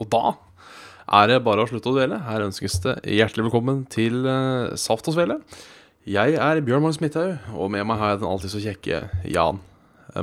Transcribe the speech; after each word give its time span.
Og 0.00 0.08
da 0.12 0.22
er 1.12 1.28
det 1.28 1.40
bare 1.44 1.64
å 1.64 1.68
slutte 1.68 1.90
å 1.90 1.96
dvele. 1.96 2.20
Her 2.24 2.44
ønskes 2.46 2.78
det 2.84 2.94
hjertelig 3.10 3.48
velkommen 3.48 3.82
til 3.92 4.22
eh, 4.28 4.72
Saft 4.80 5.08
og 5.10 5.16
Svele. 5.16 5.40
Jeg 6.08 6.34
er 6.34 6.62
Bjørn 6.66 6.82
Magnus 6.82 6.98
Midthaug, 7.02 7.36
og 7.54 7.68
med 7.70 7.84
meg 7.86 8.00
har 8.00 8.14
jeg 8.14 8.22
den 8.24 8.30
alltid 8.32 8.50
så 8.54 8.62
kjekke 8.64 9.02
Jan 9.30 9.60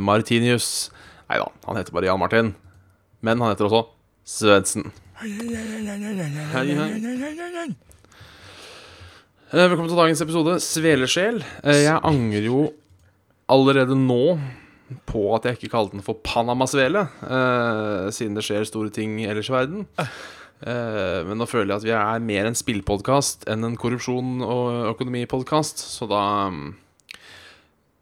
Martinius. 0.03 0.89
Nei 1.29 1.37
da, 1.39 1.45
han 1.67 1.79
heter 1.79 1.95
bare 1.95 2.09
Jan 2.09 2.19
Martin. 2.19 2.49
Men 3.23 3.39
han 3.43 3.53
heter 3.53 3.69
også 3.69 3.85
Svendsen. 4.29 4.89
Velkommen 9.49 9.89
til 9.89 9.97
dagens 9.97 10.21
episode 10.23 10.57
Svelesjel. 10.61 11.39
Eh, 11.63 11.83
Jeg 11.85 12.01
angrer 12.05 12.45
jo 12.49 12.65
allerede 13.49 13.95
nå 13.97 14.37
på 15.09 15.21
at 15.35 15.45
jeg 15.45 15.57
ikke 15.57 15.71
kalte 15.73 15.97
den 15.97 16.05
for 16.05 16.19
Panamasvele, 16.25 17.05
eh, 17.23 18.09
siden 18.15 18.37
det 18.37 18.45
skjer 18.47 18.67
store 18.67 18.93
ting 18.93 19.19
ellers 19.25 19.51
i 19.51 19.55
verden. 19.55 19.87
Eh, 20.59 21.19
men 21.23 21.39
nå 21.39 21.45
føler 21.47 21.71
jeg 21.71 21.79
at 21.79 21.87
vi 21.87 21.93
er 21.95 22.25
mer 22.25 22.49
en 22.49 22.57
spillpodkast 22.57 23.45
enn 23.51 23.63
en 23.63 23.77
korrupsjon- 23.79 24.43
og 24.43 24.89
økonomipodkast, 24.95 25.85
så 25.95 26.09
da 26.09 26.23
mm, 26.51 26.69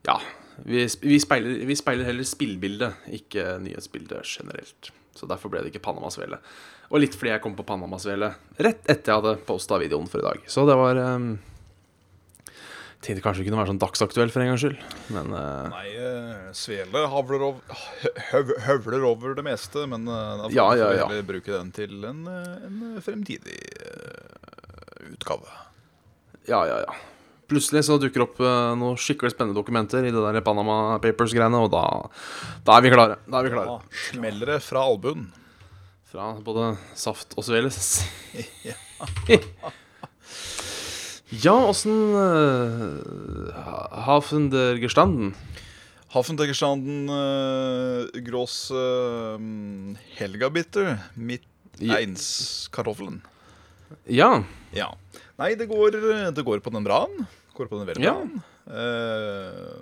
Ja. 0.07 0.19
Vi, 0.65 0.87
vi, 1.03 1.19
speiler, 1.21 1.59
vi 1.69 1.75
speiler 1.77 2.07
heller 2.07 2.25
spillbildet, 2.25 3.03
ikke 3.13 3.59
nyhetsbildet 3.61 4.25
generelt. 4.25 4.89
Så 5.13 5.29
derfor 5.29 5.51
ble 5.53 5.61
det 5.61 5.69
ikke 5.69 5.83
Panamasvele. 5.85 6.39
Og 6.89 7.03
litt 7.03 7.13
fordi 7.13 7.33
jeg 7.33 7.43
kom 7.43 7.53
på 7.53 7.65
Panamasvele 7.67 8.31
rett 8.57 8.89
etter 8.89 9.11
jeg 9.11 9.19
hadde 9.19 9.35
posta 9.45 9.77
videoen 9.77 10.09
for 10.09 10.23
i 10.23 10.25
dag. 10.25 10.41
Så 10.49 10.65
det 10.65 10.77
var 10.79 10.97
um, 10.97 11.35
Tenkte 12.97 13.21
kanskje 13.21 13.43
det 13.43 13.51
kunne 13.51 13.59
være 13.59 13.69
sånn 13.69 13.81
dagsaktuell 13.81 14.31
for 14.33 14.41
en 14.41 14.47
gangs 14.49 14.63
skyld, 14.63 14.79
men 15.13 15.29
uh, 15.29 15.67
Nei, 15.69 15.89
uh, 16.01 16.47
Svele 16.57 17.03
havler 17.11 17.43
over, 17.45 17.83
høv, 18.31 18.53
høvler 18.65 19.05
over 19.05 19.35
det 19.37 19.45
meste, 19.45 19.83
men 19.89 20.07
uh, 20.09 20.15
da 20.39 20.47
får 20.47 20.55
Ja, 20.55 20.65
vi 20.71 20.81
ja, 20.81 20.87
ja. 20.97 21.05
heller 21.05 21.27
bruke 21.29 21.53
den 21.53 21.69
til 21.75 22.07
en, 22.09 22.25
en 22.25 22.81
fremtidig 23.05 23.59
utgave. 25.11 25.53
Ja, 26.49 26.63
ja, 26.65 26.81
ja. 26.87 26.97
Plutselig 27.47 27.85
så 27.87 27.95
dukker 28.01 28.25
opp 28.25 28.41
noen 28.41 28.97
skikkelig 28.99 29.31
spennende 29.31 29.55
dokumenter 29.55 30.03
i 30.03 30.11
det 30.11 30.19
der 30.19 30.43
Panama 30.43 30.97
Papers-greiene, 31.03 31.61
og 31.63 31.69
da, 31.71 31.85
da 32.67 32.75
er 32.75 32.83
vi 32.83 32.91
klare. 32.91 33.21
Da 33.29 33.39
er 33.39 33.47
vi 33.47 33.53
klare. 33.53 33.77
Da 33.77 34.05
smeller 34.09 34.55
det 34.57 34.61
fra 34.65 34.83
albuen. 34.83 35.29
Fra 36.11 36.33
både 36.43 36.73
saft 36.97 37.37
og 37.37 37.45
sveles. 37.47 38.01
ja, 38.67 38.75
åssen 41.67 41.91
uh, 42.15 43.51
Hafen 44.07 44.49
der 44.49 44.77
gestanden? 44.79 45.33
Hafenteggerstanden 46.13 47.09
uh, 47.11 48.07
Grås 48.23 48.71
uh, 48.71 49.35
Helgabitter 50.15 50.97
mitt 51.15 51.43
Ja. 51.79 51.99
eins 51.99 52.67
kartoffelen. 52.73 53.19
Ja. 54.09 54.43
Ja. 54.73 54.95
Nei, 55.37 55.51
det 55.59 55.67
går, 55.69 55.91
det 56.33 56.43
går 56.47 56.59
på 56.65 56.71
den 56.73 56.83
braen. 56.87 57.27
Går 57.53 57.67
på 57.69 57.77
den 57.77 57.87
veldig 57.91 58.03
Ja. 58.07 58.13
braen. 58.17 58.41
Eh, 58.67 59.77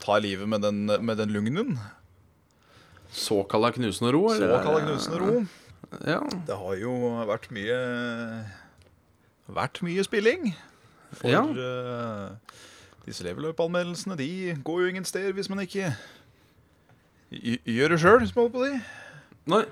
tar 0.00 0.20
livet 0.24 0.48
med 0.48 0.62
den, 0.64 0.86
med 0.86 1.16
den 1.20 1.28
lugnen. 1.34 1.78
Såkalla 3.12 3.70
knusende 3.72 4.12
ro? 4.16 4.28
Såkalla 4.32 4.80
knusende 4.86 5.18
ro. 5.20 5.44
Ja. 6.06 6.22
Det 6.46 6.56
har 6.56 6.74
jo 6.80 6.96
vært 7.28 7.50
mye 7.52 7.76
Vært 9.48 9.82
mye 9.86 10.02
spilling. 10.04 10.54
For 11.16 11.30
Ja. 11.30 11.42
uh, 11.46 12.30
disse 13.06 13.22
leveløp-anmeldelsene 13.22 14.16
De 14.18 14.56
går 14.66 14.80
jo 14.82 14.86
ingen 14.90 15.04
steder 15.06 15.32
hvis 15.36 15.48
man 15.48 15.60
ikke 15.62 15.92
gjør 17.30 17.92
det 17.94 18.00
sjøl, 18.02 18.26
som 18.26 18.40
holder 18.42 18.54
på 18.56 18.64
de. 18.66 18.80
Nei. 19.46 19.62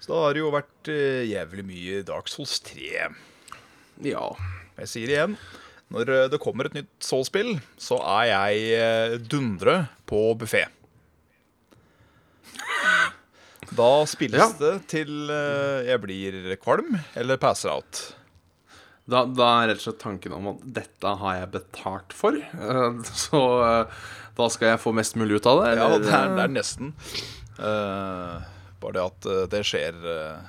Så 0.00 0.12
da 0.12 0.20
har 0.26 0.34
det 0.36 0.42
jo 0.44 0.50
vært 0.52 0.90
uh, 0.92 1.24
jævlig 1.26 1.64
mye 1.66 2.02
Dark 2.06 2.28
Souls 2.28 2.58
3. 2.60 3.08
Ja. 4.04 4.26
Jeg 4.76 4.88
sier 4.92 5.08
igjen, 5.08 5.36
når 5.88 6.10
eh, 6.12 6.24
det 6.28 6.40
kommer 6.42 6.66
et 6.68 6.74
nytt 6.76 6.90
Soul-spill, 7.00 7.54
så 7.80 7.96
er 8.04 8.26
jeg 8.28 9.20
dundre 9.32 9.86
på 10.04 10.34
buffé. 10.36 10.66
Da 13.76 13.88
spilles 14.06 14.38
Ja. 14.40 14.50
det 14.60 14.74
til 14.92 15.28
jeg 15.88 16.00
blir 16.04 16.56
kvalm 16.60 16.98
eller 17.16 17.36
passer 17.40 17.72
out. 17.72 18.15
Da, 19.06 19.22
da 19.30 19.48
er 19.60 19.68
rett 19.70 19.78
og 19.78 19.84
slett 19.84 20.00
tanken 20.02 20.32
om 20.34 20.48
at 20.50 20.62
dette 20.80 21.10
har 21.20 21.36
jeg 21.38 21.52
betalt 21.54 22.14
for. 22.16 22.34
eh, 22.34 22.96
Så 23.14 23.42
eh, 23.62 24.00
da 24.36 24.48
skal 24.52 24.72
jeg 24.72 24.82
få 24.82 24.92
mest 24.96 25.14
mulig 25.16 25.38
ut 25.38 25.46
av 25.48 25.62
det? 25.62 25.70
Ja, 25.78 25.86
det 25.94 26.10
er, 26.10 26.32
det 26.34 26.42
er 26.44 26.52
nesten. 26.52 26.90
Uh, 27.56 28.42
bare 28.82 28.92
det 28.98 29.04
at 29.06 29.28
det 29.48 29.62
skjer 29.64 29.94
uh, 30.04 30.42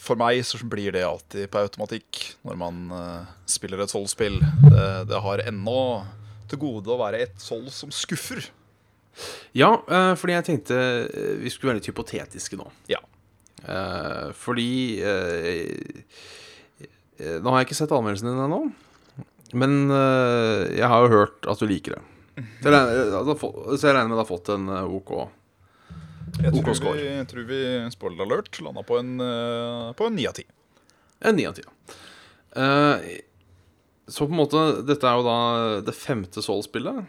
For 0.00 0.16
meg 0.16 0.40
så 0.48 0.56
blir 0.64 0.94
det 0.96 1.02
alltid 1.04 1.50
på 1.52 1.60
automatikk 1.60 2.22
når 2.48 2.56
man 2.56 2.78
uh, 2.88 3.26
spiller 3.44 3.82
et 3.84 3.92
Souls-spill. 3.92 4.38
Det, 4.64 4.86
det 5.10 5.20
har 5.26 5.44
ennå 5.44 5.82
til 6.48 6.62
gode 6.62 6.94
å 6.94 6.96
være 7.02 7.20
et 7.26 7.36
Souls 7.42 7.76
som 7.82 7.92
skuffer. 7.92 8.46
Ja, 9.52 9.74
fordi 10.16 10.32
jeg 10.36 10.46
tenkte 10.46 10.76
vi 11.42 11.50
skulle 11.50 11.72
være 11.72 11.80
litt 11.80 11.88
hypotetiske 11.90 12.56
nå. 12.56 12.68
Ja. 12.88 13.00
Fordi 14.38 14.68
Nå 17.18 17.50
har 17.50 17.60
jeg 17.62 17.68
ikke 17.70 17.78
sett 17.80 17.92
anmeldelsen 17.94 18.28
din 18.30 18.42
ennå. 18.44 18.60
Men 19.58 19.76
eh, 19.90 20.76
jeg 20.76 20.88
har 20.92 21.04
jo 21.06 21.12
hørt 21.14 21.46
at 21.48 21.58
du 21.62 21.66
liker 21.70 21.96
det. 21.96 22.02
Så 22.62 22.68
jeg 22.68 22.74
regner, 22.74 23.10
har 23.32 23.38
fått- 23.40 23.62
så 23.80 23.88
jeg 23.88 23.94
regner 23.96 24.12
med 24.12 24.18
du 24.18 24.22
har 24.22 24.28
fått 24.28 24.50
en 24.54 24.68
eh, 24.68 24.92
OK. 24.98 25.12
Jeg 26.38 26.52
OK 26.54 26.68
tror 26.68 26.94
vi, 26.94 27.06
jeg 27.08 27.26
tror 27.30 27.46
vi 27.48 27.60
spoiler 27.94 28.26
alert 28.26 28.58
landa 28.62 28.84
på 28.86 28.98
en 29.00 29.14
eh, 29.24 29.88
ni 30.14 30.26
av 30.28 30.36
ti. 30.36 30.44
En 31.24 31.34
ni 31.34 31.46
av 31.48 31.56
ti. 31.56 31.64
ja. 31.64 31.72
så 34.08 34.24
på 34.24 34.32
en 34.32 34.38
måte 34.38 34.60
Dette 34.88 35.04
er 35.04 35.18
jo 35.18 35.24
da 35.26 35.38
det 35.84 35.92
femte 35.96 36.40
Soul-spillet. 36.44 37.02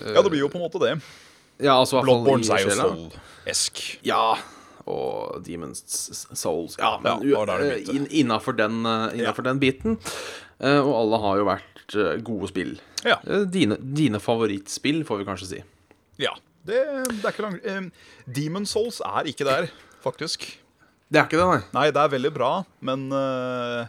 Ja, 0.00 0.22
det 0.24 0.30
blir 0.32 0.40
jo 0.42 0.48
på 0.50 0.58
en 0.58 0.64
måte 0.64 0.80
det. 0.82 0.94
Ja, 1.60 1.76
altså 1.76 2.00
Bloodborne 2.02 2.46
er 2.56 2.64
jo 2.64 2.72
soul-esk. 2.78 3.82
Ja. 4.08 4.38
Og 4.90 5.40
Demons 5.46 5.80
Souls 6.34 6.76
Ja, 6.80 6.96
men 7.02 7.24
Ja, 7.30 7.44
inn, 7.94 8.06
innafor 8.22 8.56
den, 8.58 8.82
eh, 8.86 9.18
innenfor 9.20 9.46
den 9.46 9.60
biten. 9.62 9.96
Eh, 10.60 10.80
og 10.82 10.92
alle 10.98 11.20
har 11.22 11.40
jo 11.40 11.48
vært 11.48 11.96
eh, 11.96 12.20
gode 12.26 12.50
spill. 12.50 12.74
Ja. 13.06 13.16
Eh, 13.24 13.46
Dine, 13.48 13.78
dine 13.80 14.20
favorittspill, 14.20 15.04
får 15.08 15.22
vi 15.22 15.28
kanskje 15.30 15.50
si. 15.54 15.62
ja. 16.26 16.34
Det, 16.60 16.76
det 17.08 17.24
er 17.24 17.30
ikke 17.32 17.42
langt 17.46 17.62
Demon's 17.64 18.34
Demon 18.36 18.66
Souls 18.68 18.98
er 19.00 19.30
ikke 19.30 19.46
der, 19.48 19.70
faktisk. 20.04 20.42
Det 21.08 21.16
er 21.18 21.24
ikke 21.24 21.38
det, 21.40 21.46
nei. 21.48 21.60
Nei, 21.72 21.84
det 21.96 22.02
er 22.02 22.10
veldig 22.12 22.30
bra, 22.36 22.50
men 22.84 23.06
uh, 23.16 23.86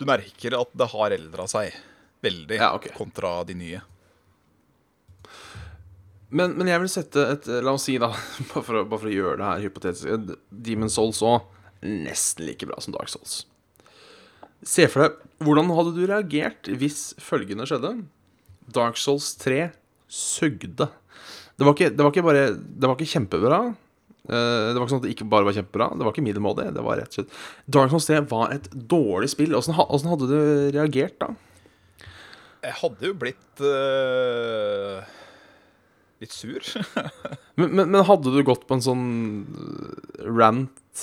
du 0.00 0.06
merker 0.08 0.56
at 0.62 0.72
det 0.80 0.88
har 0.94 1.12
eldra 1.18 1.44
seg 1.52 1.76
veldig 2.24 2.56
Ja, 2.56 2.70
okay. 2.78 2.94
kontra 2.96 3.34
de 3.44 3.58
nye. 3.60 3.82
Men, 6.30 6.52
men 6.58 6.68
jeg 6.70 6.78
vil 6.84 6.90
sette 6.92 7.22
et 7.34 7.46
La 7.66 7.72
oss 7.74 7.88
si, 7.88 7.96
da, 7.98 8.12
bare 8.52 8.62
for, 8.62 8.78
å- 8.80 8.84
bare 8.86 9.00
for 9.02 9.10
å 9.10 9.14
gjøre 9.14 9.38
det 9.40 9.48
her 9.48 9.64
hypotetisk 9.66 10.06
Demon's 10.06 10.36
Demon 10.68 10.92
Souls 10.94 11.22
òg 11.26 11.48
nesten 11.82 12.44
like 12.46 12.66
bra 12.68 12.76
som 12.84 12.92
Dark 12.94 13.08
Souls. 13.10 13.38
Se 14.68 14.84
for 14.92 15.06
deg 15.06 15.14
Hvordan 15.40 15.70
hadde 15.72 15.94
du 15.96 16.02
reagert 16.04 16.68
hvis 16.76 17.14
følgende 17.24 17.64
skjedde? 17.66 17.94
Dark 18.76 18.98
Souls 19.00 19.30
3 19.40 19.70
sugde. 20.12 20.90
Det 21.56 21.64
var 21.66 21.72
ikke, 21.72 21.88
det 21.96 22.04
var 22.04 22.12
ikke 22.12 22.24
bare 22.26 22.42
Det 22.52 22.84
var 22.90 22.98
ikke 22.98 23.08
kjempebra. 23.14 23.60
Eh, 24.28 24.66
Det 24.70 24.76
var 24.76 24.84
ikke 24.84 24.92
sånn 24.92 25.00
at 25.00 25.06
det 25.08 25.14
ikke 25.16 25.28
bare 25.32 25.48
var 25.48 25.56
kjempebra. 25.56 25.86
Det 25.96 26.04
var 26.04 26.12
ikke 26.12 26.26
middelmådig. 26.28 26.66
Det 26.76 26.84
var 26.84 27.00
rett 27.00 27.08
og 27.14 27.16
slett 27.22 27.38
Dark 27.78 27.94
Souls 27.94 28.10
3 28.12 28.20
var 28.34 28.52
et 28.58 28.68
dårlig 28.92 29.30
spill. 29.32 29.56
Åssen 29.56 29.74
hadde 29.80 30.28
du 30.28 30.36
reagert 30.76 31.16
da? 31.24 31.32
Jeg 32.68 32.76
hadde 32.82 33.08
jo 33.08 33.16
blitt 33.16 33.64
eh, 33.64 35.00
litt 36.20 36.34
sur. 36.36 36.60
Men, 37.60 37.72
men, 37.76 37.90
men 37.92 38.04
hadde 38.08 38.30
du 38.32 38.38
gått 38.46 38.62
på 38.68 38.76
en 38.78 38.82
sånn 38.84 39.00
øh, 39.52 40.28
rant 40.32 41.00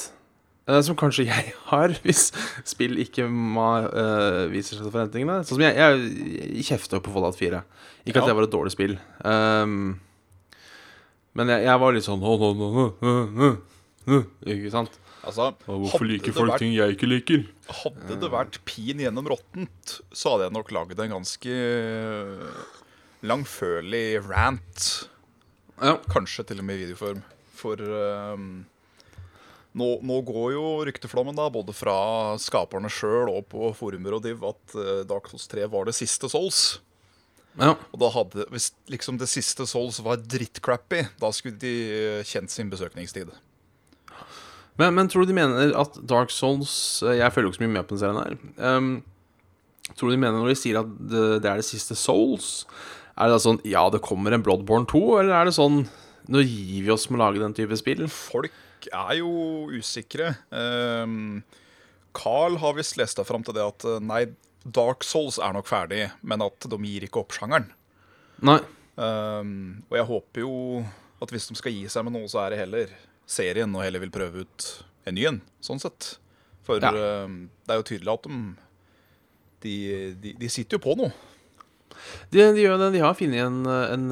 eh, 0.65 0.79
Som 0.85 0.95
kanskje 0.97 1.27
jeg 1.27 1.51
har, 1.69 1.93
hvis 2.01 2.31
spill 2.65 2.97
ikke 3.03 3.27
ma, 3.29 3.67
eh, 3.85 4.43
viser 4.49 4.77
seg 4.79 4.87
til 4.87 4.93
forventningene? 4.95 5.43
Sånn 5.45 5.59
som 5.59 5.65
jeg, 5.67 5.75
jeg, 5.77 6.47
jeg 6.57 6.65
kjefta 6.71 6.97
jo 6.97 7.03
på 7.05 7.13
Fallout 7.13 7.37
4. 7.37 7.61
Ikke 8.07 8.23
at 8.23 8.29
det 8.31 8.37
var 8.39 8.47
et 8.47 8.53
dårlig 8.55 8.73
spill. 8.73 8.95
Um, 9.21 9.99
men 11.37 11.51
jeg, 11.53 11.67
jeg 11.67 11.81
var 11.83 11.93
litt 11.93 12.07
sånn 12.07 12.23
oh, 12.25 12.47
nå, 12.57 12.87
nå, 13.03 13.51
nå», 14.07 14.21
Ikke 14.49 14.71
sant? 14.73 14.95
altså, 15.27 15.51
Og 15.67 15.83
hvorfor 15.83 16.07
liker 16.07 16.33
folk 16.33 16.53
vært- 16.55 16.63
ting 16.63 16.73
jeg 16.73 16.95
ikke 16.95 17.09
liker? 17.11 17.45
Hadde 17.83 18.17
det 18.21 18.29
vært 18.33 18.57
pin 18.65 19.03
gjennom 19.03 19.27
råttent, 19.29 19.97
så 20.15 20.33
hadde 20.33 20.47
jeg 20.47 20.55
nok 20.57 20.71
laget 20.73 21.01
en 21.03 21.17
ganske 21.19 21.57
langfølelig 23.25 24.21
rant. 24.27 24.87
Ja. 25.81 25.97
Kanskje 26.11 26.45
til 26.47 26.61
og 26.61 26.67
med 26.67 26.77
i 26.77 26.85
videoform. 26.85 27.21
For 27.57 27.81
um, 27.81 28.65
nå, 29.77 29.87
nå 30.05 30.19
går 30.25 30.51
jo 30.55 30.65
rykteflommen 30.87 31.37
da, 31.37 31.47
både 31.53 31.73
fra 31.75 31.97
skaperne 32.41 32.89
sjøl 32.91 33.31
og 33.33 33.47
på 33.51 33.71
forumer 33.77 34.17
og 34.17 34.25
div, 34.25 34.43
at 34.45 34.77
uh, 34.77 35.01
Dark 35.09 35.29
Souls 35.31 35.47
3 35.49 35.65
var 35.73 35.89
det 35.89 35.97
siste 35.97 36.29
Souls. 36.31 36.79
ja. 37.57 37.75
Og 37.91 37.99
da 38.01 38.11
hadde, 38.13 38.47
Hvis 38.53 38.71
liksom 38.89 39.19
det 39.21 39.29
siste 39.29 39.67
Souls 39.69 39.99
var 40.05 40.21
drittcrappy, 40.21 41.07
da 41.21 41.33
skulle 41.33 41.57
de 41.61 41.75
eh, 41.89 42.23
kjent 42.25 42.53
sin 42.53 42.69
besøkningstid. 42.69 43.33
Men, 44.77 44.93
men 44.93 45.07
tror 45.09 45.25
du 45.25 45.31
de 45.31 45.37
mener 45.37 45.73
at 45.73 45.95
Dark 46.05 46.29
Souls 46.29 47.01
eh, 47.01 47.17
Jeg 47.17 47.33
følger 47.33 47.47
jo 47.47 47.53
ikke 47.53 47.57
så 47.57 47.65
mye 47.65 47.73
med 47.73 47.87
på 47.87 47.95
den 47.95 48.01
serien 48.03 48.19
her. 48.21 48.75
Um, 48.77 48.91
tror 49.95 50.09
du 50.09 50.13
de 50.13 50.21
mener 50.21 50.37
når 50.37 50.53
de 50.53 50.59
sier 50.59 50.77
at 50.83 50.93
det, 50.99 51.25
det 51.41 51.49
er 51.49 51.61
det 51.61 51.65
siste 51.65 51.97
Souls? 51.97 52.67
Er 53.17 53.29
det 53.29 53.37
da 53.37 53.41
sånn 53.41 53.61
Ja, 53.67 53.85
det 53.93 54.03
kommer 54.05 54.33
en 54.35 54.43
Bloodborne 54.45 54.87
2, 54.89 55.01
eller 55.21 55.33
er 55.39 55.49
det 55.49 55.55
sånn 55.57 55.83
Nå 56.29 56.41
gir 56.43 56.83
vi 56.85 56.91
oss 56.93 57.07
med 57.09 57.19
å 57.19 57.23
lage 57.25 57.39
den 57.41 57.55
type 57.57 57.77
spill? 57.79 58.03
Folk 58.11 58.53
er 58.93 59.13
jo 59.19 59.29
usikre. 59.73 60.33
Um, 60.51 61.39
Carl 62.17 62.57
har 62.61 62.75
visst 62.77 62.97
lest 62.99 63.17
deg 63.19 63.25
fram 63.29 63.43
til 63.47 63.55
det 63.55 63.63
at 63.63 63.85
eh, 63.87 64.01
nei, 64.03 64.19
Dark 64.63 65.03
Souls 65.07 65.39
er 65.41 65.55
nok 65.55 65.67
ferdig, 65.69 66.01
men 66.27 66.43
at 66.45 66.67
de 66.69 66.77
gir 66.83 67.05
ikke 67.07 67.21
opp 67.23 67.33
sjangeren. 67.35 67.69
Nei. 68.43 68.59
Um, 68.99 69.83
og 69.87 69.97
jeg 69.97 70.07
håper 70.11 70.43
jo 70.43 70.53
at 71.23 71.31
hvis 71.33 71.47
de 71.49 71.57
skal 71.59 71.73
gi 71.73 71.87
seg 71.89 72.05
med 72.07 72.15
noe, 72.17 72.27
så 72.31 72.43
er 72.43 72.53
det 72.53 72.61
heller 72.65 72.91
serien, 73.27 73.71
og 73.75 73.83
heller 73.87 74.03
vil 74.03 74.13
prøve 74.13 74.43
ut 74.45 74.67
en 75.07 75.15
ny 75.17 75.25
en, 75.31 75.39
sånn 75.63 75.81
sett. 75.81 76.17
For 76.67 76.83
Ja. 76.83 76.91
um, 77.23 77.45
det 77.65 77.73
er 77.75 77.81
jo 77.81 77.87
tydelig 77.93 78.13
at 78.17 78.27
de, 78.27 78.41
de, 79.63 79.75
de, 80.27 80.35
de 80.43 80.51
sitter 80.51 80.75
jo 80.77 80.83
på 80.89 80.97
noe. 80.99 81.15
De, 82.31 82.41
de 82.41 82.61
gjør 82.63 82.77
det. 82.81 82.91
De 82.97 83.01
har 83.03 83.15
funnet 83.17 83.43
en, 83.45 83.63
en, 83.67 84.05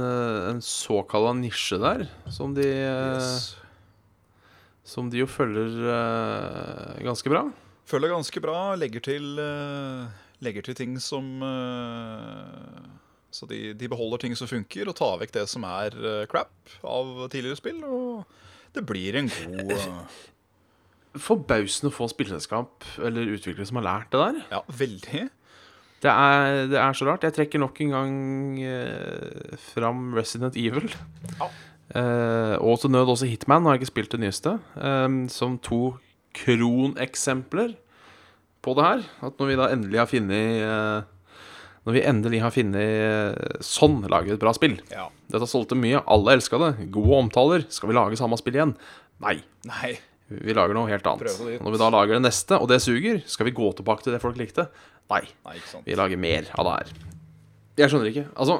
en 0.54 0.64
såkalla 0.64 1.36
nisje 1.38 1.78
der, 1.82 2.08
som 2.32 2.56
de 2.58 2.72
Yes. 2.72 3.56
Som 4.86 5.10
de 5.10 5.24
jo 5.24 5.26
følger 5.26 5.80
uh, 5.82 6.94
ganske 7.02 7.30
bra. 7.32 7.48
Følger 7.90 8.14
ganske 8.14 8.42
bra. 8.44 8.60
Legger 8.78 9.02
til, 9.08 9.32
uh, 9.42 10.06
legger 10.46 10.66
til 10.68 10.78
ting 10.78 10.94
som 11.02 11.42
uh, 11.42 12.86
Så 13.34 13.50
de, 13.50 13.74
de 13.74 13.90
beholder 13.90 14.22
ting 14.22 14.38
som 14.38 14.50
funker, 14.50 14.86
og 14.86 14.98
tar 15.00 15.18
vekk 15.24 15.34
det 15.40 15.48
som 15.50 15.66
er 15.68 15.98
crap 16.30 16.78
av 16.86 17.26
tidligere 17.34 17.58
spill. 17.58 17.82
Og 17.84 18.78
det 18.78 18.86
blir 18.86 19.18
en 19.20 19.34
god 19.34 19.76
Forbausende 21.16 21.94
få 21.96 22.10
spillselskap 22.12 22.84
eller 23.00 23.30
utviklere 23.32 23.64
som 23.70 23.78
har 23.80 23.86
lært 23.86 24.10
det 24.12 24.20
der. 24.20 24.40
Ja, 24.52 24.58
veldig. 24.68 25.22
Det 26.06 26.12
er, 26.14 26.58
det 26.70 26.78
er 26.78 26.94
så 26.98 27.08
rart. 27.10 27.24
Jeg 27.26 27.34
trekker 27.34 27.62
nok 27.64 27.80
en 27.82 27.94
gang 27.96 28.18
eh, 28.62 29.56
fram 29.74 30.12
Resident 30.18 30.58
Evil. 30.60 30.92
Ja. 31.40 31.48
Eh, 31.96 32.56
og 32.62 32.78
til 32.82 32.92
nød 32.94 33.10
også 33.16 33.30
Hitman. 33.30 33.66
Har 33.66 33.76
jeg 33.78 33.82
ikke 33.84 33.94
spilt 33.96 34.14
det 34.14 34.22
nyeste. 34.22 34.58
eh, 34.78 35.10
som 35.34 35.58
to 35.66 35.96
kroneksempler 36.36 37.76
på 38.66 38.74
det 38.78 38.86
her. 38.86 39.04
At 39.26 39.38
når 39.40 39.52
vi 39.52 39.58
da 39.60 39.68
endelig 39.74 40.02
har 40.02 40.10
funnet 40.10 40.64
eh, 40.66 41.12
Når 41.86 41.94
vi 41.94 42.02
endelig 42.10 42.40
har 42.42 42.54
funnet 42.54 42.82
eh, 42.82 43.62
sånn 43.66 44.00
lager 44.10 44.32
vi 44.32 44.38
et 44.38 44.42
bra 44.42 44.54
spill. 44.58 44.80
Ja. 44.94 45.08
Dette 45.32 45.48
solgte 45.50 45.78
mye. 45.78 46.02
Alle 46.10 46.34
elska 46.38 46.58
det. 46.62 46.72
Gode 46.94 47.20
omtaler. 47.28 47.66
Skal 47.70 47.92
vi 47.92 47.98
lage 47.98 48.18
samme 48.20 48.38
spill 48.42 48.58
igjen? 48.58 48.74
Nei. 49.22 49.38
Nei. 49.70 49.94
Vi 50.26 50.56
lager 50.58 50.74
noe 50.74 50.90
helt 50.90 51.06
annet. 51.06 51.30
Når 51.62 51.76
vi 51.76 51.78
da 51.78 51.92
lager 51.94 52.18
det 52.18 52.24
neste, 52.26 52.58
og 52.58 52.66
det 52.72 52.80
suger, 52.82 53.20
skal 53.30 53.46
vi 53.46 53.54
gå 53.54 53.68
tilbake 53.78 54.02
til 54.02 54.16
det 54.16 54.22
folk 54.24 54.40
likte? 54.42 54.66
Nei. 55.12 55.22
Nei, 55.46 55.56
ikke 55.60 55.72
sant. 55.72 55.86
Vi 55.86 55.98
lager 56.00 56.18
mer 56.22 56.50
av 56.58 56.66
det 56.70 56.74
her. 56.80 56.94
Jeg 57.82 57.92
skjønner 57.92 58.10
ikke. 58.12 58.26
Altså, 58.40 58.60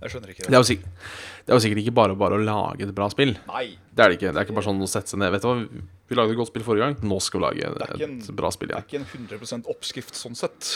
Jeg 0.00 0.12
skjønner 0.14 0.32
ikke 0.32 0.44
det 0.44 0.50
det. 0.50 0.56
er 0.56 0.62
jo 0.62 0.68
sikkert, 0.68 1.08
det 1.44 1.52
er 1.52 1.58
jo 1.58 1.62
sikkert 1.64 1.80
ikke 1.84 1.94
bare 1.96 2.14
bare 2.18 2.36
å 2.38 2.44
lage 2.44 2.86
et 2.86 2.94
bra 2.96 3.08
spill. 3.12 3.34
Nei. 3.50 3.66
Det 3.92 4.04
er 4.04 4.12
det 4.12 4.16
ikke. 4.18 4.30
Det 4.32 4.40
er 4.40 4.46
ikke 4.48 4.56
bare 4.58 4.68
sånn 4.68 4.80
å 4.84 4.88
sette 4.90 5.12
seg 5.12 5.20
ned. 5.22 5.32
Vet 5.34 5.44
du 5.44 5.48
hva, 5.50 5.82
vi 6.10 6.16
lagde 6.18 6.34
et 6.34 6.40
godt 6.40 6.50
spill 6.52 6.64
forrige 6.66 6.86
gang. 6.88 6.96
Nå 7.10 7.20
skal 7.24 7.40
vi 7.40 7.44
lage 7.46 7.68
er 7.68 8.06
en, 8.08 8.16
et 8.20 8.32
bra 8.36 8.50
spill 8.54 8.72
Det 8.72 8.78
er 8.80 8.86
ikke 8.88 9.02
en 9.02 9.28
100 9.28 9.68
oppskrift 9.70 10.16
sånn 10.18 10.38
sett. 10.38 10.70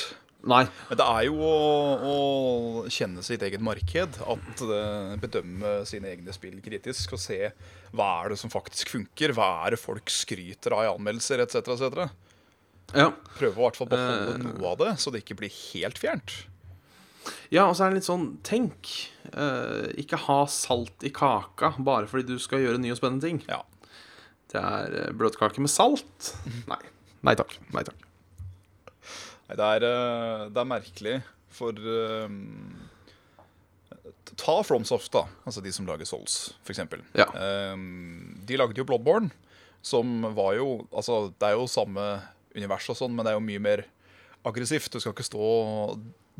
Nei. 0.44 0.66
Men 0.90 0.98
det 1.00 1.04
er 1.08 1.22
jo 1.30 1.38
å, 1.40 1.54
å 2.04 2.16
kjenne 2.92 3.22
sitt 3.24 3.42
eget 3.46 3.62
marked. 3.64 4.18
At 4.20 4.64
eh, 4.66 5.14
bedømme 5.22 5.72
sine 5.88 6.10
egne 6.12 6.34
spill 6.36 6.58
kritisk 6.64 7.16
og 7.16 7.22
se 7.22 7.38
hva 7.96 8.08
er 8.24 8.34
det 8.34 8.38
som 8.42 8.52
faktisk 8.52 8.92
funker. 8.92 9.32
Hva 9.36 9.48
er 9.64 9.74
det 9.76 9.80
folk 9.80 10.12
skryter 10.12 10.76
av 10.76 10.84
i 10.84 10.90
anmeldelser 10.92 11.40
etc. 11.46 11.64
etc. 11.78 12.04
Ja. 12.92 13.08
Prøve 13.38 13.56
å 13.56 13.64
hvert 13.64 13.78
fall 13.80 13.88
beholde 13.90 14.34
uh, 14.36 14.42
noe 14.44 14.72
av 14.74 14.80
det, 14.82 14.90
så 15.02 15.10
det 15.10 15.24
ikke 15.24 15.38
blir 15.40 15.52
helt 15.72 15.98
fjernt. 15.98 16.34
ja, 17.54 17.64
og 17.64 17.74
så 17.74 17.86
er 17.86 17.92
det 17.92 18.02
litt 18.02 18.08
sånn 18.08 18.26
Tenk. 18.46 18.90
Uh, 19.32 19.88
ikke 19.98 20.20
ha 20.26 20.44
salt 20.52 21.06
i 21.06 21.10
kaka 21.14 21.72
bare 21.82 22.06
fordi 22.10 22.34
du 22.34 22.42
skal 22.42 22.62
gjøre 22.62 22.82
nye 22.82 22.94
og 22.94 23.00
spennende 23.00 23.24
ting. 23.26 23.40
Ja. 23.48 23.62
Det 24.52 24.60
er 24.60 24.98
uh, 25.08 25.12
bløtkake 25.16 25.62
med 25.64 25.72
salt. 25.72 26.34
Nei. 26.70 26.82
Nei 27.24 27.34
takk. 27.38 27.56
Nei 27.74 27.82
takk. 27.86 28.04
Nei, 29.44 29.56
det 29.60 29.64
er, 29.76 29.84
eh, 29.84 30.42
det 30.48 30.60
er 30.60 30.68
merkelig, 30.68 31.14
for 31.52 31.76
eh, 31.76 32.36
Ta 34.40 34.54
FromSoft, 34.64 35.10
da. 35.12 35.26
Altså 35.44 35.60
de 35.62 35.72
som 35.72 35.86
lager 35.86 36.08
Souls, 36.08 36.54
f.eks. 36.64 36.80
Ja. 37.14 37.26
de 38.48 38.56
lagde 38.56 38.80
jo 38.80 38.86
Bloodborne, 38.88 39.28
som 39.84 40.24
var 40.34 40.56
jo 40.56 40.86
Altså, 40.90 41.28
det 41.38 41.50
er 41.50 41.58
jo 41.58 41.68
samme 41.70 42.06
univers 42.54 42.88
og 42.92 42.98
sånn, 42.98 43.14
men 43.14 43.26
det 43.26 43.32
er 43.32 43.38
jo 43.38 43.46
mye 43.46 43.62
mer 43.62 43.84
aggressivt. 44.46 44.92
Du 44.92 45.00
skal 45.02 45.14
ikke 45.14 45.26
stå 45.26 45.46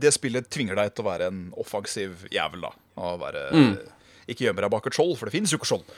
Det 0.01 0.11
spillet 0.15 0.49
tvinger 0.51 0.75
deg 0.79 0.93
til 0.95 1.05
å 1.05 1.11
være 1.11 1.31
en 1.31 1.41
offensiv 1.61 2.27
jævel, 2.35 2.67
da. 2.67 2.73
Og 2.99 3.21
være 3.23 3.45
Ikke 4.31 4.47
gjemme 4.49 4.65
deg 4.65 4.73
bak 4.73 4.87
et 4.89 4.97
skjold, 4.97 5.17
for 5.19 5.29
det 5.29 5.35
finnes 5.37 5.53
jo 5.53 5.61
ikke 5.61 5.71
skjold. 5.75 5.89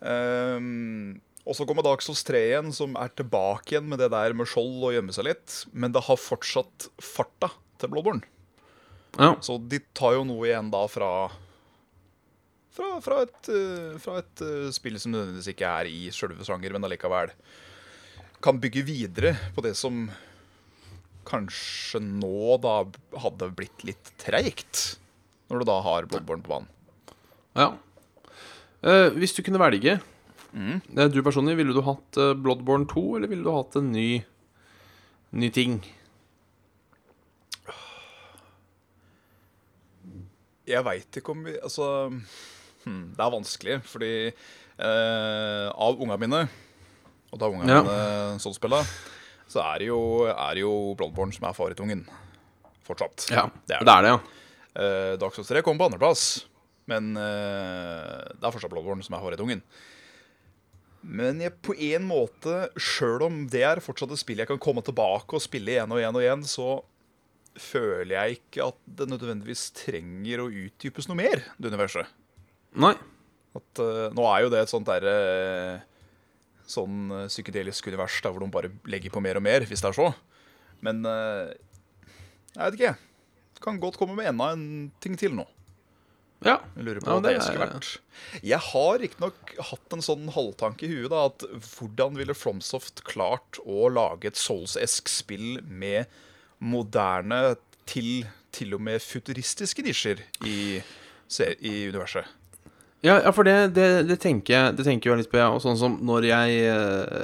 Um, 0.00 1.16
og 1.46 1.54
så 1.56 1.64
kommer 1.66 1.84
Dark 1.86 2.02
Souls 2.04 2.24
3 2.26 2.40
igjen, 2.50 2.72
som 2.74 2.96
er 2.98 3.12
tilbake 3.16 3.74
igjen 3.74 3.86
med 3.90 4.00
det 4.02 4.10
der 4.12 4.34
med 4.36 4.48
skjold 4.50 4.82
og 4.88 4.94
gjemme 4.96 5.14
seg 5.14 5.28
litt. 5.28 5.60
Men 5.72 5.94
det 5.94 6.02
har 6.08 6.18
fortsatt 6.20 6.88
farta 7.02 7.52
til 7.80 7.92
Blåborn 7.92 8.22
Ja. 9.16 9.34
Så 9.40 9.56
de 9.62 9.78
tar 9.96 10.16
jo 10.18 10.24
noe 10.28 10.48
igjen 10.48 10.70
da 10.72 10.82
fra 10.90 11.10
Fra, 12.76 12.88
fra 13.00 13.22
et, 13.24 13.48
eh, 13.48 13.94
fra 14.02 14.18
et 14.20 14.42
eh, 14.44 14.66
spill 14.76 14.98
som 15.00 15.14
nødvendigvis 15.14 15.48
ikke 15.54 15.68
er 15.80 15.88
i 15.88 16.10
sjølve 16.12 16.44
sjanger, 16.44 16.74
men 16.74 16.84
allikevel 16.84 17.30
kan 18.46 18.62
bygge 18.62 18.84
videre 18.86 19.34
på 19.56 19.64
det 19.64 19.74
som 19.78 20.06
kanskje 21.26 21.98
nå 22.04 22.56
da 22.62 22.78
hadde 23.24 23.50
blitt 23.58 23.82
litt 23.86 24.12
treigt. 24.22 25.00
Når 25.50 25.62
du 25.62 25.68
da 25.68 25.80
har 25.82 26.06
Bloodborne 26.10 26.42
på 26.46 26.52
banen. 26.54 26.70
Ja. 27.58 27.72
Eh, 28.86 29.08
hvis 29.16 29.32
du 29.34 29.40
kunne 29.46 29.60
velge 29.62 29.96
mm. 30.52 31.08
Du 31.08 31.22
personlig, 31.24 31.54
ville 31.56 31.72
du 31.72 31.80
hatt 31.86 32.18
eh, 32.20 32.34
Bloodborne 32.36 32.84
2, 32.90 33.04
eller 33.16 33.30
ville 33.30 33.46
du 33.46 33.54
hatt 33.54 33.78
en 33.80 33.88
ny 33.94 34.20
Ny 35.36 35.48
ting? 35.54 35.78
Jeg 40.66 40.84
veit 40.86 41.18
ikke 41.18 41.34
om 41.34 41.46
vi 41.46 41.56
Altså 41.56 41.88
hmm, 42.10 43.02
Det 43.16 43.24
er 43.24 43.34
vanskelig, 43.38 43.80
fordi 43.88 44.12
eh, 44.28 45.66
av 45.72 46.02
unga 46.02 46.18
mine, 46.20 46.44
og 47.36 47.42
da 47.42 47.50
ungene 47.52 47.76
Ja. 47.76 47.82
sånn 48.42 48.56
spiller, 48.56 48.88
så 49.46 49.62
er 49.62 49.78
det, 49.84 49.90
jo, 49.92 50.00
er 50.32 50.56
det 50.56 50.64
jo 50.64 50.72
Bloodborne 50.98 51.34
som 51.36 51.44
er 51.46 51.54
favorittungen. 51.56 52.06
Fortsatt. 52.86 53.28
Ja, 53.30 53.46
det 53.68 53.76
er 53.78 53.84
det 53.86 53.92
er 53.94 54.06
det, 54.06 54.14
ja. 54.14 54.18
Uh, 54.76 55.12
Dark 55.20 55.36
Souls 55.36 55.48
3 55.48 55.62
kom 55.64 55.78
på 55.80 55.86
andreplass, 55.88 56.44
men 56.90 57.14
uh, 57.16 58.26
det 58.36 58.42
er 58.44 58.52
fortsatt 58.54 58.72
Bloodborne 58.72 59.04
som 59.06 59.16
er 59.16 59.22
favorittungen. 59.22 59.62
Men 61.06 61.38
jeg, 61.40 61.54
på 61.62 61.74
en 61.92 62.06
måte, 62.08 62.66
sjøl 62.82 63.22
om 63.28 63.40
det 63.50 63.62
er 63.62 63.80
fortsatt 63.84 64.10
et 64.14 64.18
spill 64.20 64.42
jeg 64.42 64.50
kan 64.50 64.58
komme 64.62 64.82
tilbake 64.82 65.38
og 65.38 65.42
spille 65.44 65.76
igjen 65.76 65.92
og 65.94 66.00
igjen 66.02 66.18
og 66.18 66.24
igjen, 66.24 66.42
så 66.50 66.68
føler 67.56 68.12
jeg 68.18 68.40
ikke 68.40 68.66
at 68.68 68.78
det 68.98 69.06
nødvendigvis 69.08 69.68
trenger 69.78 70.42
å 70.42 70.50
utdypes 70.50 71.06
noe 71.08 71.20
mer, 71.22 71.44
det 71.56 71.70
universet. 71.72 72.10
Nei. 72.76 72.92
At, 73.56 73.70
uh, 73.80 74.08
nå 74.12 74.26
er 74.34 74.44
jo 74.44 74.50
det 74.52 74.64
et 74.66 74.72
sånt 74.74 74.90
derre 74.90 75.14
Sånn 76.70 77.10
eh, 77.14 77.26
psykedelisk 77.30 77.90
univers 77.90 78.18
der 78.24 78.34
hvor 78.34 78.42
de 78.42 78.52
bare 78.52 78.72
legger 78.90 79.14
på 79.14 79.22
mer 79.24 79.38
og 79.40 79.44
mer, 79.46 79.66
hvis 79.68 79.84
det 79.84 79.90
er 79.92 79.98
så. 79.98 80.10
Men 80.84 81.04
eh, 81.08 81.52
jeg 82.56 82.62
vet 82.62 82.78
ikke. 82.80 82.94
Kan 83.64 83.80
godt 83.82 83.98
komme 84.00 84.16
med 84.18 84.30
enda 84.30 84.50
en 84.54 84.66
ting 85.02 85.16
til 85.18 85.36
nå. 85.36 85.46
Ja. 86.44 86.58
Jeg 86.76 86.84
lurer 86.84 87.00
på 87.00 87.08
Ja, 87.14 87.20
det, 87.24 87.32
det 87.38 87.44
skulle 87.46 87.64
vært. 87.64 87.92
Jeg 88.44 88.60
har 88.68 88.98
riktignok 89.00 89.54
hatt 89.70 89.94
en 89.96 90.04
sånn 90.04 90.26
halvtanke 90.34 90.84
i 90.84 90.90
huet, 90.92 91.08
da, 91.12 91.22
at 91.30 91.46
hvordan 91.72 92.18
ville 92.20 92.36
Flomsoft 92.36 93.00
klart 93.08 93.60
å 93.64 93.88
lage 93.88 94.28
et 94.28 94.40
Souls-esk 94.40 95.08
spill 95.08 95.62
med 95.64 96.12
moderne 96.60 97.56
til 97.88 98.26
til 98.56 98.76
og 98.76 98.82
med 98.86 99.02
futuristiske 99.04 99.84
nisjer 99.84 100.22
i, 100.48 100.80
i 100.80 101.74
universet? 101.90 102.28
Ja, 103.04 103.18
ja 103.20 103.32
for 103.34 103.46
det, 103.46 103.74
det, 103.76 103.86
det, 104.08 104.16
tenker 104.22 104.54
jeg, 104.54 104.76
det 104.78 104.86
tenker 104.86 105.10
jeg 105.10 105.20
litt 105.20 105.30
på, 105.32 105.38
ja. 105.40 105.50
Og 105.52 105.60
sånn 105.62 105.76
som 105.78 105.98
når 106.06 106.28
jeg 106.30 106.60
eh, 106.72 107.16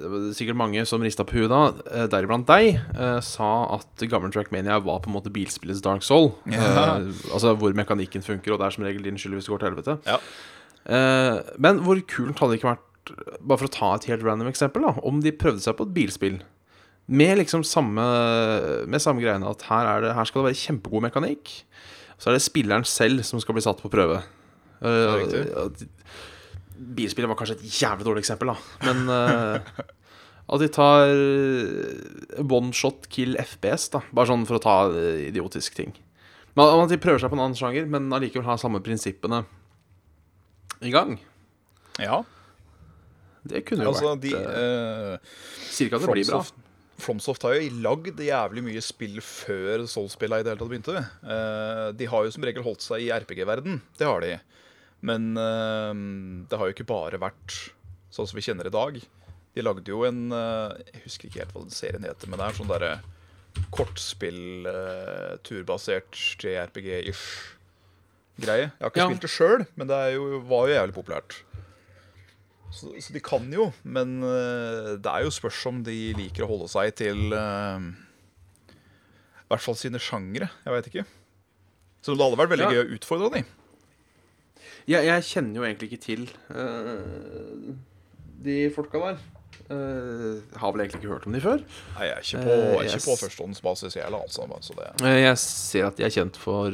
Det 0.00 0.10
var 0.12 0.28
sikkert 0.36 0.60
mange 0.60 0.84
som 0.88 1.04
rista 1.04 1.26
på 1.28 1.36
huet 1.36 1.52
da, 1.52 1.62
eh, 1.92 2.06
deriblant 2.10 2.48
deg, 2.48 2.80
eh, 2.94 3.18
sa 3.24 3.50
at 3.76 4.06
Government 4.06 4.36
Trackmania 4.36 4.80
var 4.84 5.02
på 5.04 5.12
en 5.12 5.18
måte 5.18 5.32
bilspillets 5.34 5.82
Dark 5.84 6.06
Soul. 6.06 6.32
Ja. 6.50 6.62
Eh, 6.64 7.10
altså 7.34 7.54
hvor 7.60 7.76
mekanikken 7.76 8.24
funker, 8.26 8.54
og 8.54 8.62
det 8.62 8.70
er 8.70 8.78
som 8.78 8.86
regel 8.88 9.04
din 9.06 9.20
skyld 9.20 9.36
hvis 9.36 9.50
det 9.50 9.54
går 9.54 9.62
til 9.62 9.70
helvete. 9.70 9.98
Ja. 10.08 10.16
Eh, 10.88 11.52
men 11.60 11.84
hvor 11.84 12.00
kult 12.08 12.40
hadde 12.40 12.54
det 12.54 12.62
ikke 12.62 12.72
vært, 12.72 13.14
bare 13.40 13.60
for 13.60 13.68
å 13.68 13.74
ta 13.74 13.92
et 13.96 14.08
helt 14.10 14.24
random 14.24 14.48
eksempel, 14.50 14.88
da, 14.88 14.96
om 15.06 15.20
de 15.24 15.36
prøvde 15.36 15.62
seg 15.64 15.76
på 15.76 15.88
et 15.88 15.94
bilspill? 16.00 16.40
Med 17.10 17.40
liksom 17.40 17.64
samme 17.66 18.04
Med 18.86 19.02
samme 19.02 19.18
greiene 19.18 19.48
at 19.50 19.64
her, 19.66 19.88
er 19.88 20.04
det, 20.04 20.12
her 20.14 20.28
skal 20.28 20.44
det 20.44 20.52
være 20.52 20.60
kjempegod 20.60 21.02
mekanikk. 21.08 21.50
Så 22.20 22.30
er 22.30 22.36
det 22.36 22.44
spilleren 22.44 22.84
selv 22.86 23.24
som 23.26 23.40
skal 23.42 23.56
bli 23.56 23.64
satt 23.64 23.80
på 23.82 23.90
prøve. 23.90 24.20
Eh, 24.80 25.86
Bilspillet 26.80 27.28
var 27.28 27.36
kanskje 27.36 27.58
et 27.58 27.80
jævlig 27.82 28.06
dårlig 28.06 28.22
eksempel, 28.24 28.54
da. 28.54 28.86
Men 28.88 29.10
uh, 29.12 29.82
at 30.50 30.62
de 30.62 30.68
tar 30.72 31.10
eh, 31.12 32.40
one 32.40 32.72
shot 32.74 33.08
kill 33.12 33.36
FPS, 33.38 33.90
da. 33.92 34.00
Bare 34.16 34.30
sånn 34.32 34.46
for 34.48 34.56
å 34.56 34.62
ta 34.64 34.76
idiotisk 35.28 35.76
ting. 35.76 35.92
Men 36.56 36.82
At 36.82 36.90
de 36.90 36.98
prøver 37.00 37.22
seg 37.22 37.30
på 37.30 37.38
en 37.38 37.44
annen 37.44 37.58
sjanger, 37.58 37.86
men 37.86 38.08
allikevel 38.16 38.48
har 38.48 38.58
samme 38.58 38.80
prinsippene 38.82 39.44
i 40.80 40.90
gang. 40.90 41.18
Ja, 42.00 42.22
Det 43.44 43.62
kunne 43.68 43.84
jo 43.84 43.92
altså 43.92 44.14
vært 44.14 44.24
de 44.24 44.32
uh, 44.36 45.16
Cirka 45.68 46.00
det 46.00 46.08
blir 46.08 46.28
bra. 46.28 46.40
Fromsoft 47.00 47.44
har 47.46 47.56
jo 47.56 47.80
lagd 47.80 48.20
jævlig 48.20 48.64
mye 48.64 48.82
spill 48.84 49.20
før 49.24 49.86
Soul-spillene 49.88 50.42
i 50.42 50.44
det 50.44 50.52
hele 50.52 50.60
tatt 50.60 50.72
begynte. 50.72 51.04
Uh, 51.24 51.88
de 51.96 52.08
har 52.08 52.26
jo 52.26 52.32
som 52.34 52.44
regel 52.44 52.64
holdt 52.64 52.84
seg 52.84 53.06
i 53.06 53.12
RPG-verden. 53.14 53.80
Det 53.96 54.08
har 54.08 54.24
de. 54.24 54.34
Men 55.06 55.30
eh, 55.40 55.94
det 56.50 56.58
har 56.60 56.68
jo 56.68 56.74
ikke 56.76 56.88
bare 56.90 57.20
vært 57.22 57.54
sånn 58.12 58.26
som 58.28 58.36
vi 58.36 58.44
kjenner 58.44 58.68
i 58.68 58.74
dag. 58.74 58.98
De 59.56 59.64
lagde 59.64 59.88
jo 59.90 60.02
en 60.06 60.26
eh, 60.34 60.74
Jeg 60.92 61.04
husker 61.06 61.28
ikke 61.30 61.40
helt 61.44 61.54
hva 61.56 61.62
den 61.64 61.74
serien 61.74 62.04
heter, 62.06 62.28
men 62.30 62.38
det 62.42 62.48
er 62.50 62.58
sånn 62.58 62.70
derre 62.70 62.92
kortspill, 63.74 64.66
eh, 64.70 65.36
turbasert 65.46 66.14
JRPG-ish 66.38 67.24
greie. 68.40 68.68
Jeg 68.70 68.84
har 68.84 68.92
ikke 68.92 69.00
Ja. 69.02 69.08
spilt 69.10 69.24
det 69.26 69.30
sjøl, 69.32 69.64
men 69.76 69.88
det 69.90 69.96
er 69.96 70.12
jo, 70.14 70.40
var 70.48 70.68
jo 70.68 70.76
jævlig 70.76 70.94
populært. 70.96 71.40
Så, 72.70 72.92
så 73.02 73.12
de 73.12 73.20
kan 73.20 73.48
jo, 73.52 73.72
men 73.82 74.20
det 74.22 75.10
er 75.10 75.24
jo 75.26 75.32
spørs 75.34 75.58
om 75.66 75.80
de 75.82 75.96
liker 76.14 76.44
å 76.46 76.50
holde 76.52 76.68
seg 76.70 76.92
til 77.00 77.32
uh, 77.34 77.82
I 78.70 79.48
hvert 79.50 79.64
fall 79.64 79.74
sine 79.74 79.98
sjangre. 79.98 80.46
Jeg 80.62 80.72
veit 80.76 80.86
ikke. 80.92 81.04
Så 82.06 82.14
det 82.14 82.22
hadde 82.22 82.38
vært 82.38 82.52
veldig 82.54 82.68
Ja. 82.68 82.76
gøy 82.78 82.84
å 82.84 82.94
utfordre 83.00 83.32
de. 83.34 83.42
Jeg, 84.88 85.04
jeg 85.06 85.24
kjenner 85.24 85.60
jo 85.60 85.66
egentlig 85.66 85.90
ikke 85.90 86.02
til 86.04 86.24
uh, 86.54 87.74
de 88.44 88.56
folka 88.74 89.02
der. 89.02 89.20
Uh, 89.70 90.40
har 90.58 90.72
vel 90.72 90.80
egentlig 90.82 91.02
ikke 91.02 91.12
hørt 91.12 91.26
om 91.26 91.36
de 91.36 91.42
før. 91.44 91.60
Nei, 91.96 92.08
jeg 92.08 92.14
er 92.16 92.24
ikke 92.24 92.42
på, 92.42 92.54
jeg 92.54 92.64
er 92.64 92.80
Eh, 92.80 92.86
ikke 92.88 92.96
jeg 92.96 93.04
på 93.06 93.18
førstehåndsbasis, 93.20 93.96
jeg 93.96 94.04
heller, 94.04 94.24
altså. 94.24 94.48
Så 94.60 94.78
det, 94.78 94.88
Uh, 95.04 95.20
jeg 95.20 95.38
ser 95.38 95.86
at 95.86 95.96
de 95.98 96.04
er 96.04 96.14
kjent 96.16 96.40
for 96.40 96.70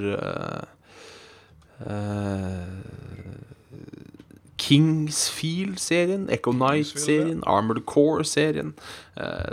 Kingsfield-serien, 4.56 6.30
Echo 6.32 6.52
Night-serien, 6.52 7.42
Armored 7.46 7.84
Core-serien. 7.84 8.72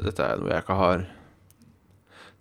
Dette 0.05 0.23
er 0.23 0.39
noe 0.39 0.53
jeg 0.53 0.63
ikke 0.63 0.77
har 0.79 1.03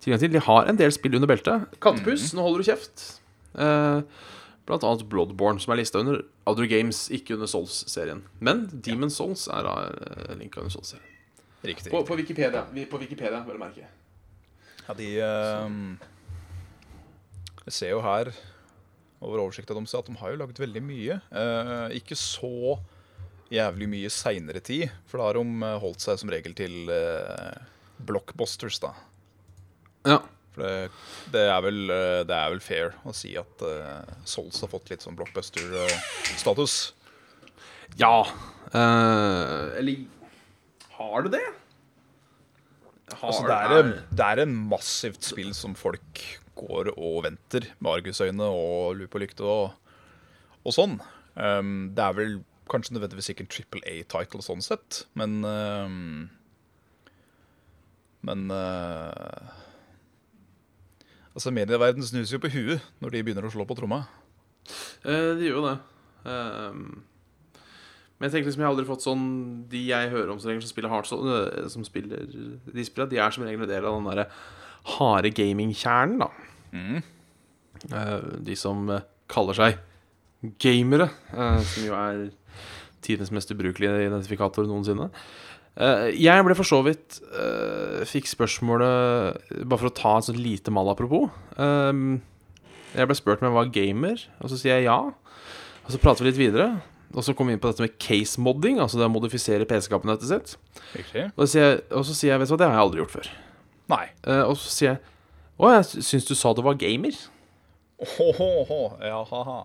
tilgang 0.03 0.21
til. 0.23 0.33
De 0.33 0.45
har 0.47 0.71
en 0.71 0.79
del 0.79 0.93
spill 0.95 1.17
under 1.19 1.31
beltet. 1.31 1.67
Kattepuss, 1.83 2.31
nå 2.37 2.45
holder 2.47 2.63
du 2.63 2.69
kjeft. 2.71 3.05
Eh, 3.59 4.03
blant 4.69 4.85
annet 4.87 5.07
Bloodborne, 5.11 5.61
som 5.61 5.73
er 5.75 5.81
lista 5.81 5.99
under 6.03 6.21
Other 6.47 6.67
Games, 6.71 7.09
ikke 7.11 7.35
under 7.35 7.51
Souls-serien. 7.51 8.23
Men 8.41 8.67
Demon 8.73 9.11
Souls 9.11 9.49
er 9.51 9.67
uh, 9.67 10.35
linka 10.39 10.61
under 10.63 10.71
Souls-serien. 10.75 11.09
riktig. 11.67 11.91
På, 11.93 12.05
på 12.07 12.17
Wikipedia, 12.19 12.65
vi- 12.75 12.87
på 12.91 12.99
Wikipedia, 13.03 13.43
vel 13.47 13.57
å 13.59 13.63
merke. 13.63 13.87
Ja, 14.89 14.95
de 14.99 15.09
uh, 15.23 15.69
ser 17.71 17.93
jo 17.95 18.01
her 18.03 18.33
over 19.23 19.39
oversikta 19.45 19.75
deres 19.77 19.95
at 19.95 20.09
de 20.11 20.17
har 20.19 20.33
jo 20.35 20.41
laget 20.41 20.59
veldig 20.63 20.83
mye. 20.83 21.21
Uh, 21.31 21.89
ikke 21.95 22.17
så 22.19 22.79
jævlig 23.53 23.87
mye 23.93 24.11
seinere 24.11 24.63
tid, 24.65 24.89
for 25.07 25.21
da 25.21 25.27
har 25.29 25.37
de 25.37 25.43
eh, 25.45 25.75
holdt 25.83 26.01
seg 26.01 26.17
som 26.23 26.31
regel 26.33 26.55
til 26.57 26.89
uh, 26.89 27.53
blockbusters, 28.09 28.79
da. 28.81 28.95
Ja. 30.09 30.17
For 30.53 30.65
det, 30.65 30.91
det, 31.33 31.45
er 31.49 31.63
vel, 31.65 31.81
eh, 31.93 32.21
det 32.29 32.37
er 32.37 32.53
vel 32.53 32.63
fair 32.65 32.93
å 33.09 33.15
si 33.17 33.33
at 33.41 33.65
uh, 33.65 34.03
Souls 34.29 34.61
har 34.61 34.71
fått 34.73 34.93
litt 34.93 35.05
sånn 35.05 35.17
blockbuster-status. 35.17 36.77
Ja. 38.01 38.27
Uh, 38.73 39.73
eller 39.81 40.05
har 40.99 41.27
det 41.27 41.39
det? 41.39 41.47
Har, 43.13 43.29
altså, 43.29 43.49
det, 43.49 43.57
er, 43.57 43.91
det 44.13 44.29
er 44.29 44.45
en 44.45 44.55
massivt 44.71 45.25
spill 45.27 45.53
som 45.57 45.75
folk 45.77 46.23
går 46.57 46.93
og 46.95 47.23
venter 47.27 47.67
med 47.79 47.99
argusøyne 47.99 48.45
og 48.45 48.99
lurer 48.99 49.11
på 49.13 49.21
lykte 49.21 49.45
og, 49.45 49.73
og 50.63 50.77
sånn. 50.77 50.99
Um, 51.35 51.91
det 51.97 52.05
er 52.05 52.17
vel 52.17 52.39
kanskje 52.73 52.97
nødvendigvis 52.97 53.33
ikke 53.33 53.45
en 53.47 53.53
triple 53.53 53.83
A-title 53.89 54.45
sånn 54.45 54.65
sett, 54.65 55.05
men 55.19 55.41
um, 55.45 56.31
Men 58.23 58.47
uh, 58.55 59.62
Altså, 61.33 61.53
Medieverdenen 61.55 62.07
snus 62.07 62.33
jo 62.33 62.41
på 62.43 62.51
huet 62.53 62.83
når 63.03 63.15
de 63.15 63.23
begynner 63.25 63.47
å 63.49 63.53
slå 63.53 63.67
på 63.69 63.77
tromma. 63.79 64.05
Eh, 65.05 65.33
de 65.39 65.49
gjør 65.49 65.59
jo 65.59 65.65
det. 65.67 65.77
Ehm, 66.33 66.83
men 68.23 68.29
jeg 68.29 68.37
tenker 68.37 68.51
liksom 68.51 68.63
jeg 68.63 68.69
har 68.69 68.75
aldri 68.77 68.87
fått 68.87 69.03
sånn 69.03 69.23
De 69.67 69.81
jeg 69.89 70.11
hører 70.13 70.29
om 70.31 70.39
som 70.39 70.53
regel 70.53 70.63
som 70.63 70.71
spiller 70.71 70.93
Hearthstone, 70.93 71.39
eh, 71.49 71.71
som 71.73 71.87
spiller 71.87 72.29
de 72.29 72.85
spiller, 72.87 73.11
de 73.11 73.19
er 73.19 73.35
som 73.35 73.47
regel 73.47 73.65
en 73.65 73.73
del 73.73 73.89
av 73.89 73.97
den 73.99 74.11
derre 74.13 74.29
harde 74.97 75.31
gamingkjernen, 75.31 76.23
da. 76.23 76.29
Mm. 76.75 77.03
Eh, 77.91 78.29
de 78.47 78.57
som 78.59 78.87
kaller 79.31 79.59
seg 79.59 79.81
gamere, 80.63 81.09
eh, 81.33 81.61
som 81.63 81.87
jo 81.87 81.95
er 81.99 82.23
tidenes 83.03 83.33
mest 83.35 83.51
ubrukelige 83.51 84.07
identifikator 84.07 84.67
noensinne. 84.67 85.11
Eh, 85.81 86.09
jeg 86.21 86.45
ble 86.45 86.55
for 86.59 86.69
så 86.69 86.83
vidt 86.85 87.17
eh, 87.33 88.03
Fikk 88.05 88.27
spørsmålet 88.29 89.63
Bare 89.65 89.81
for 89.81 89.89
å 89.89 89.95
ta 89.97 90.11
et 90.19 90.27
sånt 90.27 90.37
lite 90.37 90.69
mal 90.75 90.91
apropos. 90.93 91.31
eh, 91.57 92.19
jeg 92.93 93.09
ble 93.09 93.17
spurt 93.17 93.41
om 93.41 93.47
jeg 93.49 93.57
var 93.57 93.71
gamer, 93.73 94.21
og 94.45 94.51
så 94.53 94.59
sier 94.61 94.75
jeg 94.77 94.85
ja. 94.91 94.99
Og 95.87 95.95
så 95.95 96.01
prater 96.03 96.27
vi 96.27 96.29
litt 96.29 96.41
videre, 96.43 96.67
og 97.17 97.25
så 97.25 97.33
kom 97.33 97.49
vi 97.49 97.55
inn 97.57 97.63
på 97.63 97.71
dette 97.71 97.81
med 97.87 97.95
case-modding, 97.97 98.83
altså 98.85 99.01
det 99.01 99.07
å 99.09 99.15
modifisere 99.15 99.65
PC-kabinettet 99.65 100.29
sitt. 100.29 100.53
Og 101.33 101.47
så 101.47 101.49
sier 101.55 101.65
jeg, 101.65 101.79
og 101.89 102.05
så 102.05 102.17
sier 102.19 102.35
jeg 102.35 102.43
vet 102.43 102.51
du 102.51 102.53
hva, 102.53 102.59
det 102.61 102.69
har 102.69 102.77
jeg 102.77 102.85
aldri 102.85 103.01
gjort 103.01 103.15
før. 103.15 103.31
Nei. 103.95 104.03
Og 104.45 104.53
så 104.61 104.75
sier 104.75 104.91
jeg 104.91 105.01
å, 105.57 105.71
jeg 105.73 106.05
syns 106.05 106.29
du 106.29 106.35
sa 106.37 106.53
du 106.53 106.61
var 106.69 106.77
gamer. 106.85 107.17
Ohoho, 108.05 108.83
ja, 109.01 109.23
ha-ha. 109.33 109.59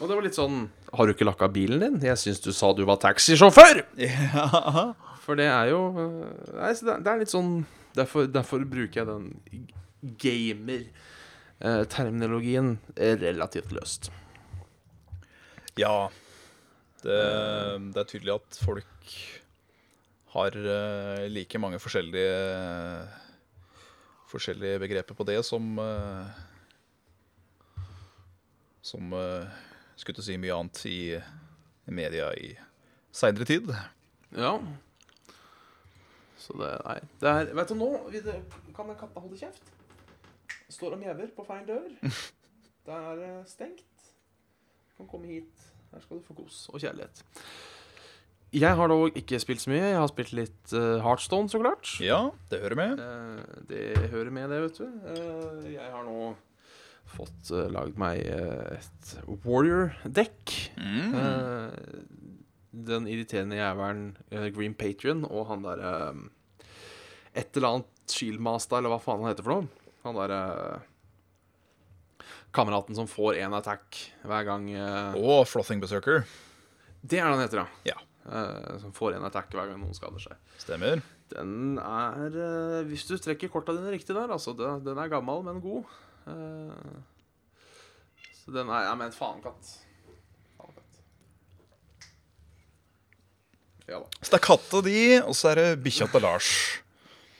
Og 0.00 0.10
det 0.10 0.16
var 0.18 0.24
litt 0.26 0.38
sånn 0.38 0.64
Har 0.96 1.06
du 1.06 1.12
ikke 1.14 1.26
lakka 1.28 1.46
bilen 1.54 1.82
din? 1.84 1.98
Jeg 2.08 2.18
syns 2.18 2.42
du 2.42 2.50
sa 2.56 2.72
du 2.74 2.82
var 2.88 2.98
taxisjåfør! 3.02 3.84
Ja. 4.02 4.90
For 5.22 5.38
det 5.38 5.46
er 5.46 5.70
jo 5.70 5.94
øh, 5.94 6.26
Nei, 6.56 6.72
så 6.74 6.82
det, 6.88 6.96
det 7.06 7.12
er 7.12 7.18
litt 7.22 7.32
sånn 7.32 7.52
Derfor, 7.92 8.24
derfor 8.32 8.64
bruker 8.64 9.00
jeg 9.02 9.08
den 9.10 9.26
gamer-terminologien 10.18 12.78
relativt 12.96 13.72
løst. 13.76 14.08
Ja. 15.76 16.08
Det, 17.02 17.20
det 17.92 18.00
er 18.00 18.08
tydelig 18.08 18.32
at 18.38 18.56
folk 18.64 18.88
har 20.32 20.56
eh, 20.56 21.28
like 21.28 21.58
mange 21.60 21.76
forskjellige 21.84 22.32
Forskjellige 24.32 24.80
begreper 24.80 25.12
på 25.18 25.28
det 25.28 25.44
som 25.44 25.76
eh, 25.84 26.24
Som 28.80 29.12
skulle 29.12 30.16
til 30.16 30.24
å 30.24 30.28
si 30.30 30.40
mye 30.40 30.56
annet 30.56 30.80
i, 30.88 31.20
i 31.20 31.92
media 31.92 32.32
i 32.32 32.56
seinere 33.12 33.44
tid. 33.52 33.68
Ja. 34.32 34.56
Så 36.42 36.56
det 36.58 36.72
Nei. 36.82 36.98
Det 37.22 37.32
er 37.32 37.54
Vet 37.54 37.70
du 37.70 37.78
nå 37.78 37.90
det- 38.10 38.38
Kan 38.74 38.90
den 38.90 38.98
katta 38.98 39.22
holde 39.22 39.38
kjeft? 39.38 39.72
Står 40.72 40.96
og 40.96 41.02
mjever 41.02 41.30
på 41.36 41.44
feil 41.46 41.66
dør. 41.68 41.90
Det 42.82 42.94
er 42.94 43.44
stengt 43.46 43.78
stengt. 43.78 44.08
Kan 44.96 45.06
komme 45.06 45.28
hit. 45.30 45.68
Her 45.92 46.00
skal 46.02 46.18
du 46.18 46.24
få 46.26 46.34
kos 46.34 46.64
og 46.72 46.80
kjærlighet. 46.82 47.22
Jeg 48.52 48.76
har 48.76 48.88
dog 48.90 49.14
ikke 49.16 49.38
spilt 49.40 49.62
så 49.62 49.70
mye. 49.72 49.84
Jeg 49.84 49.96
har 49.96 50.08
spilt 50.10 50.32
litt 50.36 50.72
uh, 50.76 50.98
Heartstone, 51.04 51.48
så 51.48 51.60
klart. 51.62 51.88
Ja, 52.04 52.30
det 52.50 52.60
hører 52.60 52.76
med. 52.76 53.00
Uh, 53.00 53.62
det 53.70 54.10
hører 54.12 54.30
med, 54.34 54.50
det, 54.52 54.58
vet 54.66 54.80
du. 54.82 54.88
Uh, 55.06 55.70
jeg 55.72 55.88
har 55.94 56.02
nå 56.04 56.32
fått 57.12 57.52
uh, 57.52 57.64
lagd 57.72 57.96
meg 58.00 58.20
eh, 58.28 58.76
et 58.78 59.14
Warrior-dekk. 59.46 60.52
Mm. 60.76 61.16
Eh, 62.72 62.78
den 62.88 63.08
irriterende 63.10 63.58
jævelen 63.58 64.04
eh, 64.30 64.48
Green 64.54 64.74
Patrion 64.74 65.24
og 65.28 65.46
han 65.50 65.62
derre 65.66 65.92
Et 67.34 67.56
eller 67.56 67.68
annet 67.68 67.88
Shieldmaster, 68.12 68.78
eller 68.78 68.92
hva 68.92 68.98
faen 69.00 69.22
han 69.22 69.30
heter 69.30 69.46
for 69.46 69.54
noe. 69.54 69.68
Han 70.02 70.16
derre 70.18 70.40
Kameraten 72.52 72.96
som 72.98 73.08
får 73.08 73.38
én 73.40 73.54
attack 73.56 73.96
hver 74.28 74.44
gang 74.44 74.66
eh, 74.74 75.14
Og 75.16 75.46
Flothing 75.48 75.80
Berserker. 75.80 76.26
Det 77.02 77.18
er 77.18 77.24
det 77.26 77.36
han 77.36 77.40
heter, 77.44 77.62
ja. 77.62 77.94
Ja. 77.94 77.98
Eh, 78.28 78.78
som 78.82 78.92
får 78.94 79.16
én 79.16 79.24
attack 79.26 79.52
hver 79.56 79.70
gang 79.70 79.80
noen 79.80 79.96
skader 79.96 80.20
seg. 80.22 80.36
Stemmer. 80.62 81.00
Den 81.32 81.78
er 81.80 82.36
eh, 82.36 82.82
Hvis 82.90 83.06
du 83.08 83.16
trekker 83.16 83.50
korta 83.50 83.74
dine 83.76 83.94
riktig 83.94 84.14
der, 84.14 84.30
altså. 84.30 84.52
Den, 84.58 84.82
den 84.84 85.00
er 85.00 85.10
gammel, 85.10 85.40
men 85.46 85.62
god. 85.64 85.88
Eh, 86.28 87.00
så 88.42 88.52
den 88.54 88.68
er 88.70 88.90
Ja, 88.90 88.94
men 88.98 89.14
faen 89.16 89.40
katt. 89.42 89.72
Faen 90.58 90.76
katt. 90.76 91.00
Ja 93.88 93.98
da. 93.98 94.06
Så 94.22 94.30
det 94.30 94.38
er 94.38 94.44
katta 94.46 94.80
di, 94.86 94.98
og 95.20 95.34
så 95.36 95.52
er 95.52 95.60
det 95.62 95.68
bikkja 95.84 96.06
til 96.12 96.22
Lars. 96.24 96.48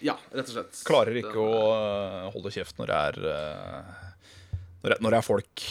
Ja, 0.03 0.17
rett 0.35 0.49
og 0.51 0.55
slett. 0.57 0.81
Klarer 0.87 1.15
ikke 1.21 1.35
Den 1.37 1.43
å 1.47 1.59
eh, 1.79 2.31
holde 2.35 2.51
kjeft 2.55 2.79
når 2.81 2.91
det 2.91 3.01
er 3.09 3.19
eh, 3.33 3.91
når 4.83 4.95
det, 4.95 4.97
når 5.05 5.15
det 5.15 5.19
er 5.21 5.27
folk 5.27 5.67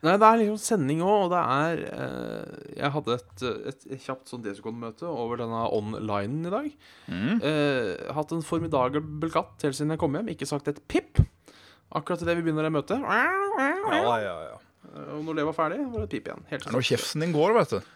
Nei, 0.00 0.14
det 0.16 0.24
er 0.28 0.38
liksom 0.40 0.58
sending 0.60 1.00
òg, 1.04 1.26
og 1.26 1.32
det 1.32 1.40
er 1.40 1.80
eh, 1.92 2.68
Jeg 2.78 2.92
hadde 2.94 3.16
et, 3.18 3.42
et, 3.72 3.82
et 3.96 4.04
kjapt 4.04 4.30
sånn 4.32 4.44
Desicon-møte 4.44 5.04
over 5.08 5.40
denne 5.42 5.60
online 5.76 6.48
i 6.48 6.52
dag. 6.54 6.68
Mm. 7.12 7.34
Eh, 7.44 7.90
hatt 8.16 8.32
en 8.32 8.40
formidabel 8.44 9.28
katt 9.34 9.66
helt 9.66 9.76
siden 9.76 9.92
jeg 9.92 10.00
kom 10.00 10.16
hjem. 10.16 10.30
Ikke 10.32 10.48
sagt 10.48 10.72
et 10.72 10.80
pip. 10.88 11.20
Akkurat 11.92 12.24
idet 12.24 12.38
vi 12.38 12.46
begynner 12.46 12.64
det 12.64 12.72
møtet. 12.72 13.04
Ja, 13.04 14.16
ja, 14.24 14.34
ja. 14.48 14.56
Eh, 14.88 15.12
Og 15.18 15.24
når 15.28 15.40
det 15.42 15.46
var 15.50 15.58
ferdig, 15.58 15.82
var 15.92 16.00
det 16.00 16.08
et 16.08 16.14
pip 16.16 16.30
igjen. 16.32 16.46
Helt 16.48 16.64
Det 16.64 16.72
er 16.72 16.78
når 16.78 16.88
kjeften 16.94 17.26
din 17.26 17.36
går, 17.36 17.56
vet 17.60 17.76
du. 17.76 17.92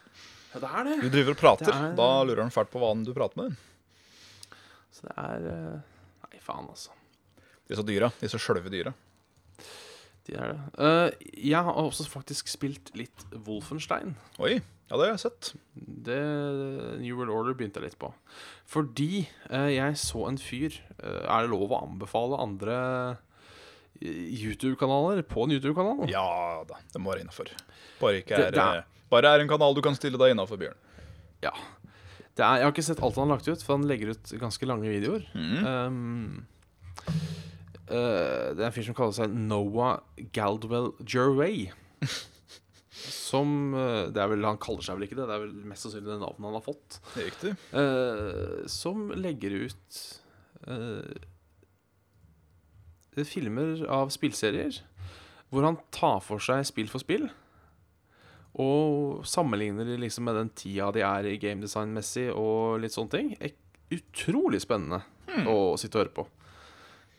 Ja, 0.55 0.61
det 0.63 0.71
er 0.71 0.85
det. 0.89 0.97
Du 1.03 1.09
driver 1.11 1.35
og 1.35 1.41
prater. 1.41 1.73
Er- 1.75 1.95
Da 1.99 2.09
lurer 2.25 2.43
han 2.47 2.51
fælt 2.55 2.71
på 2.71 2.79
hva 2.83 2.93
du 3.05 3.13
prater 3.17 3.43
med. 3.43 3.57
Så 4.95 5.09
det 5.09 5.17
er 5.19 5.49
eh, 5.51 5.81
Nei, 6.31 6.39
faen, 6.41 6.69
altså. 6.71 6.91
Disse 7.69 7.83
dyra. 7.89 8.13
Disse 8.21 8.39
sjølve 8.39 8.71
dyra. 8.71 8.93
De 10.25 10.37
er 10.41 10.55
det. 10.55 10.61
Eh, 10.81 11.27
jeg 11.51 11.61
har 11.67 11.75
også 11.77 12.07
faktisk 12.09 12.49
spilt 12.49 12.95
litt 12.97 13.25
Wolfenstein. 13.45 14.15
Oi. 14.39 14.61
Ja, 14.91 14.97
det 15.01 15.05
har 15.07 15.13
jeg 15.15 15.23
sett. 15.25 15.51
Det 15.75 16.19
New 17.01 17.17
World 17.19 17.33
Order 17.33 17.55
begynte 17.57 17.81
jeg 17.81 17.89
litt 17.91 17.99
på. 18.01 18.13
Fordi 18.69 19.25
eh, 19.51 19.71
jeg 19.75 19.97
så 20.01 20.27
en 20.29 20.37
fyr 20.41 20.77
eh, 21.01 21.25
Er 21.25 21.45
det 21.47 21.51
lov 21.53 21.73
å 21.73 21.83
anbefale 21.83 22.39
andre 22.41 22.77
YouTube-kanaler 24.05 25.23
på 25.29 25.45
en 25.47 25.55
YouTube-kanal? 25.57 26.05
Ja 26.13 26.25
da, 26.69 26.81
det 26.93 27.01
må 27.03 27.13
være 27.13 27.25
innafor. 27.25 27.51
Bare, 28.01 28.21
ikke 28.23 28.37
er, 28.39 28.51
det 28.55 28.61
er- 28.61 28.83
eh, 28.83 28.91
bare 29.13 29.31
er 29.31 29.45
en 29.45 29.51
kanal 29.51 29.77
du 29.77 29.83
kan 29.85 29.97
stille 29.97 30.21
deg 30.21 30.35
innafor, 30.35 30.61
Bjørn. 30.61 30.79
Ja. 31.45 31.53
Det 32.35 32.43
er, 32.43 32.59
jeg 32.59 32.67
har 32.67 32.73
ikke 32.75 32.87
sett 32.89 33.03
alt 33.05 33.19
han 33.21 33.29
har 33.29 33.39
lagt 33.39 33.49
ut, 33.49 33.63
for 33.63 33.77
han 33.77 33.87
legger 33.87 34.15
ut 34.15 34.35
ganske 34.41 34.67
lange 34.67 34.91
videoer. 34.91 35.27
Mm. 35.39 35.67
Um, 35.67 36.47
uh, 37.91 38.55
det 38.57 38.63
er 38.63 38.69
en 38.69 38.75
fyr 38.75 38.89
som 38.89 38.97
kaller 38.99 39.15
seg 39.21 39.35
Noah 39.35 40.01
Galdwell 40.35 40.95
Gerway. 41.05 41.69
Som 43.05 43.75
eh, 43.77 44.07
Det 44.15 44.21
er 44.23 44.31
vel 44.31 44.47
Han 44.47 44.61
kaller 44.63 44.85
seg 44.87 44.97
vel 44.97 45.07
ikke 45.09 45.17
det, 45.19 45.27
det 45.29 45.35
er 45.35 45.43
vel 45.43 45.55
mest 45.69 45.85
sannsynlig 45.85 46.13
det 46.13 46.21
navnet 46.23 46.47
han 46.47 46.57
har 46.57 46.65
fått. 46.65 46.99
Riktig. 47.19 47.53
Eh, 47.77 48.65
som 48.71 49.11
legger 49.19 49.57
ut 49.67 49.99
uh, 50.71 51.15
filmer 53.27 53.83
av 53.93 54.15
spillserier 54.15 54.79
hvor 55.53 55.67
han 55.67 55.77
tar 55.95 56.23
for 56.25 56.43
seg 56.43 56.65
spill 56.67 56.89
for 56.91 57.03
spill. 57.03 57.29
Og 58.63 59.25
sammenligner 59.27 59.89
de 59.89 59.99
liksom 59.99 60.29
med 60.29 60.39
den 60.39 60.53
tida 60.55 60.93
de 60.95 61.03
er 61.03 61.27
i 61.27 61.39
gamedesign-messig 61.43 62.29
og 62.31 62.79
litt 62.85 62.95
sånne 62.95 63.15
ting. 63.17 63.33
Ek 63.43 63.59
utrolig 63.95 64.63
spennende 64.63 65.03
å 65.51 65.75
sitte 65.81 65.99
og 65.99 66.05
høre 66.05 66.15
på. 66.15 66.25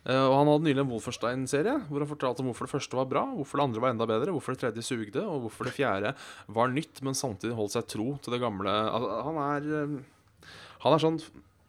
Uh, 0.06 0.28
og 0.28 0.36
han 0.38 0.50
hadde 0.52 0.68
nylig 0.68 0.82
en 0.84 0.90
Wolferstein-serie 0.92 1.80
hvor 1.88 2.04
han 2.04 2.10
fortalte 2.12 2.44
om 2.44 2.52
hvorfor 2.52 2.68
det 2.68 2.74
første 2.76 2.98
var 3.00 3.08
bra, 3.10 3.24
hvorfor 3.40 3.58
det 3.58 3.66
andre 3.66 3.82
var 3.82 3.94
enda 3.96 4.06
bedre, 4.10 4.36
hvorfor 4.36 4.54
det 4.54 4.62
tredje 4.62 4.86
sugde, 4.86 5.24
og 5.26 5.48
hvorfor 5.48 5.66
det 5.66 5.74
fjerde 5.74 6.12
var 6.54 6.70
nytt, 6.70 7.02
men 7.06 7.18
samtidig 7.18 7.58
holdt 7.58 7.74
seg 7.74 7.88
tro 7.90 8.12
til 8.22 8.36
det 8.36 8.42
gamle. 8.44 8.70
Altså, 8.70 9.18
han 9.26 9.42
er 9.48 9.70
eh, 9.80 9.96
Han 10.86 10.94
er 10.94 11.02
sånn 11.02 11.18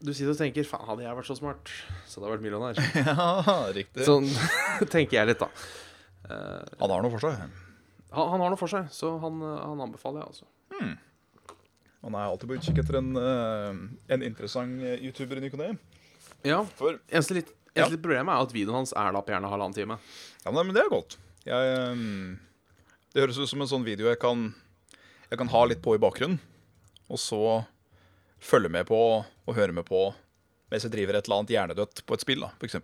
Du 0.04 0.12
sitter 0.12 0.34
og 0.34 0.40
tenker 0.42 0.68
Faen, 0.68 0.84
hadde 0.90 1.06
jeg 1.06 1.16
vært 1.16 1.30
så 1.30 1.38
smart, 1.38 1.72
så 2.04 2.20
hadde 2.20 2.28
jeg 2.28 2.34
vært 2.36 2.44
millionær. 2.44 2.82
Ja, 3.08 3.56
riktig. 3.72 4.04
Sånn 4.04 4.28
tenker 4.94 5.22
jeg 5.22 5.32
litt, 5.32 5.40
da. 5.40 5.48
Han 6.28 6.92
har 6.92 7.06
noe 7.06 7.14
for 7.16 7.24
seg. 7.24 7.64
Han, 8.16 8.30
han 8.32 8.42
har 8.44 8.52
noe 8.54 8.60
for 8.60 8.72
seg, 8.72 8.88
så 8.94 9.12
han, 9.22 9.42
eh, 9.44 9.58
han 9.66 9.82
anbefaler 9.86 10.22
jeg, 10.22 10.32
altså. 10.32 10.96
Han 12.06 12.14
er 12.14 12.24
alltid 12.30 12.48
på 12.50 12.56
utkikk 12.60 12.80
etter 12.84 12.98
en, 13.00 13.12
eh, 13.18 13.78
en 14.14 14.22
interessant 14.26 14.82
eh, 14.86 15.00
YouTuber 15.08 15.40
i 15.40 15.44
ny 15.46 15.50
og 15.52 15.60
ne. 15.62 15.70
Ja. 16.46 16.60
For 16.78 16.98
Eneste 17.10 17.34
litt, 17.40 17.50
Ja. 17.76 17.88
litt 17.90 18.00
problemet 18.00 18.32
er 18.32 18.46
at 18.46 18.52
videoen 18.54 18.78
hans 18.80 18.92
er 18.96 19.12
da 19.12 19.20
på 19.20 19.34
gjerne 19.34 19.50
halvannen 19.52 19.74
time. 19.76 19.98
Ja, 20.44 20.52
men 20.54 20.72
det 20.72 20.84
er 20.84 20.92
godt. 20.92 21.18
Jeg, 21.44 21.98
det 23.12 23.20
høres 23.24 23.38
ut 23.38 23.50
som 23.50 23.60
en 23.62 23.68
sånn 23.70 23.84
video 23.86 24.08
jeg 24.08 24.18
kan, 24.22 24.46
jeg 25.30 25.38
kan 25.38 25.50
ha 25.52 25.64
litt 25.68 25.82
på 25.84 25.94
i 25.96 26.00
bakgrunnen. 26.02 26.38
Og 27.12 27.20
så 27.22 27.40
følge 28.42 28.70
med 28.72 28.86
på 28.88 28.96
og 29.22 29.54
høre 29.54 29.74
med 29.76 29.84
på 29.86 30.08
mens 30.70 30.82
jeg 30.82 30.90
driver 30.94 31.14
et 31.18 31.28
eller 31.28 31.38
annet 31.42 31.52
hjernedødt 31.54 32.00
på 32.06 32.16
et 32.16 32.22
spill, 32.24 32.40
da, 32.42 32.48
f.eks. 32.58 32.74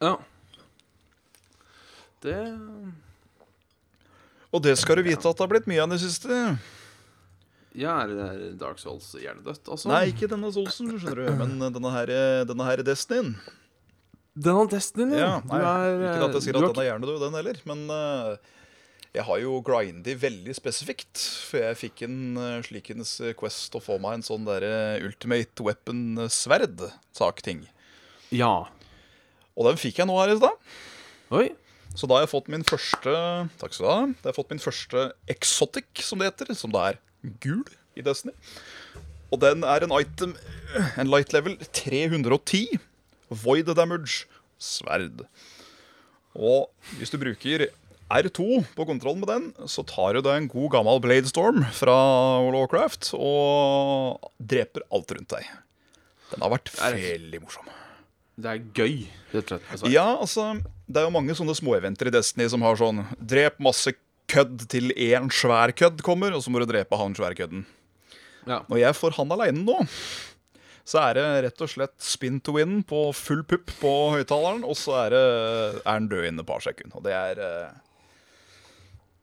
Ja. 0.00 0.14
Det 2.24 2.36
Og 4.50 4.62
det 4.64 4.74
skal 4.80 4.98
du 4.98 5.04
vite 5.06 5.22
at 5.22 5.38
det 5.38 5.44
har 5.44 5.50
blitt 5.52 5.68
mye 5.70 5.82
av 5.84 5.92
det 5.92 6.00
siste. 6.02 6.34
Ja, 7.78 8.00
er 8.02 8.10
det 8.10 8.48
Dark 8.58 8.80
Souls 8.82 9.12
hjernedødt, 9.14 9.62
altså? 9.70 9.86
Nei, 9.92 10.08
ikke 10.10 10.26
denne 10.30 10.50
Soulsen, 10.50 10.90
skjønner 10.98 11.22
du, 11.22 11.28
men 11.38 11.54
denne 11.70 11.92
her, 11.94 12.10
denne 12.48 12.66
her 12.66 12.82
Destinyen. 12.82 13.36
Denne 14.40 14.62
har 14.62 14.68
Destiny, 14.70 15.16
Ja, 15.18 15.40
Du 15.42 15.50
nei, 15.50 15.58
er, 15.60 16.00
ikke 16.06 16.26
at 16.28 16.36
jeg 16.38 16.44
sier 16.46 16.56
at 16.60 16.70
den 16.70 16.80
er 16.80 16.86
hjernedød, 16.86 17.16
den 17.24 17.34
heller, 17.36 17.56
men 17.66 17.80
uh, 17.90 18.36
jeg 19.10 19.24
har 19.26 19.40
jo 19.42 19.56
grindy 19.66 20.14
veldig 20.22 20.54
spesifikt. 20.54 21.18
For 21.50 21.58
jeg 21.64 21.78
fikk 21.80 22.04
en 22.06 22.18
uh, 22.38 22.60
slikens 22.64 23.16
quest 23.38 23.74
å 23.74 23.82
få 23.82 23.98
meg 24.02 24.20
en 24.20 24.26
sånn 24.26 24.46
derre 24.46 25.00
ultimate 25.02 25.66
weapon-sverd-sak-ting. 25.66 27.64
Ja. 28.30 28.54
Og 29.58 29.66
den 29.66 29.80
fikk 29.82 29.98
jeg 30.00 30.08
nå 30.08 30.14
her 30.20 30.30
i 30.32 30.38
stad. 30.38 30.54
Oi. 31.34 31.48
Så 31.98 32.06
da 32.06 32.16
har 32.16 32.24
jeg 32.24 32.32
fått 32.32 32.50
min 32.52 32.64
første 32.66 33.12
Takk 33.60 33.74
skal 33.74 33.84
du 33.84 33.90
ha. 33.90 34.00
Da 34.20 34.28
har 34.28 34.32
jeg 34.32 34.38
fått 34.38 34.52
min 34.54 34.62
første 34.62 35.06
exotic, 35.32 36.04
som 36.06 36.20
det 36.20 36.30
heter. 36.30 36.52
Som 36.56 36.74
det 36.74 36.84
er 36.86 37.00
gul 37.42 37.64
i 37.98 38.04
Destiny. 38.06 38.34
Og 39.30 39.40
den 39.42 39.66
er 39.66 39.84
en 39.86 39.94
item 39.94 40.36
En 40.98 41.10
light 41.10 41.34
level 41.34 41.58
310. 41.74 42.78
Void 43.42 43.70
damage 43.78 44.24
sverd. 44.60 45.24
Og 46.34 46.70
hvis 46.98 47.10
du 47.10 47.18
bruker 47.18 47.68
R2 48.10 48.46
på 48.74 48.86
kontrollen 48.88 49.22
med 49.22 49.30
den, 49.30 49.68
så 49.70 49.84
tar 49.86 50.16
du 50.16 50.22
deg 50.26 50.34
en 50.36 50.48
god 50.50 50.72
gammel 50.74 51.02
Bladestorm 51.02 51.62
fra 51.74 51.94
World 52.42 52.58
of 52.58 52.64
Warcraft 52.64 53.10
og 53.18 54.30
dreper 54.38 54.86
alt 54.90 55.14
rundt 55.14 55.30
deg. 55.36 55.46
Den 56.32 56.42
har 56.42 56.52
vært 56.54 56.72
veldig 56.74 57.42
morsom. 57.42 57.70
Det 58.40 58.52
er 58.52 58.62
gøy, 58.76 58.94
rett 59.34 59.52
og 59.52 59.60
slett. 59.60 59.82
med. 59.82 59.92
Ja, 59.92 60.06
altså, 60.16 60.46
det 60.88 61.02
er 61.02 61.08
jo 61.08 61.14
mange 61.14 61.36
sånne 61.38 61.56
småeventer 61.58 62.10
i 62.10 62.14
Destiny 62.14 62.48
som 62.52 62.64
har 62.66 62.78
sånn 62.80 63.04
Drep 63.20 63.60
masse 63.62 63.92
kødd 64.30 64.64
til 64.70 64.92
én 64.94 65.28
svær 65.34 65.72
kødd 65.76 66.02
kommer, 66.06 66.34
og 66.36 66.44
så 66.44 66.52
må 66.52 66.62
du 66.62 66.68
drepe 66.70 66.98
han 66.98 67.16
svære 67.18 67.38
kødden. 67.38 67.64
Ja. 68.46 68.62
Når 68.70 68.80
jeg 68.80 68.96
får 68.96 69.16
han 69.18 69.34
aleine 69.34 69.64
nå, 69.66 69.76
så 70.90 71.02
er 71.04 71.18
det 71.18 71.26
rett 71.46 71.62
og 71.62 71.70
slett 71.70 71.94
spin 72.02 72.40
to 72.42 72.54
win 72.56 72.80
på 72.86 73.10
full 73.14 73.42
pupp 73.46 73.70
på 73.82 73.92
høyttaleren, 74.14 74.64
og 74.66 74.78
så 74.78 74.96
er, 75.04 75.14
det, 75.14 75.22
er 75.84 75.92
han 75.92 76.08
død 76.10 76.26
innen 76.30 76.42
et 76.42 76.48
par 76.48 76.64
sekunder. 76.64 76.96
Og 76.98 77.04
det 77.06 77.14
er 77.14 77.42
eh, 77.44 77.78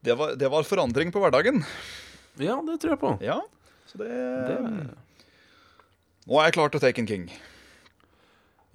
det 0.06 0.14
var, 0.16 0.36
det 0.38 0.48
var 0.52 0.64
forandring 0.68 1.12
på 1.12 1.20
hverdagen. 1.20 1.64
ja, 2.38 2.56
det 2.64 2.78
tror 2.80 2.94
jeg 2.94 3.00
på. 3.02 3.12
Ja, 3.24 3.40
så 3.90 4.00
det, 4.00 4.08
Det, 4.48 4.58
Nå 6.28 6.36
er 6.38 6.50
jeg 6.50 6.58
klar 6.58 6.68
til 6.72 6.80
Taken 6.84 7.08
King. 7.08 7.30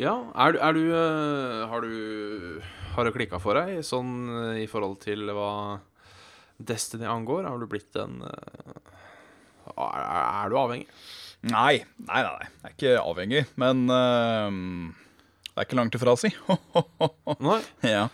Ja, 0.01 0.13
er 0.33 0.55
du, 0.55 0.59
er 0.59 0.73
du 0.73 0.83
eh, 0.89 1.63
Har 1.69 1.83
du 1.85 2.61
Har 2.95 3.05
det 3.05 3.13
klikka 3.13 3.39
for 3.41 3.57
deg 3.59 3.83
sånn 3.85 4.13
eh, 4.31 4.63
i 4.63 4.69
forhold 4.69 4.97
til 5.03 5.29
hva 5.35 5.81
Destiny 6.57 7.05
angår? 7.09 7.45
Har 7.49 7.61
du 7.61 7.67
blitt 7.69 7.97
en 8.01 8.21
eh, 8.25 8.79
er, 9.73 10.01
er 10.01 10.49
du 10.51 10.57
avhengig? 10.59 10.87
Nei, 11.43 11.83
nei, 12.07 12.21
nei. 12.23 12.47
Jeg 12.47 12.69
er 12.69 12.73
ikke 12.75 12.91
avhengig, 13.03 13.41
men 13.59 13.83
uh, 13.91 14.47
det 15.49 15.59
er 15.59 15.67
ikke 15.67 15.75
langt 15.79 15.97
ifra, 15.97 16.13
si. 16.15 16.29
Nei. 17.47 17.57
ja. 17.83 18.05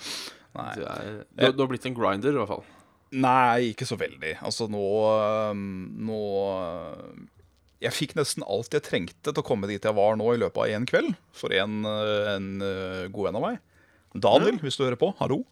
Nei. 0.58 0.72
Du, 0.74 0.82
er, 0.82 1.20
du, 1.28 1.44
du 1.54 1.62
har 1.62 1.70
blitt 1.70 1.86
en 1.86 1.98
grinder, 1.98 2.34
i 2.34 2.40
hvert 2.42 2.50
fall. 2.50 2.64
Nei, 3.22 3.72
ikke 3.72 3.86
så 3.90 3.98
veldig. 3.98 4.36
Altså 4.46 4.68
nå 4.70 4.86
Nå 5.58 6.20
øh, 6.54 7.22
Jeg 7.80 7.96
fikk 7.96 8.16
nesten 8.20 8.44
alt 8.44 8.76
jeg 8.76 8.84
trengte 8.84 9.32
til 9.32 9.40
å 9.40 9.46
komme 9.46 9.70
dit 9.70 9.84
jeg 9.84 9.96
var 9.96 10.18
nå 10.20 10.34
i 10.34 10.40
løpet 10.42 10.60
av 10.60 10.74
én 10.76 10.88
kveld. 10.90 11.14
For 11.36 11.54
en, 11.56 11.82
øh, 11.88 12.28
en 12.34 12.50
øh, 12.60 13.06
god 13.16 13.30
venn 13.30 13.40
av 13.40 13.46
meg. 13.46 13.62
Daniel, 14.20 14.58
hvis 14.64 14.76
du 14.76 14.84
hører 14.84 15.00
på. 15.00 15.14
Hallo. 15.20 15.44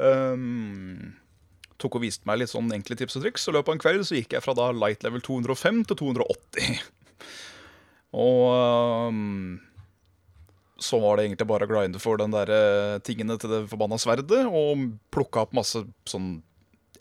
Um, 0.00 1.14
tok 1.78 1.98
og 1.98 2.02
viste 2.02 2.26
meg 2.26 2.40
litt 2.40 2.50
sånn 2.50 2.72
enkle 2.74 2.96
tips 2.98 3.18
og 3.20 3.26
triks. 3.26 3.46
Og 3.46 3.54
i 3.54 3.58
løpet 3.58 3.70
av 3.70 3.76
en 3.76 3.84
kveld 3.84 4.08
så 4.08 4.18
gikk 4.18 4.34
jeg 4.34 4.42
fra 4.42 4.56
da 4.58 4.72
light 4.74 5.06
level 5.06 5.22
205 5.22 5.84
til 5.90 6.00
280. 6.02 6.82
og 8.18 9.12
um, 9.12 9.58
så 10.78 10.98
var 11.02 11.18
det 11.18 11.28
egentlig 11.28 11.48
bare 11.50 11.66
å 11.66 11.70
grinde 11.70 12.00
for 12.02 12.20
den 12.20 12.30
der 12.30 12.50
eh, 12.54 13.00
tingene 13.02 13.34
til 13.38 13.50
det 13.50 13.64
forbanna 13.70 13.98
sverdet. 13.98 14.44
Og 14.46 14.84
plukka 15.14 15.42
opp 15.42 15.54
masse 15.58 15.82
sånn 16.06 16.36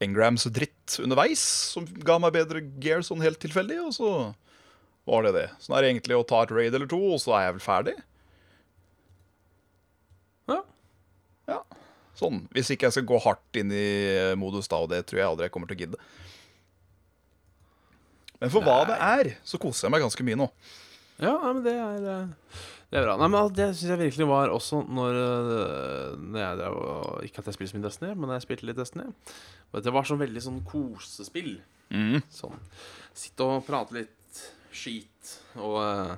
engrams 0.02 0.46
dritt 0.54 0.98
underveis, 1.02 1.42
som 1.74 1.86
ga 2.06 2.18
meg 2.22 2.36
bedre 2.36 2.64
gear 2.82 3.06
sånn 3.06 3.22
helt 3.22 3.40
tilfeldig. 3.42 3.78
Og 3.86 3.94
så 3.98 4.12
var 5.08 5.24
det 5.24 5.34
det. 5.38 5.48
Så 5.64 5.72
nå 5.72 5.78
er 5.78 5.86
det 5.86 5.92
egentlig 5.94 6.18
å 6.20 6.28
ta 6.28 6.44
et 6.44 6.54
raid 6.54 6.76
eller 6.76 6.90
to, 6.92 7.00
og 7.16 7.20
så 7.24 7.38
er 7.38 7.48
jeg 7.48 7.58
vel 7.58 7.64
ferdig. 7.64 7.96
Ja. 10.52 10.62
Ja, 11.48 11.60
sånn. 12.20 12.42
Hvis 12.56 12.72
ikke 12.74 12.90
jeg 12.90 12.98
skal 12.98 13.08
gå 13.08 13.20
hardt 13.24 13.60
inn 13.60 13.72
i 13.72 13.88
eh, 14.12 14.34
modus 14.40 14.68
da, 14.72 14.82
og 14.84 14.92
det 14.92 15.06
tror 15.08 15.22
jeg 15.22 15.30
aldri 15.30 15.48
jeg 15.48 15.56
kommer 15.56 15.72
til 15.72 15.78
å 15.78 15.84
gidde. 15.86 16.02
Men 18.38 18.52
for 18.54 18.66
hva 18.66 18.82
det 18.90 18.98
er, 19.02 19.32
så 19.48 19.60
koser 19.62 19.88
jeg 19.88 19.96
meg 19.96 20.04
ganske 20.04 20.26
mye 20.28 20.42
nå. 20.44 20.50
Ja, 21.24 21.34
men 21.48 21.64
det 21.66 21.74
er 21.74 22.04
eh, 22.12 22.60
Det 22.92 23.00
er 23.00 23.08
bra. 23.08 23.16
Nei, 23.18 23.32
men 23.34 23.56
Det 23.58 23.72
syns 23.72 23.90
jeg 23.90 24.02
virkelig 24.04 24.28
var 24.30 24.52
også 24.54 24.84
når, 24.86 25.22
eh, 25.24 26.12
når 26.28 26.44
jeg 26.44 26.60
drev 26.60 26.76
og 26.84 27.26
Ikke 27.26 27.42
at 27.42 27.50
jeg 27.50 27.58
spilte 27.58 27.72
så 27.72 27.80
mye 27.80 27.88
Destiny, 27.88 28.12
men 28.14 28.36
jeg 28.36 28.46
spilte 28.46 28.70
litt 28.70 28.78
Destiny. 28.78 29.08
Det 29.88 29.96
var 29.96 30.06
sånn 30.08 30.22
veldig 30.22 30.44
sånn 30.44 30.62
kosespill. 30.68 31.56
Mm. 31.96 32.20
Sånn 32.34 32.60
sitte 33.18 33.48
og 33.48 33.66
prate 33.66 33.96
litt 33.96 34.14
skit 34.74 35.36
og 35.56 35.78
eh, 35.84 36.16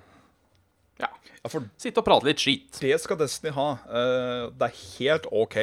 Ja. 1.00 1.10
Ja, 1.44 1.62
Sitte 1.80 2.02
og 2.02 2.06
prate 2.08 2.28
litt 2.28 2.42
skit. 2.44 2.80
det 2.84 2.98
skal 3.02 3.18
Destiny 3.20 3.54
ha. 3.56 3.70
Eh, 3.88 4.50
det 4.60 4.68
er 4.72 4.82
helt 5.00 5.30
OK. 5.32 5.56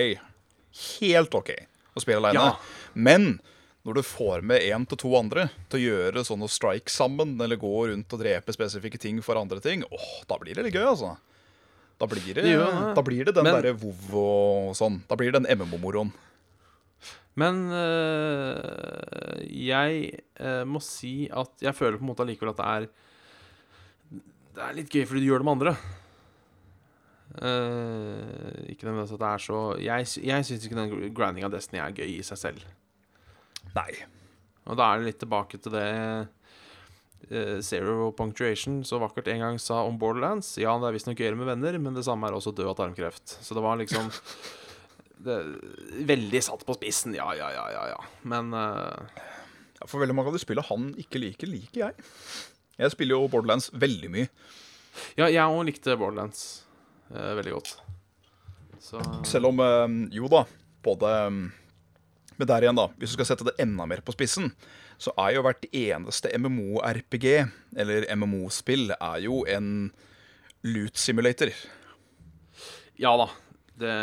Helt 1.00 1.34
OK 1.36 1.52
å 1.96 2.00
spille 2.04 2.20
aleine. 2.20 2.40
Ja. 2.40 2.90
Men 2.94 3.38
når 3.86 4.00
du 4.00 4.02
får 4.02 4.42
med 4.42 4.64
én 4.66 4.82
til 4.88 4.98
to 4.98 5.12
andre 5.18 5.48
til 5.70 5.78
å 5.78 5.84
gjøre 5.84 6.24
sånne 6.26 6.48
strikes 6.50 6.96
sammen, 6.98 7.36
eller 7.40 7.60
gå 7.60 7.70
rundt 7.92 8.12
og 8.12 8.20
drepe 8.20 8.52
spesifikke 8.56 8.98
ting 9.00 9.20
for 9.22 9.38
andre 9.38 9.60
ting, 9.62 9.84
åh, 9.86 10.08
da 10.26 10.38
blir 10.42 10.56
det 10.58 10.64
litt 10.66 10.74
gøy, 10.74 10.88
altså. 10.90 11.12
Da 11.96 12.04
blir 12.10 12.34
det, 12.34 12.42
Det 12.44 12.56
da 12.96 13.02
blir 13.04 13.24
det 13.24 13.32
den 13.38 13.46
derre 13.48 13.72
vov 13.80 14.16
og 14.20 14.74
sånn. 14.76 14.98
Da 15.08 15.16
blir 15.16 15.32
det 15.32 15.40
den 15.40 15.48
MMO-moroen. 15.60 16.10
Men 17.36 17.66
øh, 17.68 19.44
jeg 19.44 20.10
øh, 20.40 20.64
må 20.68 20.80
si 20.80 21.28
at 21.28 21.62
jeg 21.62 21.76
føler 21.76 22.00
på 22.00 22.06
en 22.06 22.10
måte 22.10 22.24
allikevel 22.24 22.54
at 22.54 22.60
det 22.62 22.66
er 22.72 22.86
Det 24.56 24.64
er 24.64 24.76
litt 24.78 24.92
gøy 24.92 25.04
fordi 25.04 25.20
du 25.20 25.28
gjør 25.28 25.44
det 25.44 25.48
med 25.48 25.56
andre. 25.58 25.76
Uh, 27.36 28.70
ikke 28.70 28.86
nødvendigvis 28.86 29.12
at 29.12 29.20
det 29.20 29.28
er 29.28 29.40
så 29.42 29.56
Jeg, 29.82 30.06
jeg 30.24 30.44
syns 30.46 30.62
ikke 30.64 30.78
den 30.78 31.10
grinding 31.12 31.44
av 31.44 31.50
Destiny 31.52 31.82
er 31.82 31.92
gøy 31.92 32.14
i 32.14 32.24
seg 32.24 32.38
selv. 32.40 32.62
Nei. 33.74 33.90
Og 34.64 34.78
da 34.78 34.86
er 34.88 35.02
det 35.02 35.10
litt 35.10 35.18
tilbake 35.20 35.60
til 35.60 35.74
det 35.74 35.90
uh, 37.28 37.58
Zero 37.66 38.08
Punctuation 38.16 38.78
så 38.88 39.02
vakkert 39.02 39.28
en 39.28 39.44
gang 39.44 39.60
sa 39.60 39.82
om 39.84 39.98
Borderlands. 40.00 40.54
Ja, 40.62 40.78
det 40.80 40.88
er 40.88 40.96
visstnok 40.96 41.20
gøyere 41.20 41.36
med 41.36 41.50
venner, 41.50 41.76
men 41.82 41.98
det 41.98 42.06
samme 42.08 42.30
er 42.30 42.38
også 42.38 42.54
død 42.56 42.72
av 42.72 42.78
tarmkreft. 42.80 43.36
Så 43.44 43.58
det 43.58 43.66
var 43.66 43.76
liksom 43.82 44.08
det, 45.24 45.36
Veldig 46.08 46.42
satt 46.44 46.64
på 46.66 46.76
spissen. 46.76 47.16
Ja, 47.16 47.30
ja, 47.38 47.48
ja, 47.54 47.66
ja. 47.72 47.88
ja. 47.94 48.04
Men 48.28 48.52
uh... 48.54 49.24
Ja, 49.76 49.88
for 49.88 50.00
veldig 50.00 50.14
mange 50.16 50.32
av 50.32 50.36
de 50.36 50.40
spillene 50.40 50.64
han 50.70 50.88
ikke 51.00 51.20
liker, 51.20 51.50
liker 51.52 51.82
jeg. 51.82 52.06
Jeg 52.80 52.92
spiller 52.94 53.18
jo 53.18 53.28
Borderlands 53.32 53.68
veldig 53.76 54.08
mye. 54.12 54.30
Ja, 55.18 55.28
jeg 55.28 55.42
òg 55.44 55.66
likte 55.68 55.96
Borderlands 56.00 56.64
uh, 57.12 57.34
veldig 57.36 57.52
godt. 57.58 57.74
Så 58.80 59.00
Selv 59.28 59.50
om 59.50 59.60
uh, 59.60 59.84
Jo 60.14 60.28
da, 60.32 60.42
både 60.84 61.12
um, 61.26 61.38
Men 62.36 62.48
der 62.48 62.64
igjen, 62.64 62.78
da. 62.78 62.88
Hvis 62.96 63.12
du 63.12 63.18
skal 63.18 63.30
sette 63.32 63.48
det 63.48 63.56
enda 63.60 63.86
mer 63.88 64.02
på 64.04 64.14
spissen, 64.16 64.50
så 65.00 65.12
er 65.20 65.34
jo 65.36 65.44
hvert 65.44 65.64
eneste 65.76 66.32
MMO-RPG, 66.36 67.26
eller 67.76 68.06
MMO-spill, 68.16 68.92
er 68.96 69.22
jo 69.24 69.42
en 69.48 69.90
loot 70.64 71.00
simulator. 71.00 71.52
Ja 73.00 73.12
da. 73.20 73.28
Det 73.76 73.94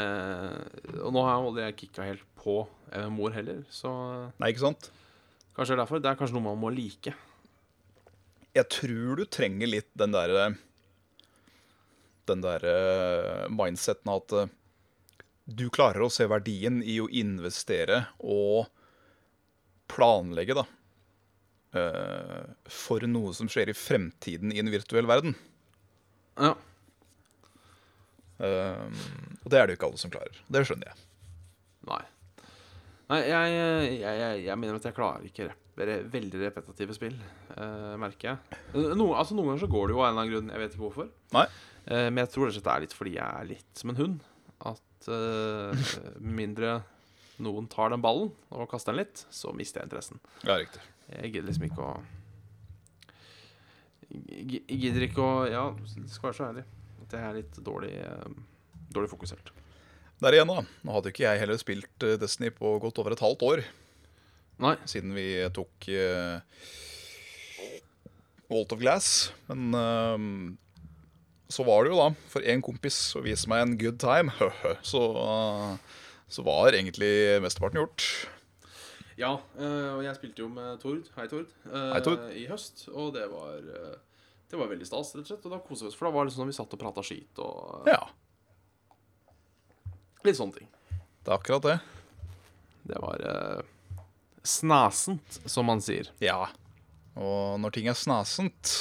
Og 1.01 1.13
nå 1.15 1.21
har 1.25 1.31
jeg 1.33 1.45
aldri 1.47 1.67
kicka 1.81 2.05
helt 2.05 2.25
på 2.37 2.59
MMO-er 2.93 3.37
heller, 3.39 3.61
så 3.73 3.89
Nei, 4.37 4.51
ikke 4.53 4.67
sant? 4.67 4.91
kanskje 5.53 5.73
det 5.73 5.77
er 5.77 5.83
derfor. 5.83 6.01
Det 6.01 6.09
er 6.11 6.17
kanskje 6.19 6.35
noe 6.37 6.45
man 6.47 6.59
må 6.61 6.69
like. 6.73 7.13
Jeg 8.53 8.67
tror 8.69 9.17
du 9.17 9.23
trenger 9.33 9.69
litt 9.69 9.89
den 9.97 10.13
derre 10.13 10.51
Den 12.29 12.43
derre 12.45 13.49
mindseten 13.51 14.11
av 14.13 14.21
at 14.21 14.35
eh, 14.43 14.51
du 15.45 15.65
klarer 15.73 16.05
å 16.05 16.11
se 16.13 16.23
verdien 16.31 16.77
i 16.87 16.99
å 17.03 17.09
investere 17.11 18.05
og 18.23 18.69
planlegge, 19.91 20.55
da. 20.55 20.63
eh, 21.75 22.45
For 22.71 23.03
noe 23.09 23.33
som 23.35 23.49
skjer 23.51 23.73
i 23.73 23.75
fremtiden 23.77 24.53
i 24.55 24.61
en 24.61 24.71
virtuell 24.71 25.09
verden. 25.09 25.35
Ja. 26.39 26.53
Eh, 28.43 29.03
og 29.43 29.51
det 29.51 29.59
er 29.59 29.67
det 29.67 29.75
jo 29.75 29.79
ikke 29.79 29.89
alle 29.91 30.01
som 30.01 30.13
klarer. 30.13 30.39
Det 30.51 30.63
skjønner 30.67 30.91
jeg. 30.91 31.05
Nei. 31.89 32.03
Nei, 33.11 33.19
jeg, 33.27 33.57
jeg, 33.57 33.99
jeg, 34.03 34.39
jeg 34.47 34.59
mener 34.59 34.79
at 34.79 34.87
jeg 34.87 34.95
klarer 34.97 35.27
ikke 35.27 35.49
rep 35.49 35.59
re 35.81 35.97
veldig 36.05 36.41
repetitive 36.43 36.93
spill, 36.93 37.15
uh, 37.57 37.95
merker 38.01 38.29
jeg. 38.33 38.59
No, 38.93 39.13
altså 39.17 39.33
Noen 39.33 39.51
ganger 39.51 39.63
så 39.63 39.69
går 39.71 39.89
det 39.89 39.95
jo 39.95 40.01
av 40.03 40.07
en 40.07 40.11
eller 40.11 40.21
annen 40.21 40.33
grunn, 40.33 40.51
jeg 40.53 40.61
vet 40.61 40.75
ikke 40.75 40.85
hvorfor. 40.85 41.07
Eh, 41.83 42.07
men 42.07 42.21
jeg 42.21 42.31
tror 42.31 42.51
det 42.51 42.61
er 42.61 42.83
litt 42.85 42.95
fordi 42.95 43.15
jeg 43.17 43.25
er 43.25 43.47
litt 43.49 43.81
som 43.81 43.93
en 43.93 43.99
hund. 43.99 44.19
At 44.69 45.09
uh, 45.09 45.93
mindre 46.41 46.81
noen 47.43 47.65
tar 47.71 47.89
den 47.91 48.03
ballen 48.03 48.29
og 48.53 48.69
kaster 48.71 48.93
den 48.93 49.01
litt, 49.01 49.25
så 49.33 49.53
mister 49.57 49.81
jeg 49.81 49.89
interessen. 49.89 50.21
Ja, 50.45 50.59
riktig. 50.61 50.83
Jeg 51.09 51.33
gidder 51.33 51.49
liksom 51.49 51.65
ikke 51.67 51.87
å 51.89 51.95
Jeg 54.13 54.77
gidder 54.79 55.03
ikke 55.07 55.25
å 55.25 55.33
Ja, 55.49 55.65
det 55.73 56.05
skal 56.13 56.29
være 56.29 56.37
så 56.37 56.47
ærlig. 56.51 56.67
Jeg 57.13 57.29
er 57.29 57.37
litt 57.39 57.59
dårlig, 57.65 57.93
eh, 58.01 58.33
dårlig 58.93 59.11
fokusert. 59.11 59.51
Der 60.23 60.37
igjen, 60.37 60.49
da. 60.49 60.63
Nå 60.85 60.95
hadde 60.95 61.11
ikke 61.11 61.25
jeg 61.25 61.41
heller 61.41 61.59
spilt 61.59 62.05
eh, 62.05 62.17
Destiny 62.21 62.51
på 62.55 62.77
godt 62.83 63.01
over 63.01 63.15
et 63.15 63.23
halvt 63.23 63.47
år. 63.49 63.63
Nei. 64.63 64.75
siden 64.85 65.15
vi 65.17 65.25
tok 65.51 65.87
uh, 65.89 66.37
Walt 68.53 68.75
of 68.75 68.79
Glass. 68.79 69.31
Men 69.49 69.73
uh, 69.73 70.53
så 71.51 71.65
var 71.67 71.83
det 71.83 71.91
jo 71.93 71.99
da, 71.99 72.11
for 72.31 72.45
en 72.53 72.61
kompis 72.63 72.99
å 73.17 73.23
vise 73.25 73.49
meg 73.51 73.65
en 73.65 73.75
good 73.81 73.99
time, 74.01 74.31
så, 74.91 75.01
uh, 75.17 76.13
så 76.31 76.45
var 76.45 76.77
egentlig 76.77 77.11
mesteparten 77.43 77.81
gjort. 77.81 78.07
Ja, 79.19 79.35
eh, 79.61 79.89
og 79.93 80.01
jeg 80.01 80.17
spilte 80.17 80.41
jo 80.41 80.47
med 80.49 80.79
Tord, 80.81 81.05
hei 81.17 81.27
Tord, 81.29 81.51
eh, 81.69 81.89
Hei, 81.93 81.99
Tord. 82.01 82.23
i 82.33 82.47
høst. 82.49 82.87
Og 82.89 83.11
det 83.13 83.27
var, 83.29 83.59
det 84.53 84.59
var 84.61 84.69
veldig 84.71 84.85
stas, 84.87 85.11
rett 85.17 85.25
og 85.25 85.29
slett. 85.33 85.45
Og 85.49 85.53
da 85.55 85.59
koste 85.65 85.85
vi 85.85 85.89
oss, 85.91 85.97
for 85.99 86.07
da 86.09 86.13
var 86.15 86.25
det 86.29 86.33
sånn 86.35 86.43
Når 86.45 86.51
vi 86.53 86.57
satt 86.59 86.73
og 86.77 86.81
prata 86.81 87.03
skit 87.05 87.39
og 87.43 87.87
Ja, 87.89 88.01
litt 90.23 90.37
sånne 90.39 90.55
ting. 90.55 90.67
det 91.23 91.31
er 91.33 91.35
akkurat 91.37 91.65
det. 91.67 91.77
Det 92.87 92.99
var 93.03 93.23
eh, 93.27 93.61
snasent, 94.43 95.39
som 95.51 95.65
man 95.67 95.81
sier. 95.83 96.09
Ja. 96.23 96.45
Og 97.15 97.59
når 97.63 97.73
ting 97.75 97.87
er 97.91 97.97
snasent, 97.97 98.71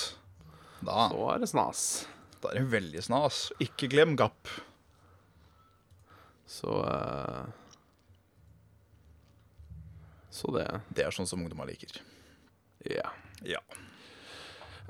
da, 0.83 1.09
Så 1.11 1.27
er 1.35 1.39
det 1.43 1.49
snas. 1.51 1.83
da 2.43 2.51
er 2.53 2.61
det 2.63 2.71
veldig 2.73 3.03
snas. 3.07 3.41
Ikke 3.63 3.89
glem 3.91 4.15
Gapp. 4.19 4.49
Så 6.47 6.73
eh, 6.87 7.45
Så 10.31 10.51
det 10.57 10.67
Det 10.95 11.05
er 11.07 11.11
sånn 11.15 11.27
som 11.29 11.43
ungdommer 11.43 11.67
liker. 11.69 12.01
Ja. 12.89 13.11
Ja. 13.47 13.61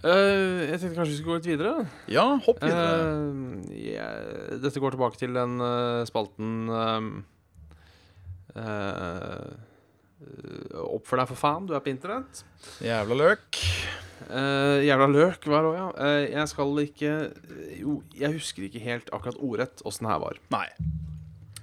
Eh, 0.03 0.71
jeg 0.71 0.81
tenkte 0.81 0.97
kanskje 0.97 1.13
vi 1.13 1.19
skulle 1.21 1.31
gå 1.31 1.39
litt 1.39 1.51
videre. 1.53 1.75
Ja, 2.11 2.27
hopp 2.43 2.63
videre. 2.63 2.87
Uh, 3.23 3.67
yeah, 3.71 4.57
dette 4.63 4.83
går 4.83 4.97
tilbake 4.97 5.21
til 5.21 5.37
den 5.37 5.61
uh, 5.63 6.03
spalten 6.09 6.67
uh, 6.73 7.13
Oppfør 10.83 11.23
deg, 11.23 11.29
for 11.31 11.39
faen. 11.39 11.67
Du 11.67 11.75
er 11.75 11.83
på 11.83 11.93
internett. 11.93 12.43
Jævla 12.83 13.19
løk. 13.19 13.63
Eh, 14.31 14.85
jævla 14.87 15.09
løk 15.11 15.47
var 15.51 15.67
òg, 15.67 15.77
ja. 15.77 15.89
Eh, 16.05 16.31
jeg 16.31 16.49
skal 16.51 16.79
ikke 16.85 17.13
Jo, 17.81 18.03
jeg 18.15 18.37
husker 18.37 18.67
ikke 18.67 18.83
helt 18.85 19.11
akkurat 19.13 19.41
ordrett 19.41 19.83
åssen 19.85 20.07
det 20.07 20.13
her 20.13 20.23
var. 20.23 20.39
Nei. 20.55 20.69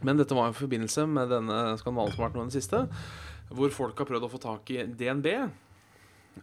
Men 0.04 0.20
dette 0.20 0.36
var 0.36 0.52
i 0.52 0.58
forbindelse 0.58 1.06
med 1.08 1.32
denne 1.32 1.78
skandalen 1.80 2.12
som 2.14 2.24
har 2.24 2.30
vært 2.30 2.38
nå 2.40 2.46
i 2.48 2.52
det 2.52 2.60
siste, 2.60 2.86
hvor 3.52 3.74
folk 3.76 4.00
har 4.00 4.08
prøvd 4.08 4.28
å 4.28 4.32
få 4.32 4.40
tak 4.44 4.72
i 4.72 4.86
DNB. 4.86 5.28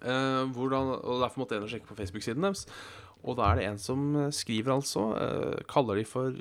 Eh, 0.02 0.44
hvordan, 0.56 0.94
og 1.00 1.24
Derfor 1.24 1.42
måtte 1.42 1.56
jeg 1.56 1.62
inn 1.62 1.68
og 1.68 1.72
sjekke 1.74 1.90
på 1.90 1.98
Facebook-siden 1.98 2.46
deres. 2.46 2.66
Og 3.26 3.38
da 3.38 3.48
er 3.48 3.58
det 3.58 3.66
en 3.66 3.80
som 3.80 4.02
skriver 4.34 4.76
altså 4.76 5.08
eh, 5.18 5.64
Kaller 5.70 5.98
de 5.98 6.04
for 6.06 6.36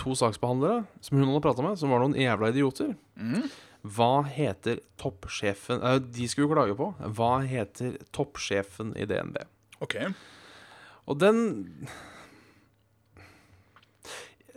to 0.00 0.14
saksbehandlere 0.16 0.84
som 1.04 1.18
hun 1.18 1.28
hadde 1.28 1.44
prata 1.44 1.64
med, 1.66 1.76
som 1.80 1.92
var 1.92 2.00
noen 2.04 2.16
jævla 2.16 2.52
idioter. 2.54 2.94
Mm. 3.18 3.48
Hva 3.84 4.24
heter 4.32 4.80
toppsjefen 5.00 5.82
eh, 5.84 6.00
De 6.00 6.28
skulle 6.30 6.48
jo 6.48 6.54
klage 6.54 6.78
på. 6.78 6.90
Hva 7.18 7.34
heter 7.44 7.98
toppsjefen 8.16 8.94
i 8.96 9.06
DNB? 9.10 9.42
OK. 9.84 9.98
Og 11.10 11.20
den 11.20 11.40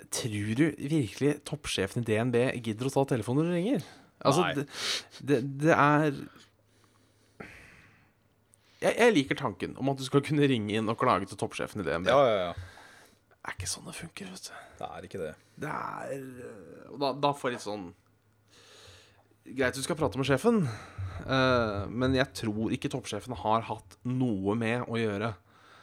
Tror 0.08 0.54
du 0.56 0.68
virkelig 0.80 1.34
toppsjefen 1.46 2.06
i 2.06 2.08
DNB 2.08 2.38
gidder 2.64 2.88
å 2.88 2.94
ta 2.94 3.04
telefonen 3.10 3.44
når 3.44 3.50
du 3.50 3.58
ringer? 3.58 3.88
Altså, 4.26 4.46
det, 4.56 4.64
det, 5.20 5.42
det 5.62 5.74
er 5.76 6.16
jeg, 8.82 8.94
jeg 8.94 9.14
liker 9.16 9.40
tanken 9.40 9.78
om 9.82 9.90
at 9.92 10.00
du 10.00 10.06
skal 10.06 10.24
kunne 10.26 10.48
ringe 10.50 10.76
inn 10.78 10.92
og 10.92 11.00
klage 11.02 11.30
til 11.30 11.40
toppsjefen 11.40 11.82
i 11.82 11.88
DNB. 11.88 12.10
Ja, 12.12 12.20
ja, 12.28 12.50
ja. 12.50 12.52
Det 13.38 13.54
er 13.54 13.56
ikke 13.56 13.70
sånn 13.72 13.88
det 13.88 13.96
funker, 13.96 14.30
vet 14.34 14.50
du. 14.50 14.56
Det 14.78 14.88
er 14.92 15.08
ikke 15.08 15.22
det. 15.22 15.32
Det 15.64 15.72
er 15.72 16.92
Og 16.92 17.00
da, 17.02 17.14
da 17.16 17.32
får 17.34 17.56
litt 17.56 17.64
sånn 17.64 17.88
Greit 19.48 19.78
du 19.78 19.80
skal 19.80 19.96
prate 19.96 20.20
med 20.20 20.28
sjefen, 20.28 20.58
uh, 21.24 21.86
men 21.88 22.18
jeg 22.18 22.28
tror 22.36 22.74
ikke 22.76 22.90
toppsjefen 22.92 23.32
har 23.46 23.64
hatt 23.70 23.96
noe 24.04 24.58
med 24.60 24.84
å 24.92 24.98
gjøre. 25.00 25.30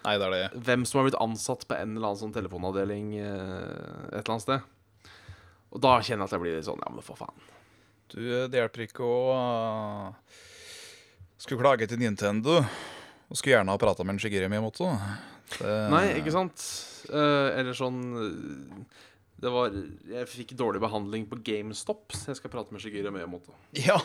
Nei, 0.04 0.12
det 0.20 0.26
er 0.26 0.35
det. 0.35 0.64
Hvem 0.66 0.85
som 0.85 1.00
har 1.00 1.07
blitt 1.07 1.16
ansatt 1.16 1.64
på 1.64 1.78
en 1.78 1.94
eller 1.94 2.11
annen 2.11 2.20
sånn 2.20 2.35
telefonavdeling 2.37 3.14
uh, 3.16 4.11
et 4.11 4.18
eller 4.20 4.35
annet 4.35 4.44
sted. 4.44 4.68
Og 5.72 5.80
da 5.80 5.94
kjenner 5.96 6.26
jeg 6.26 6.28
at 6.28 6.37
jeg 6.37 6.44
blir 6.44 6.59
litt 6.59 6.68
sånn 6.68 6.85
Ja, 6.85 6.92
men 6.92 7.07
for 7.07 7.16
faen. 7.16 7.48
Du, 8.12 8.20
det 8.20 8.61
hjelper 8.61 8.85
ikke 8.85 9.09
å 9.09 9.22
Skulle 11.40 11.62
klage 11.62 11.88
til 11.90 12.01
Nintendo. 12.01 12.61
Og 13.31 13.38
skulle 13.38 13.57
gjerne 13.57 13.73
ha 13.75 13.81
prata 13.81 14.05
med 14.05 14.16
en 14.16 14.23
Shigeru 14.23 14.49
Miyamoto. 14.53 14.90
Det, 15.59 15.73
Nei, 15.92 16.05
ikke 16.20 16.33
sant? 16.35 16.62
Uh, 17.11 17.51
eller 17.53 17.77
sånn 17.77 17.99
eh, 18.16 19.03
Det 19.44 19.51
var 19.53 19.75
Jeg 20.09 20.25
fikk 20.31 20.55
dårlig 20.57 20.81
behandling 20.81 21.27
på 21.29 21.37
GameStop, 21.44 22.14
så 22.16 22.31
jeg 22.33 22.38
skal 22.38 22.53
prate 22.55 22.73
med 22.75 22.83
Shigeru 22.85 23.12
Miyamoto. 23.14 23.55
Ja, 23.87 23.99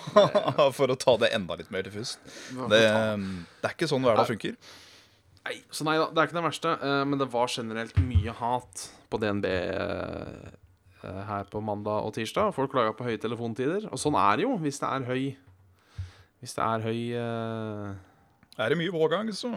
for 0.75 0.91
å 0.91 0.97
ta 0.99 1.15
det 1.21 1.31
enda 1.37 1.57
litt 1.59 1.71
mer 1.73 1.85
til 1.87 1.95
først. 1.95 2.21
Det, 2.51 2.81
det 2.81 3.69
er 3.69 3.75
ikke 3.75 3.89
sånn 3.89 4.05
hverdag 4.05 4.29
funker. 4.29 4.57
Nei, 5.47 5.55
så 5.71 5.85
nei 5.87 5.95
da, 5.97 6.09
det 6.11 6.21
er 6.21 6.29
ikke 6.29 6.39
det 6.41 6.47
verste. 6.49 6.73
Uh, 6.83 7.03
Men 7.07 7.21
det 7.21 7.29
var 7.31 7.51
generelt 7.53 8.01
mye 8.03 8.35
hat 8.41 8.87
på 9.09 9.17
DNB 9.21 9.45
eh, 9.49 10.49
her 11.01 11.47
på 11.49 11.61
mandag 11.63 12.05
og 12.05 12.11
tirsdag. 12.17 12.51
Folk 12.53 12.73
klaga 12.75 12.91
på 12.93 13.07
høye 13.07 13.21
telefontider. 13.21 13.87
Og 13.89 13.97
sånn 14.01 14.17
er 14.19 14.37
det 14.37 14.45
jo 14.45 14.57
hvis 14.61 14.81
det 14.83 14.89
er 14.89 15.07
høy 15.07 15.23
Hvis 16.39 16.55
det 16.55 16.63
er 16.63 16.85
høy 16.85 16.99
uh... 17.19 17.89
Er 18.59 18.71
det 18.71 18.77
mye 18.79 18.91
pågang, 18.93 19.29
så 19.35 19.51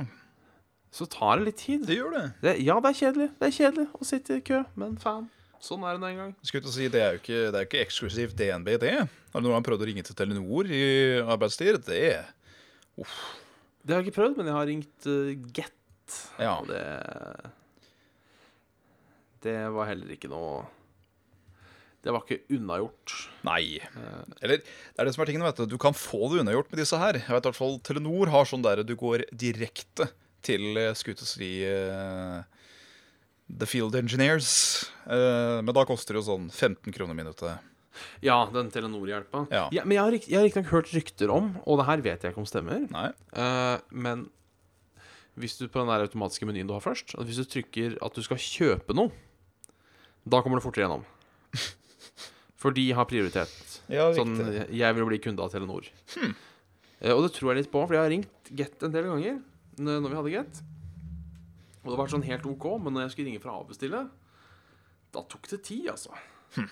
Så 0.93 1.07
tar 1.11 1.39
det 1.39 1.47
litt 1.51 1.61
tid. 1.63 1.87
det 1.87 1.97
gjør 1.97 2.11
det. 2.17 2.25
Det, 2.43 2.57
ja, 2.63 2.75
det 2.83 2.91
er 2.91 2.99
kjedelig. 2.99 3.29
Det 3.39 3.49
er 3.49 3.55
kjedelig 3.57 3.87
å 3.95 4.05
sitte 4.07 4.37
i 4.39 4.45
kø, 4.45 4.59
men 4.79 4.99
faen. 5.01 5.31
Sånn 5.63 5.85
er 5.87 5.95
det 5.95 6.03
nå 6.03 6.09
en 6.11 6.19
gang. 6.19 6.33
Skulle 6.43 6.67
til 6.67 6.73
å 6.73 6.75
si, 6.75 6.89
Det 6.91 7.01
er 7.01 7.15
jo 7.15 7.21
ikke, 7.23 7.41
det 7.55 7.59
er 7.61 7.67
ikke 7.69 7.83
eksklusivt 7.85 8.35
DNB, 8.39 8.69
det. 8.83 8.95
Har 9.33 9.41
du 9.41 9.47
noen 9.47 9.55
gang 9.57 9.67
prøvd 9.71 9.85
å 9.85 9.89
ringe 9.89 10.03
til 10.05 10.17
Telenor 10.19 10.67
i 10.67 10.83
arbeidstid? 11.23 11.79
Det 11.87 12.03
Det 12.99 13.95
har 13.95 14.03
jeg 14.03 14.11
ikke 14.11 14.19
prøvd, 14.19 14.37
men 14.41 14.51
jeg 14.51 14.59
har 14.59 14.67
ringt 14.69 15.07
uh, 15.07 15.31
Get. 15.55 16.19
Ja. 16.43 16.59
Og 16.59 16.67
det 16.69 16.83
Det 19.43 19.57
var 19.75 19.89
heller 19.89 20.11
ikke 20.15 20.31
noe 20.31 20.67
Det 22.03 22.11
var 22.11 22.25
ikke 22.25 22.57
unnagjort. 22.57 23.13
Nei. 23.47 23.79
Eller 24.43 24.59
det 24.59 24.99
er 24.99 25.07
det 25.07 25.15
som 25.15 25.23
er 25.23 25.31
tingen, 25.31 25.45
vet 25.47 25.61
du. 25.63 25.69
Du 25.71 25.79
kan 25.81 25.95
få 25.95 26.33
det 26.33 26.43
unnagjort 26.43 26.73
med 26.73 26.83
disse 26.83 26.99
her. 26.99 27.21
Jeg 27.21 27.31
vet 27.31 27.47
i 27.47 27.51
hvert 27.51 27.61
fall 27.61 27.79
Telenor 27.87 28.33
har 28.33 28.49
sånn 28.51 28.65
der 28.65 28.83
du 28.87 28.97
går 28.99 29.29
direkte 29.31 30.09
til 30.43 30.81
eh, 30.81 30.91
å 30.91 31.29
si 31.29 31.53
eh, 31.63 32.43
The 33.47 33.69
Field 33.71 33.95
Engineers. 33.99 34.51
Uh, 35.07 35.61
men 35.63 35.75
da 35.75 35.85
koster 35.87 36.15
det 36.15 36.23
jo 36.23 36.29
sånn 36.31 36.51
15 36.51 36.95
kroner 36.95 37.17
minuttet. 37.19 37.71
Ja, 38.25 38.39
den 38.51 38.71
Telenor-hjelpa. 38.73 39.45
Ja. 39.53 39.67
men 39.85 39.97
jeg 39.97 40.03
har, 40.03 40.17
jeg 40.17 40.39
har 40.39 40.47
riktignok 40.47 40.73
hørt 40.73 40.93
rykter 40.95 41.33
om, 41.35 41.53
og 41.67 41.81
det 41.81 41.89
her 41.91 42.05
vet 42.05 42.25
jeg 42.25 42.33
ikke 42.33 42.43
om 42.43 42.49
stemmer, 42.49 42.87
eh, 42.89 43.83
men 43.93 44.31
hvis 45.39 45.59
du 45.61 45.67
på 45.67 45.81
den 45.81 45.93
der 45.93 46.05
automatiske 46.07 46.49
menyen 46.49 46.69
du 46.69 46.75
har 46.75 46.83
først 46.85 47.15
at 47.17 47.25
Hvis 47.25 47.39
du 47.41 47.47
trykker 47.49 47.95
at 48.05 48.17
du 48.17 48.21
skal 48.25 48.41
kjøpe 48.41 48.97
noe, 48.97 49.13
da 50.29 50.43
kommer 50.43 50.61
du 50.61 50.65
fortere 50.65 50.87
gjennom. 50.87 51.07
For 52.63 52.71
de 52.77 52.85
har 52.95 53.09
prioritet. 53.11 53.81
Ja, 53.91 54.07
Sånn, 54.15 54.37
jeg 54.71 54.95
vil 54.95 55.09
bli 55.09 55.19
kunde 55.25 55.43
av 55.43 55.51
Telenor. 55.51 55.89
Eh, 57.03 57.11
og 57.11 57.25
det 57.27 57.33
tror 57.35 57.51
jeg 57.53 57.65
litt 57.65 57.73
på, 57.73 57.83
for 57.83 57.97
jeg 57.97 58.05
har 58.05 58.13
ringt 58.13 58.53
Get 58.55 58.85
en 58.87 58.93
del 58.95 59.09
ganger 59.11 59.41
når 59.83 60.07
vi 60.13 60.19
hadde 60.21 60.31
Get. 60.37 60.61
Og 61.83 61.91
det 61.91 61.99
var 61.99 62.11
sånn 62.13 62.23
helt 62.29 62.45
OK, 62.47 62.67
men 62.85 62.95
når 62.95 63.07
jeg 63.09 63.15
skulle 63.17 63.31
ringe 63.33 63.43
for 63.43 63.51
å 63.51 63.57
avbestille, 63.65 64.03
da 65.13 65.23
tok 65.33 65.49
det 65.51 65.59
tid, 65.67 65.89
altså. 65.91 66.15
Hmm. 66.55 66.69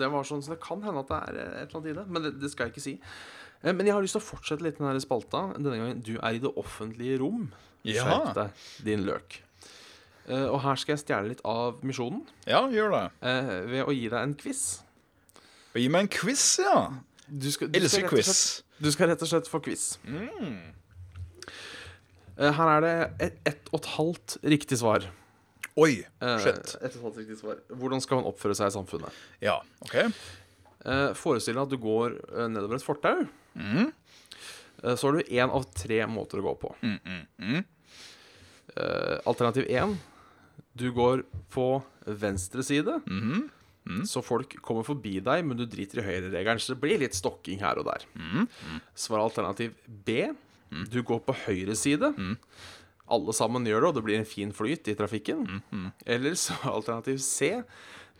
Det 0.00 0.08
var 0.10 0.24
sånn, 0.26 0.40
så 0.42 0.54
det 0.54 0.60
kan 0.64 0.80
hende 0.82 1.02
at 1.04 1.10
det 1.12 1.18
er 1.20 1.36
eh, 1.42 1.50
et 1.60 1.68
eller 1.68 1.80
annet 1.82 1.90
i 1.92 1.96
det, 1.98 2.06
men 2.16 2.24
det, 2.24 2.32
det 2.40 2.50
skal 2.54 2.66
jeg 2.70 2.74
ikke 2.74 2.86
si. 2.86 2.94
Eh, 3.60 3.74
Men 3.76 3.84
jeg 3.86 3.92
har 3.94 4.02
lyst 4.06 4.16
til 4.16 4.22
å 4.22 4.28
fortsette 4.30 4.64
litt 4.64 4.80
den 4.80 4.88
her 4.88 4.98
spalta. 5.04 5.44
Denne 5.58 5.76
gangen 5.76 6.00
Du 6.06 6.14
er 6.16 6.38
i 6.38 6.40
det 6.42 6.50
offentlige 6.58 7.20
rom. 7.20 7.50
Ja. 7.84 8.06
Skjerp 8.08 8.32
deg, 8.40 8.64
din 8.88 9.04
løk. 9.06 9.36
Eh, 10.30 10.46
Og 10.48 10.60
her 10.64 10.80
skal 10.80 10.96
jeg 10.96 11.04
stjele 11.04 11.30
litt 11.34 11.44
av 11.48 11.84
misjonen 11.86 12.24
Ja, 12.48 12.64
gjør 12.72 12.90
det. 12.96 13.04
eh, 13.28 13.52
ved 13.70 13.84
å 13.84 13.92
gi 13.94 14.08
deg 14.08 14.18
en 14.22 14.34
quiz. 14.40 14.64
Og 15.74 15.78
gi 15.80 15.88
meg 15.88 16.00
en 16.06 16.08
quiz, 16.08 16.44
ja. 16.64 16.76
Du 17.30 17.46
skal, 17.54 17.68
du 17.70 17.78
Elsker 17.78 18.08
quiz. 18.10 18.26
slett- 18.26 18.82
Du 18.82 18.90
skal 18.90 19.08
rett 19.12 19.22
og 19.22 19.28
slett 19.28 19.46
få 19.48 19.60
quiz. 19.62 19.98
Mm. 20.04 20.72
Her 22.40 22.68
er 22.78 22.80
det 22.80 22.94
ett 23.20 23.40
et 23.46 23.68
og 23.72 23.80
et 23.82 23.88
halvt 23.96 24.38
riktig 24.42 24.78
svar. 24.80 25.04
Oi, 25.76 26.04
Eh, 26.20 26.38
shit. 26.42 26.56
Et 26.56 26.74
og 26.76 26.84
et 26.84 27.02
halvt 27.02 27.16
riktig 27.20 27.36
svar. 27.38 27.56
Hvordan 27.70 28.00
skal 28.02 28.16
man 28.20 28.24
oppføre 28.32 28.56
seg 28.56 28.66
i 28.72 28.74
samfunnet? 28.74 29.12
Ja, 29.40 29.58
ok. 29.82 29.94
Eh, 30.84 31.12
Forestill 31.14 31.54
deg 31.54 31.62
at 31.62 31.68
du 31.70 31.76
går 31.78 32.16
eh, 32.36 32.48
nedover 32.48 32.74
et 32.80 32.82
fortau. 32.86 33.28
Eh, 33.56 34.96
Så 34.96 35.02
har 35.06 35.12
du 35.12 35.22
én 35.28 35.50
av 35.52 35.66
tre 35.74 36.00
måter 36.06 36.40
å 36.40 36.42
gå 36.48 36.54
på. 36.58 36.74
mm. 36.82 37.26
mm, 37.38 37.64
Alternativ 39.26 39.66
én 39.68 39.96
du 40.76 40.90
går 40.92 41.24
på 41.52 41.82
venstre 42.06 42.62
side. 42.64 43.02
Mhm. 43.88 44.04
Så 44.06 44.20
folk 44.22 44.56
kommer 44.62 44.84
forbi 44.86 45.18
deg, 45.24 45.44
men 45.46 45.56
du 45.56 45.64
driter 45.66 46.02
i 46.02 46.06
høyreregelen. 46.06 46.60
Så 46.60 46.74
det 46.74 46.82
blir 46.82 47.00
litt 47.00 47.16
stokking 47.16 47.62
her 47.64 47.80
og 47.80 47.86
der. 47.88 48.04
Mm. 48.14 48.48
Svar 48.94 49.22
alternativ 49.24 49.72
B. 49.88 50.28
Du 50.92 51.00
går 51.02 51.22
på 51.26 51.34
høyre 51.46 51.74
side. 51.78 52.12
Alle 53.10 53.32
sammen 53.34 53.64
gjør 53.66 53.80
det, 53.82 53.88
og 53.88 53.96
det 53.96 54.04
blir 54.06 54.20
en 54.20 54.28
fin 54.28 54.52
flyt 54.54 54.86
i 54.92 54.94
trafikken. 54.94 55.62
Eller 56.06 56.36
så 56.38 56.54
alternativ 56.76 57.18
C. 57.24 57.62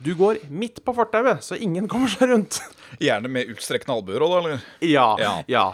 Du 0.01 0.15
går 0.17 0.41
midt 0.49 0.81
på 0.85 0.95
fortauet, 0.97 1.45
så 1.45 1.59
ingen 1.61 1.87
kommer 1.89 2.09
seg 2.09 2.33
rundt. 2.33 2.57
Gjerne 3.05 3.29
med 3.29 3.53
utstrekkende 3.53 3.99
albuer 4.01 4.25
òg, 4.25 4.33
da, 4.33 4.39
eller? 4.41 4.67
Ja. 4.89 5.07
Ja. 5.21 5.33
ja. 5.47 5.67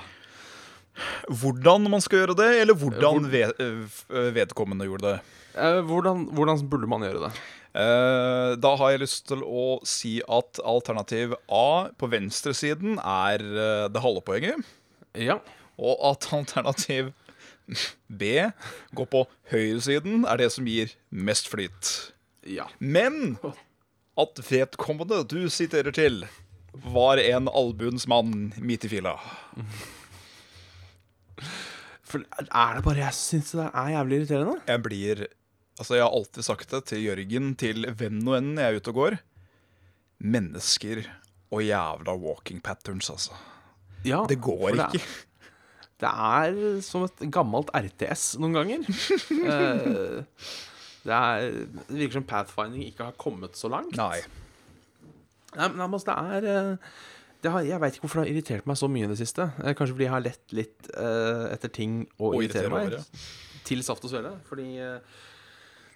Hvordan 1.30 1.86
man 1.92 2.02
skal 2.02 2.24
gjøre 2.24 2.36
det, 2.40 2.48
eller 2.64 2.74
hvordan 2.74 3.28
ved, 3.30 3.54
øh, 3.62 4.30
vedkommende 4.34 4.88
gjorde 4.88 5.12
det. 5.12 5.18
Eh, 5.54 5.78
hvordan, 5.86 6.26
hvordan 6.34 6.64
burde 6.68 6.90
man 6.90 7.04
gjøre 7.06 7.28
det? 7.28 7.32
Eh, 7.76 8.54
da 8.56 8.72
har 8.80 8.94
jeg 8.94 9.02
lyst 9.02 9.26
til 9.28 9.42
å 9.44 9.66
si 9.84 10.16
at 10.24 10.60
alternativ 10.64 11.34
A 11.52 11.92
på 12.00 12.08
venstresiden 12.08 12.96
er 13.02 13.42
eh, 13.44 13.86
det 13.92 14.02
halve 14.04 14.22
poenget. 14.24 14.64
Ja. 15.12 15.38
Og 15.76 16.00
at 16.08 16.28
alternativ 16.32 17.12
B 18.08 18.46
går 18.96 19.08
på 19.12 19.24
høyresiden, 19.52 20.24
er 20.24 20.40
det 20.40 20.50
som 20.54 20.68
gir 20.70 20.94
mest 21.10 21.50
flyt. 21.52 21.92
Ja. 22.46 22.70
Men 22.78 23.36
at 24.16 24.40
vedkommende 24.48 25.20
du 25.28 25.50
siterer 25.52 25.92
til, 25.92 26.22
var 26.86 27.20
en 27.20 27.50
albuens 27.52 28.06
mann 28.08 28.54
midt 28.56 28.86
i 28.88 28.92
fila. 28.96 29.16
For 32.06 32.22
er 32.46 32.76
det 32.78 32.84
bare 32.86 33.02
jeg 33.02 33.16
som 33.16 33.34
syns 33.34 33.52
det 33.58 33.66
er 33.68 33.92
jævlig 33.96 34.20
irriterende? 34.20 34.60
Jeg 34.70 34.84
blir 34.84 35.26
Altså, 35.76 35.96
jeg 35.98 36.04
har 36.06 36.14
alltid 36.16 36.46
sagt 36.46 36.70
det 36.72 36.82
til 36.88 37.02
Jørgen, 37.04 37.50
til 37.60 37.84
hvem 37.98 38.20
nå 38.24 38.36
enn 38.38 38.54
jeg 38.56 38.72
er 38.72 38.78
ute 38.80 38.92
og 38.94 39.00
går. 39.00 39.16
Mennesker 40.24 41.02
og 41.52 41.62
jævla 41.62 42.14
walking 42.18 42.62
patterns, 42.64 43.10
altså. 43.12 43.36
Ja, 44.06 44.22
Det 44.28 44.38
går 44.40 44.62
for 44.70 44.82
ikke. 44.86 45.02
Det 45.96 46.08
er 46.12 46.56
som 46.84 47.04
et 47.06 47.22
gammelt 47.32 47.70
RTS 47.74 48.34
noen 48.42 48.56
ganger. 48.58 48.86
Eh, 49.46 50.22
det, 51.06 51.14
er, 51.14 51.44
det 51.86 51.94
virker 52.00 52.16
som 52.16 52.24
Pathfinding 52.26 52.82
ikke 52.88 53.04
har 53.06 53.14
kommet 53.20 53.54
så 53.56 53.68
langt. 53.70 53.94
Nei. 53.94 54.18
Nei, 55.54 55.68
men 55.70 55.84
altså, 55.86 56.08
det 56.10 56.16
er 56.42 56.48
eh, 56.50 56.96
det 57.44 57.52
har, 57.54 57.62
Jeg 57.68 57.78
veit 57.80 57.94
ikke 57.94 58.04
hvorfor 58.08 58.20
det 58.20 58.26
har 58.26 58.32
irritert 58.34 58.66
meg 58.66 58.78
så 58.80 58.88
mye 58.90 59.06
i 59.06 59.10
det 59.12 59.18
siste. 59.20 59.46
Eh, 59.62 59.76
Kanskje 59.78 59.94
fordi 59.94 60.06
jeg 60.08 60.12
har 60.16 60.24
lett 60.24 60.56
litt 60.56 60.90
eh, 60.98 61.44
etter 61.54 61.70
ting 61.76 62.00
å 62.18 62.32
irritere 62.34 62.66
irritere 62.66 62.72
meg. 62.74 62.96
over, 62.98 63.30
Til 63.70 63.84
saft 63.86 64.08
og 64.08 64.12
svele. 64.12 64.34
Fordi 64.50 64.66
eh, 64.82 65.22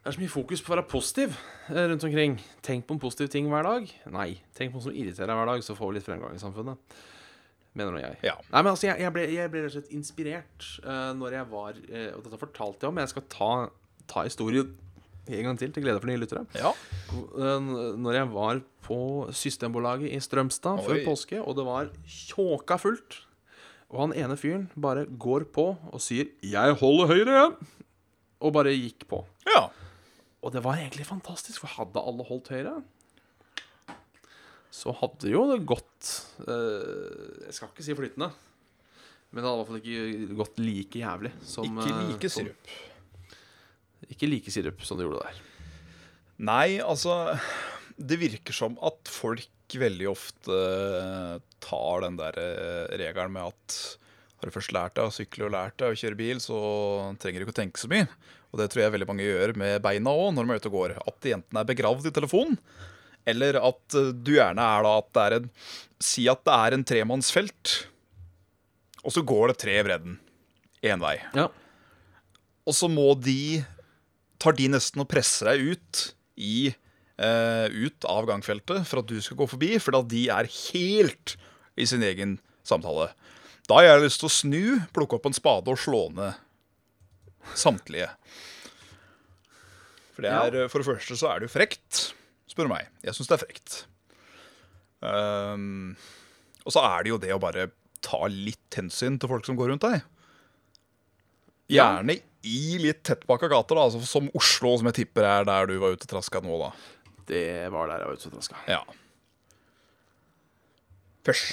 det 0.00 0.08
er 0.08 0.14
så 0.16 0.22
mye 0.22 0.32
fokus 0.32 0.62
på 0.64 0.70
å 0.70 0.76
være 0.78 0.88
positiv 0.88 1.34
eh, 1.68 1.82
rundt 1.90 2.04
omkring. 2.08 2.38
Tenk 2.64 2.86
på 2.88 2.96
en 2.96 3.00
positiv 3.02 3.28
ting 3.34 3.50
hver 3.52 3.66
dag. 3.66 3.88
Nei. 4.08 4.30
Tenk 4.56 4.72
på 4.72 4.80
noe 4.80 4.86
som 4.86 4.94
irriterer 4.96 5.28
deg 5.28 5.36
hver 5.36 5.50
dag, 5.50 5.64
så 5.66 5.74
får 5.76 5.90
vi 5.90 5.96
litt 5.98 6.06
fremgang 6.06 6.36
i 6.36 6.40
samfunnet. 6.40 6.94
Mener 7.76 7.92
nå 7.92 8.00
jeg. 8.00 8.16
Ja. 8.24 8.38
Nei, 8.48 8.62
men 8.62 8.70
altså, 8.72 8.86
jeg, 8.88 8.96
jeg, 9.04 9.12
ble, 9.12 9.26
jeg 9.28 9.50
ble 9.52 9.60
rett 9.66 9.74
og 9.74 9.74
slett 9.76 9.90
inspirert 9.94 10.68
uh, 10.86 11.10
når 11.14 11.36
jeg 11.36 11.48
var 11.52 11.76
uh, 11.76 12.06
Og 12.16 12.24
dette 12.24 12.40
fortalte 12.40 12.82
jeg 12.82 12.88
om, 12.88 12.96
men 12.96 13.04
jeg 13.04 13.12
skal 13.12 13.26
ta, 13.30 13.50
ta 14.10 14.24
historien 14.26 14.72
en 15.30 15.46
gang 15.46 15.60
til, 15.60 15.70
til 15.70 15.84
glede 15.84 16.00
for 16.00 16.10
nye 16.10 16.18
lyttere. 16.18 16.42
Ja. 16.58 16.72
Uh, 17.12 17.60
Når 18.00 18.16
jeg 18.16 18.30
var 18.32 18.62
på 18.82 19.00
Systembolaget 19.36 20.16
i 20.16 20.22
Strømstad 20.24 20.80
før 20.82 21.02
påske, 21.04 21.38
og 21.44 21.54
det 21.60 21.66
var 21.68 21.92
tjåka 22.08 22.80
fullt, 22.80 23.20
og 23.92 24.00
han 24.06 24.16
ene 24.16 24.38
fyren 24.40 24.64
bare 24.80 25.04
går 25.06 25.44
på 25.54 25.68
og 25.76 26.02
sier 26.02 26.32
'Jeg 26.42 26.80
holder 26.80 27.12
høyre', 27.12 27.36
jeg. 27.36 27.52
Og 28.40 28.52
bare 28.56 28.72
gikk 28.72 29.06
på. 29.06 29.26
ja. 29.44 29.68
Og 30.40 30.52
det 30.54 30.62
var 30.64 30.78
egentlig 30.80 31.04
fantastisk, 31.08 31.60
for 31.60 31.68
hadde 31.76 32.00
alle 32.00 32.24
holdt 32.24 32.48
høyre, 32.54 32.78
så 34.70 34.92
hadde 35.00 35.32
jo 35.32 35.42
det 35.50 35.58
gått 35.66 36.10
eh, 36.46 37.46
Jeg 37.48 37.56
skal 37.56 37.72
ikke 37.72 37.82
si 37.84 37.96
flytende, 37.98 38.28
men 39.34 39.42
det 39.42 39.50
hadde 39.50 39.56
i 39.56 39.60
hvert 39.60 39.70
fall 39.72 39.80
ikke 39.82 40.36
gått 40.38 40.60
like 40.62 41.00
jævlig 41.02 41.32
som 41.46 41.66
Ikke 41.66 41.90
eh, 41.90 42.04
like 42.12 42.30
som- 42.30 42.46
sirup. 42.46 42.74
Ikke 44.10 44.30
like 44.30 44.50
sirup 44.54 44.84
som 44.86 44.98
det 44.98 45.06
gjorde 45.08 45.24
der. 45.26 45.40
Nei, 46.40 46.78
altså 46.80 47.18
Det 48.00 48.16
virker 48.22 48.56
som 48.56 48.78
at 48.86 49.10
folk 49.12 49.48
veldig 49.76 50.06
ofte 50.10 50.56
tar 51.62 52.00
den 52.06 52.16
der 52.18 52.38
eh, 52.40 52.96
regelen 52.98 53.34
med 53.36 53.50
at 53.52 53.76
har 54.40 54.48
du 54.48 54.54
først 54.54 54.72
lært 54.72 54.94
deg 54.96 55.04
å 55.04 55.12
sykle 55.12 55.44
og 55.50 55.52
lært 55.52 55.76
deg 55.82 55.92
å 55.92 55.98
kjøre 56.00 56.16
bil, 56.16 56.38
så 56.40 56.56
trenger 57.20 57.42
du 57.42 57.44
ikke 57.44 57.52
å 57.52 57.58
tenke 57.60 57.82
så 57.82 57.90
mye. 57.92 58.06
Og 58.50 58.58
det 58.58 58.70
tror 58.72 58.84
jeg 58.84 58.94
veldig 58.96 59.08
mange 59.10 59.26
gjør 59.26 59.54
med 59.58 59.82
beina 59.84 60.12
òg, 60.12 60.32
når 60.34 60.46
de 60.46 60.54
er 60.54 60.62
ute 60.62 60.70
og 60.70 60.76
går. 60.78 60.96
At 61.06 61.18
de 61.22 61.34
enten 61.36 61.60
er 61.60 61.68
begravd 61.68 62.08
i 62.10 62.14
telefonen, 62.14 62.58
eller 63.28 63.60
at 63.60 63.96
eh, 63.98 64.10
du 64.16 64.34
gjerne 64.34 64.64
er 64.64 64.86
da 64.86 64.96
at 64.98 65.10
det 65.14 65.26
er 65.26 65.38
en 65.40 65.48
Si 66.00 66.22
at 66.32 66.40
det 66.48 66.52
er 66.56 66.72
en 66.72 66.84
tremannsfelt, 66.88 67.74
og 69.04 69.12
så 69.12 69.20
går 69.20 69.50
det 69.50 69.58
tre 69.60 69.74
i 69.76 69.82
bredden. 69.84 70.14
Én 70.80 71.02
vei. 71.02 71.18
Ja. 71.36 71.50
Og 72.64 72.76
så 72.76 72.88
må 72.88 73.12
de 73.20 73.60
Tar 74.40 74.56
de 74.56 74.70
nesten 74.72 75.02
og 75.02 75.10
presser 75.10 75.50
deg 75.50 75.74
ut 75.74 75.98
i 76.40 76.70
eh, 76.70 77.66
ut 77.68 78.06
av 78.08 78.24
gangfeltet 78.30 78.86
for 78.88 79.02
at 79.02 79.10
du 79.10 79.18
skal 79.20 79.36
gå 79.36 79.44
forbi, 79.52 79.74
for 79.76 79.92
da 79.92 80.00
de 80.08 80.22
er 80.32 80.48
helt 80.48 81.34
i 81.76 81.84
sin 81.84 82.00
egen 82.00 82.38
samtale. 82.64 83.10
Da 83.68 83.76
har 83.76 83.90
jeg 83.90 84.06
lyst 84.06 84.22
til 84.22 84.30
å 84.30 84.32
snu, 84.32 84.62
plukke 84.96 85.18
opp 85.18 85.28
en 85.28 85.36
spade 85.36 85.68
og 85.68 85.76
slå 85.82 86.06
ned 86.16 86.40
samtlige. 87.58 88.08
For, 90.14 90.24
det 90.26 90.32
er, 90.32 90.68
for 90.68 90.82
det 90.82 90.88
første 90.88 91.16
så 91.18 91.30
er 91.32 91.40
det 91.40 91.48
jo 91.48 91.54
frekt, 91.54 92.00
spør 92.50 92.68
du 92.68 92.74
meg. 92.74 92.88
Jeg 93.06 93.16
syns 93.16 93.30
det 93.30 93.36
er 93.38 93.44
frekt. 93.44 93.76
Um, 95.00 95.94
og 96.66 96.74
så 96.74 96.82
er 96.84 97.04
det 97.04 97.12
jo 97.14 97.20
det 97.22 97.32
å 97.32 97.40
bare 97.40 97.70
ta 98.04 98.20
litt 98.32 98.76
hensyn 98.76 99.16
til 99.20 99.30
folk 99.30 99.46
som 99.48 99.56
går 99.58 99.72
rundt 99.72 99.86
deg. 99.86 100.02
Gjerne 101.70 102.18
i 102.48 102.80
litt 102.80 103.02
tettpakka 103.06 103.50
gater, 103.52 103.76
da, 103.76 103.86
altså 103.88 104.00
som 104.08 104.30
Oslo, 104.36 104.72
som 104.80 104.88
jeg 104.90 105.02
tipper 105.02 105.26
er 105.28 105.46
der 105.48 105.68
du 105.70 105.76
var 105.82 105.94
ute 105.94 106.08
traska 106.08 106.40
nå, 106.44 106.56
da. 106.60 106.70
Det 107.30 107.44
var 107.72 107.90
der 107.90 108.02
jeg 108.02 108.10
var 108.10 108.18
ute 108.18 108.30
og 108.30 108.36
traska. 108.36 108.62
Ja. 108.68 108.80
Fysj. 111.28 111.44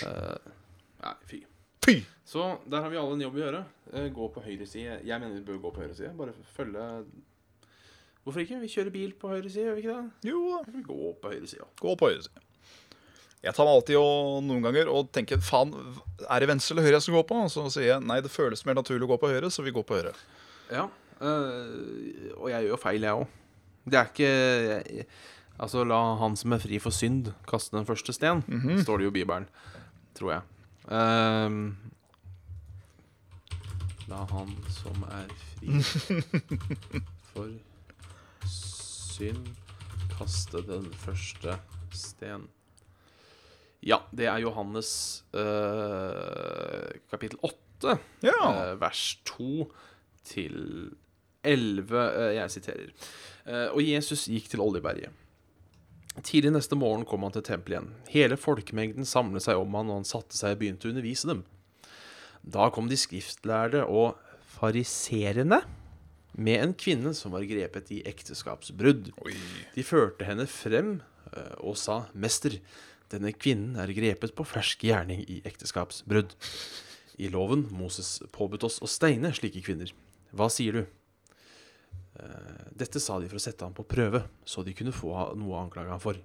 Nei, 1.04 1.16
fy. 1.30 1.42
Fy! 1.86 1.98
Så 2.28 2.44
der 2.68 2.84
har 2.84 2.92
vi 2.92 2.98
alle 3.00 3.16
en 3.16 3.22
jobb 3.24 3.38
å 3.40 3.44
gjøre. 3.46 3.62
Eh, 3.94 4.10
Gå 4.12 4.26
på 4.36 4.42
høyre 4.44 4.66
side. 4.68 4.98
Jeg 5.08 5.22
mener 5.24 5.38
vi 5.38 5.46
bør 5.48 5.62
gå 5.64 5.72
på 5.78 5.84
høyre 5.86 5.96
side. 5.96 6.12
Bare 6.20 6.34
følge 6.58 6.88
Hvorfor 8.28 8.42
ikke? 8.44 8.58
Vi 8.60 8.68
kjører 8.68 8.92
bil 8.92 9.14
på 9.16 9.30
høyre 9.32 9.48
side, 9.48 9.64
gjør 9.70 9.78
vi 9.78 9.84
ikke 9.86 9.94
det? 9.96 10.28
Jo 10.28 10.42
da. 10.52 10.58
Vi 10.74 10.82
går 10.84 11.14
på 11.22 11.30
høyre 11.32 11.48
side. 11.48 11.68
Gå 11.80 11.94
på 12.02 12.10
høyre 12.12 12.26
side. 12.26 12.42
Jeg 13.46 13.54
tar 13.56 13.68
meg 13.70 13.78
alltid 13.78 13.96
og 14.02 14.42
noen 14.44 14.66
ganger 14.66 14.90
og 14.92 15.12
tenker 15.16 15.40
faen, 15.46 15.72
er 16.26 16.42
det 16.44 16.50
venstre 16.50 16.74
eller 16.76 16.88
høyre 16.90 16.98
jeg 16.98 17.06
skal 17.06 17.16
gå 17.20 17.24
på? 17.30 17.38
Og 17.46 17.52
så 17.54 17.64
sier 17.72 17.88
jeg 17.94 18.04
nei, 18.04 18.18
det 18.26 18.32
føles 18.34 18.66
mer 18.68 18.76
naturlig 18.82 19.08
å 19.08 19.12
gå 19.14 19.20
på 19.22 19.30
høyre, 19.32 19.52
så 19.54 19.64
vi 19.64 19.72
går 19.78 19.86
på 19.88 20.00
høyre. 20.02 20.12
Ja. 20.74 20.84
eh, 21.22 22.34
og 22.36 22.50
jeg 22.52 22.66
gjør 22.66 22.74
jo 22.74 22.80
feil, 22.82 23.06
jeg 23.08 23.22
òg. 23.22 23.38
Det 23.88 24.02
er 24.02 24.12
ikke 24.12 24.32
jeg, 24.34 25.08
Altså, 25.64 25.82
la 25.88 26.02
han 26.20 26.36
som 26.38 26.52
er 26.54 26.60
fri 26.62 26.78
for 26.84 26.94
synd, 26.94 27.32
kaste 27.50 27.74
den 27.78 27.88
første 27.88 28.14
sten, 28.14 28.44
står 28.84 29.00
det 29.00 29.08
jo 29.08 29.14
i 29.14 29.16
Bibelen. 29.16 29.48
Tror 30.20 30.34
jeg. 30.36 30.44
Ehm, 30.94 31.64
la 34.08 34.22
han 34.32 34.52
som 34.72 35.02
er 35.12 35.32
fri 35.54 35.82
for 37.32 37.52
synd, 38.48 39.50
kaste 40.14 40.62
den 40.68 40.88
første 41.02 41.58
sten. 41.96 42.46
Ja, 43.86 44.00
det 44.16 44.26
er 44.32 44.40
Johannes 44.42 44.90
eh, 45.38 46.98
kapittel 47.12 47.40
8 47.46 47.98
Ja. 48.26 48.38
eh, 48.48 48.74
vers 48.82 49.04
2 49.30 49.68
til 50.28 50.58
11. 51.46 51.92
eh, 51.94 52.32
jeg 52.40 52.52
siterer. 52.56 52.92
Og 53.72 53.80
Jesus 53.80 54.26
gikk 54.28 54.50
til 54.52 54.60
Oljeberget. 54.60 55.14
Tidlig 56.26 56.50
neste 56.52 56.76
morgen 56.76 57.06
kom 57.08 57.22
han 57.24 57.32
til 57.32 57.46
tempelet 57.48 57.78
igjen. 57.78 57.92
Hele 58.12 58.36
folkemengden 58.42 59.06
samlet 59.08 59.46
seg 59.46 59.56
om 59.62 59.78
han, 59.78 59.88
og 59.94 60.02
han 60.02 60.08
satte 60.10 60.36
seg 60.36 60.56
og 60.58 60.60
begynte 60.64 60.90
å 60.90 60.92
undervise 60.92 61.30
dem. 61.30 61.46
Da 62.48 62.70
kom 62.72 62.88
de 62.88 62.98
skriftlærde 63.00 63.84
og 63.86 64.16
fariserende 64.58 65.62
med 66.38 66.62
en 66.62 66.74
kvinne 66.78 67.14
som 67.18 67.34
var 67.36 67.46
grepet 67.50 67.92
i 67.92 68.02
ekteskapsbrudd. 68.08 69.12
Oi. 69.26 69.36
De 69.76 69.86
førte 69.86 70.28
henne 70.28 70.46
frem 70.50 71.00
eh, 71.34 71.56
og 71.60 71.78
sa, 71.82 72.06
'Mester, 72.14 72.60
denne 73.12 73.34
kvinnen 73.34 73.76
er 73.80 73.92
grepet 73.96 74.36
på 74.38 74.46
fersk 74.48 74.86
gjerning 74.88 75.26
i 75.26 75.42
ekteskapsbrudd.' 75.48 76.38
I 77.18 77.32
loven 77.34 77.66
Moses 77.74 78.20
påbudt 78.30 78.68
oss 78.68 78.78
å 78.86 78.88
steine 78.88 79.32
slike 79.34 79.64
kvinner. 79.66 79.90
Hva 80.38 80.52
sier 80.54 80.76
du? 80.78 80.84
Eh, 82.22 82.66
Dette 82.78 83.02
sa 83.02 83.18
de 83.18 83.26
for 83.26 83.40
å 83.40 83.42
sette 83.42 83.66
ham 83.66 83.74
på 83.74 83.88
prøve, 83.90 84.22
så 84.46 84.62
de 84.62 84.76
kunne 84.78 84.94
få 84.94 85.10
noe 85.34 85.56
å 85.56 85.64
anklage 85.64 85.90
ham 85.90 86.04
for. 86.04 86.20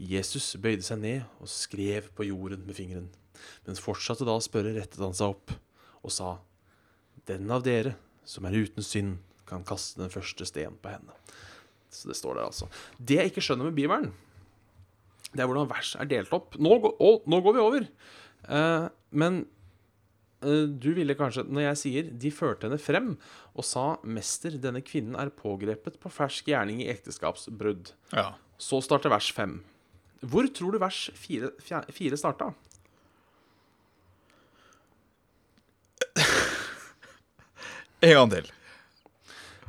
Jesus 0.00 0.56
bøyde 0.56 0.82
seg 0.82 1.02
ned 1.02 1.28
og 1.44 1.50
skrev 1.52 2.08
på 2.16 2.24
jorden 2.26 2.64
med 2.64 2.78
fingeren. 2.78 3.10
Men 3.66 3.78
fortsatte 3.80 4.26
da 4.28 4.36
å 4.38 4.42
spørre, 4.44 4.74
rettet 4.76 5.00
han 5.02 5.14
seg 5.16 5.34
opp 5.34 5.54
og 6.04 6.12
sa, 6.12 6.34
Den 7.24 7.48
av 7.50 7.62
dere 7.64 7.94
som 8.28 8.44
er 8.44 8.52
uten 8.56 8.84
synd, 8.84 9.18
kan 9.48 9.64
kaste 9.64 10.00
den 10.00 10.12
første 10.12 10.44
sten 10.48 10.76
på 10.80 10.90
henne. 10.92 11.14
Så 11.92 12.08
det 12.10 12.16
står 12.18 12.38
der, 12.38 12.46
altså. 12.48 12.68
Det 12.98 13.16
jeg 13.20 13.30
ikke 13.32 13.44
skjønner 13.44 13.68
med 13.68 13.76
Bibelen, 13.76 14.10
det 15.34 15.42
er 15.42 15.48
hvordan 15.50 15.68
vers 15.70 15.94
er 16.00 16.08
delt 16.10 16.32
opp. 16.36 16.54
Nå, 16.62 16.76
går- 16.82 16.96
å, 17.02 17.10
nå 17.28 17.40
går 17.44 17.56
vi 17.56 17.62
over. 17.64 17.86
Uh, 18.48 18.86
men 19.10 19.40
uh, 20.44 20.64
du 20.68 20.90
ville 20.96 21.16
kanskje, 21.18 21.44
når 21.48 21.66
jeg 21.68 21.80
sier 21.82 22.10
de 22.24 22.32
førte 22.34 22.68
henne 22.68 22.80
frem 22.80 23.14
og 23.54 23.64
sa 23.66 23.98
'Mester, 24.04 24.56
denne 24.60 24.82
kvinnen 24.84 25.16
er 25.20 25.32
pågrepet 25.34 25.98
på 26.02 26.12
fersk 26.12 26.48
gjerning 26.52 26.82
i 26.84 26.90
ekteskapsbrudd'. 26.92 27.92
Ja. 28.12 28.34
Så 28.58 28.80
starter 28.84 29.10
vers 29.12 29.32
5. 29.34 29.58
Hvor 30.24 30.46
tror 30.54 30.72
du 30.72 30.78
vers 30.80 31.10
4, 31.20 31.50
4 31.92 32.16
starta? 32.20 32.52
En 38.04 38.14
gang 38.18 38.32
til. 38.34 38.50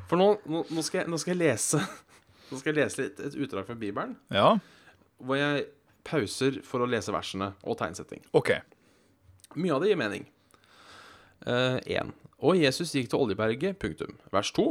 For 0.09 0.19
nå, 0.19 0.29
nå, 0.45 0.83
skal 0.85 1.01
jeg, 1.01 1.09
nå 1.09 1.17
skal 1.21 1.33
jeg 1.33 1.41
lese 1.41 1.79
Nå 2.51 2.59
skal 2.59 2.71
jeg 2.71 2.77
lese 2.77 3.01
litt, 3.01 3.21
et 3.23 3.37
utdrag 3.41 3.65
fra 3.65 3.77
Bibelen, 3.79 4.13
Ja, 4.33 4.57
hvor 5.17 5.39
jeg 5.39 5.63
pauser 6.05 6.59
for 6.67 6.83
å 6.83 6.87
lese 6.89 7.13
versene 7.15 7.53
og 7.65 7.77
tegnsetting. 7.79 8.21
OK. 8.37 8.51
Mye 9.55 9.73
av 9.73 9.81
det 9.81 9.89
gir 9.89 9.97
mening. 9.97 10.27
1. 11.45 12.11
og 12.43 12.59
Jesus 12.59 12.91
gikk 12.93 13.09
til 13.09 13.23
Oljeberget. 13.23 13.79
Punktum. 13.81 14.13
Vers 14.33 14.51
2. 14.55 14.67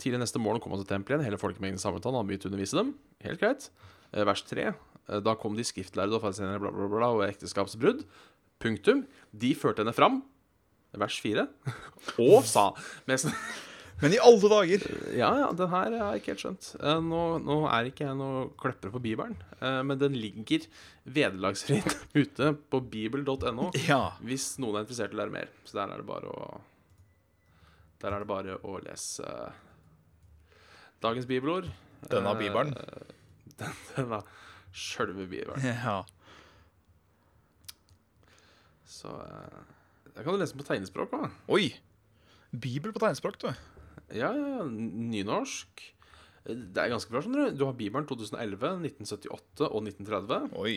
Tidlig 0.00 0.20
neste 0.24 0.42
morgen 0.42 0.62
kom 0.62 0.74
han 0.74 0.82
til 0.82 0.90
tempelet 0.90 1.20
igjen. 1.20 1.28
Hele 1.28 1.40
folkemengden 1.40 1.80
samlet 1.80 2.06
han. 2.08 2.16
Han 2.18 2.28
begynte 2.28 2.48
å 2.48 2.52
undervise 2.52 2.78
dem. 2.80 2.92
Helt 3.24 3.40
greit. 3.42 3.68
Uh, 4.10 4.24
vers 4.26 4.42
3. 4.50 4.72
Uh, 5.06 5.18
da 5.24 5.36
kom 5.38 5.56
de 5.56 5.66
skriftlærde 5.66 6.18
og 6.18 6.24
fariseerne 6.24 6.60
bla, 6.62 6.72
bla, 6.74 6.90
bla, 6.90 7.10
og 7.14 7.24
ekteskapsbrudd. 7.28 8.04
Punktum. 8.62 9.04
De 9.32 9.54
førte 9.58 9.84
henne 9.84 9.94
fram. 9.96 10.22
Vers 11.00 11.16
4. 11.24 11.46
Og 12.22 12.44
sa 12.48 12.68
Men 14.02 14.12
i 14.12 14.18
alle 14.18 14.48
dager 14.50 14.82
Ja, 15.16 15.28
ja, 15.38 15.48
den 15.56 15.70
her 15.70 15.94
har 15.94 16.14
jeg 16.14 16.20
ikke 16.22 16.32
helt 16.32 16.42
skjønt. 16.42 16.68
Eh, 16.82 16.98
Nå, 17.04 17.20
nå 17.44 17.56
er 17.70 17.88
ikke 17.90 18.08
jeg 18.08 18.16
noe 18.18 18.48
kløpper 18.60 18.90
på 18.94 19.00
Bibelen, 19.04 19.36
eh, 19.60 19.80
men 19.86 20.00
den 20.00 20.16
ligger 20.18 20.66
vederlagsfritt 21.06 21.94
ute 22.22 22.50
på 22.72 22.80
bibel.no. 22.90 23.70
Ja. 23.86 24.00
Hvis 24.26 24.54
noen 24.62 24.80
er 24.80 24.84
interessert 24.86 25.14
i 25.14 25.18
å 25.18 25.22
lære 25.22 25.34
mer. 25.36 25.52
Så 25.64 25.78
der 25.78 25.94
er 25.94 26.02
det 26.02 26.08
bare 26.10 26.32
å 26.34 26.60
Der 28.02 28.12
er 28.12 28.24
det 28.24 28.28
bare 28.28 28.58
å 28.66 28.78
lese 28.84 29.30
dagens 31.00 31.26
bibelord. 31.30 31.70
Denne 32.10 32.34
Eh, 32.34 32.40
bibelen. 32.42 32.74
Den, 33.60 33.70
denne 33.94 34.18
sjølve 34.74 35.28
bibelen. 35.30 35.62
ja. 35.62 36.00
Så 38.94 39.10
Der 40.14 40.22
kan 40.22 40.34
du 40.34 40.38
lese 40.40 40.54
den 40.54 40.62
på 40.62 40.68
tegnespråk 40.68 41.14
òg. 41.16 41.30
Oi. 41.50 41.72
Bibel 42.54 42.92
på 42.94 43.02
tegnspråk, 43.02 43.38
du. 43.42 43.48
Ja, 44.14 44.30
ja, 44.30 44.46
ja. 44.58 44.66
Nynorsk. 44.70 45.82
Eh, 46.46 46.54
Det 46.54 46.78
er 46.84 46.92
ganske 46.92 47.10
bra, 47.10 47.22
skjønner 47.24 47.50
du. 47.50 47.56
Du 47.58 47.64
har 47.66 47.74
Bibelen 47.78 48.06
2011, 48.06 48.78
1978 48.84 49.66
og 49.70 49.82
1930. 49.88 50.52
Oi. 50.60 50.76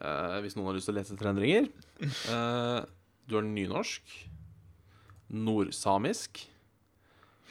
Eh, 0.00 0.38
hvis 0.42 0.56
noen 0.56 0.70
har 0.70 0.78
lyst 0.78 0.88
til 0.88 0.94
å 0.94 0.98
lese 0.98 1.14
etter 1.14 1.28
endringer. 1.30 1.68
Eh, 2.00 2.80
du 3.28 3.36
har 3.36 3.44
nynorsk. 3.46 4.16
Nordsamisk. 5.34 6.44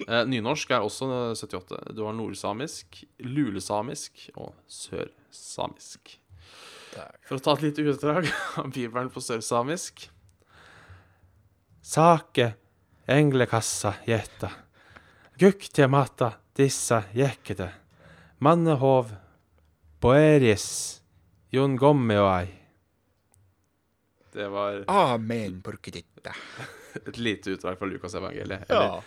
Eh, 0.08 0.24
nynorsk 0.26 0.72
er 0.74 0.82
også 0.86 1.08
78. 1.38 1.94
Du 1.94 2.04
har 2.08 2.14
nordsamisk, 2.18 3.04
lulesamisk 3.22 4.30
og 4.36 4.54
sørsamisk. 4.68 6.18
For 7.26 7.38
å 7.38 7.42
ta 7.42 7.54
et 7.58 7.64
lite 7.68 7.86
utdrag 7.90 8.28
av 8.62 8.70
Bibelen 8.74 9.10
på 9.14 9.22
sørsamisk. 9.24 10.08
Sake, 11.84 12.54
englekassa, 13.06 13.94
gjetta. 14.06 14.50
Guktia 15.36 15.88
mata, 15.88 16.32
dissa, 16.56 17.04
jekkete. 17.12 17.68
Mannehov, 18.40 19.12
boeris, 20.00 21.02
jon 21.52 21.76
ei. 22.12 22.48
Det 24.32 24.48
var 24.48 24.86
Amen, 24.88 25.62
porkedetta. 25.62 26.32
et 27.08 27.18
lite 27.18 27.52
utdrag 27.52 27.78
fra 27.78 27.86
Lukas 27.86 28.16
evangeliet. 28.16 28.64
Ja. 28.70 29.04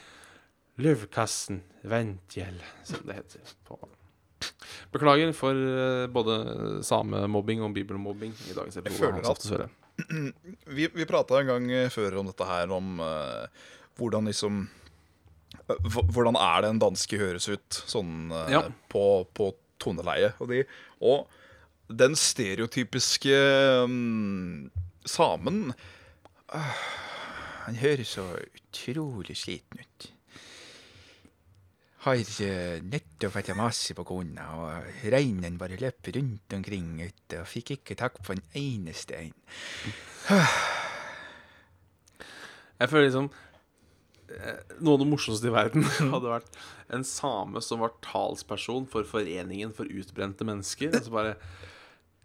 Luvkassen 0.76 1.62
Ventgjell, 1.82 2.62
som 2.84 3.06
det 3.06 3.14
heter. 3.14 3.40
På. 3.64 3.88
Beklager 4.92 5.32
for 5.32 5.56
eh, 5.56 6.06
både 6.12 6.38
samemobbing 6.84 7.62
og 7.64 7.72
bibelmobbing 7.72 8.36
i 8.50 8.52
dagens 8.52 8.76
episode. 8.76 9.00
føler 9.00 9.24
av 9.24 9.64
at-. 9.64 9.85
Vi, 10.66 10.88
vi 10.92 11.06
prata 11.08 11.40
en 11.40 11.50
gang 11.50 11.70
eh, 11.72 11.88
før 11.92 12.18
om 12.20 12.28
dette 12.28 12.46
her, 12.48 12.72
om 12.74 13.00
uh, 13.00 13.46
hvordan 13.96 14.28
liksom 14.28 14.66
eh, 15.68 16.00
Hvordan 16.12 16.36
er 16.36 16.64
det 16.64 16.72
en 16.74 16.82
danske 16.82 17.20
høres 17.20 17.48
ut 17.48 17.78
sånn 17.88 18.28
uh, 18.34 18.44
Ja. 18.52 18.62
på, 18.92 19.24
på 19.32 19.50
toneleie 19.82 20.34
og 20.40 20.52
de. 20.52 20.64
Og 21.00 21.26
den 21.88 22.16
stereotypiske 22.18 23.36
um, 23.86 24.68
samen 25.06 25.70
Han 26.50 27.78
høres 27.78 28.16
så 28.16 28.24
utrolig 28.42 29.36
sliten 29.38 29.80
ut. 29.82 30.10
Har 32.06 32.20
nødt 32.86 33.08
til 33.18 33.28
å 33.28 33.34
vært 33.34 33.50
masse 33.58 33.94
på 33.96 34.04
kona, 34.06 34.44
og 34.56 34.70
reinen 35.12 35.58
bare 35.58 35.78
løp 35.80 36.08
rundt 36.14 36.54
omkring 36.56 37.00
ute 37.02 37.40
og 37.42 37.50
fikk 37.50 37.74
ikke 37.76 37.98
takk 37.98 38.20
på 38.24 38.36
en 38.36 38.44
eneste 38.58 39.18
en. 39.18 39.34
Jeg 42.76 42.90
føler 42.92 43.06
liksom 43.06 43.28
eh, 44.28 44.58
Noe 44.84 44.96
av 44.96 45.00
det 45.00 45.08
morsomste 45.08 45.48
i 45.48 45.54
verden 45.54 45.86
hadde 46.14 46.34
vært 46.34 46.58
en 46.92 47.06
same 47.08 47.62
som 47.64 47.80
var 47.82 47.96
talsperson 48.04 48.84
for 48.90 49.08
Foreningen 49.08 49.72
for 49.76 49.88
utbrente 49.88 50.44
mennesker. 50.46 50.92
Og 50.92 51.08
så 51.08 51.14
bare 51.14 51.34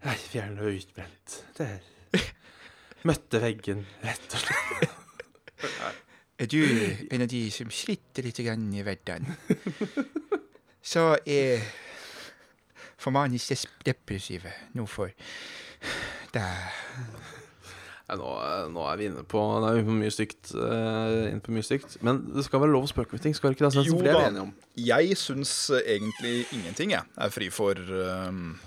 Nei, 0.02 0.18
vi 0.32 0.40
er 0.42 0.50
nå 0.50 0.66
utbrent. 0.74 1.40
Det 1.56 1.68
er 1.68 1.80
Møtte 3.08 3.38
veggen, 3.42 3.86
rett 4.02 4.38
og 4.38 4.40
slett. 4.44 4.98
Er 6.40 6.48
du 6.48 6.62
en 6.64 7.22
av 7.22 7.28
de 7.28 7.42
som 7.54 7.70
sliter 7.70 8.24
litt 8.26 8.40
grann 8.42 8.70
i 8.74 8.82
hverdagen, 8.84 9.28
så 10.92 11.12
er 11.28 11.62
for 13.02 13.14
manisk 13.14 13.68
depressive 13.84 14.50
noe 14.76 14.88
for 14.90 15.12
deg. 16.32 16.72
Nå, 18.12 18.28
nå 18.74 18.82
er 18.90 18.98
vi 19.00 19.06
inne 19.08 19.22
på 19.24 19.40
Nå 19.40 19.68
er 19.70 19.78
vi 19.78 19.84
på 19.86 19.94
mye 19.96 20.12
stygt. 20.12 20.50
uh, 20.52 21.30
inne 21.30 21.40
på 21.44 21.54
mye 21.54 21.64
stygt. 21.64 21.96
Men 22.04 22.20
det 22.34 22.44
skal 22.44 22.60
være 22.60 22.74
lov 22.74 22.84
å 22.84 22.90
spøke 22.90 23.16
med 23.16 23.24
ting. 23.24 23.36
Skal 23.36 23.52
det 23.52 23.56
ikke 23.56 23.68
det? 23.68 23.72
Sånn, 23.78 23.88
Jo 23.88 24.00
det 24.02 24.12
er 24.12 24.26
enige 24.26 24.44
om. 24.48 24.52
Jeg 24.76 25.16
syns 25.20 25.54
egentlig 25.80 26.34
ingenting 26.52 26.92
jeg 26.92 27.08
er 27.16 27.32
fri 27.32 27.48
for 27.52 27.78
um, 27.78 28.58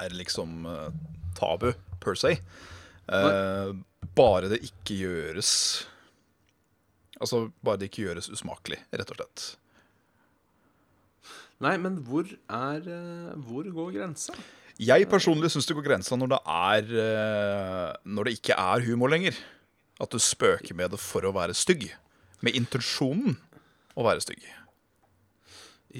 Er 0.00 0.16
liksom 0.16 0.66
uh, 0.66 0.88
tabu 1.38 1.70
per 2.02 2.18
se. 2.18 2.34
Uh, 3.10 3.76
bare 4.18 4.50
det 4.50 4.62
ikke 4.66 4.98
gjøres 4.98 5.52
Altså 7.20 7.50
bare 7.64 7.80
det 7.80 7.90
ikke 7.90 8.06
gjøres 8.06 8.30
usmakelig, 8.32 8.80
rett 8.96 9.12
og 9.12 9.18
slett. 9.20 9.44
Nei, 11.60 11.74
men 11.76 11.98
hvor 12.06 12.24
er 12.24 12.86
eh, 12.88 13.32
Hvor 13.44 13.66
går 13.68 13.90
grensa? 13.98 14.32
Jeg 14.80 15.04
personlig 15.12 15.50
syns 15.52 15.66
det 15.68 15.76
går 15.76 15.84
grensa 15.90 16.16
når 16.16 16.30
det 16.32 16.38
er 16.48 16.94
eh, 17.02 17.90
Når 18.08 18.28
det 18.28 18.36
ikke 18.38 18.56
er 18.56 18.86
humor 18.86 19.12
lenger. 19.12 19.36
At 20.00 20.08
du 20.14 20.16
spøker 20.16 20.72
med 20.72 20.94
det 20.94 21.00
for 21.02 21.26
å 21.28 21.34
være 21.36 21.56
stygg. 21.56 21.90
Med 22.40 22.56
intensjonen 22.56 23.36
å 23.92 24.06
være 24.06 24.24
stygg. 24.24 24.46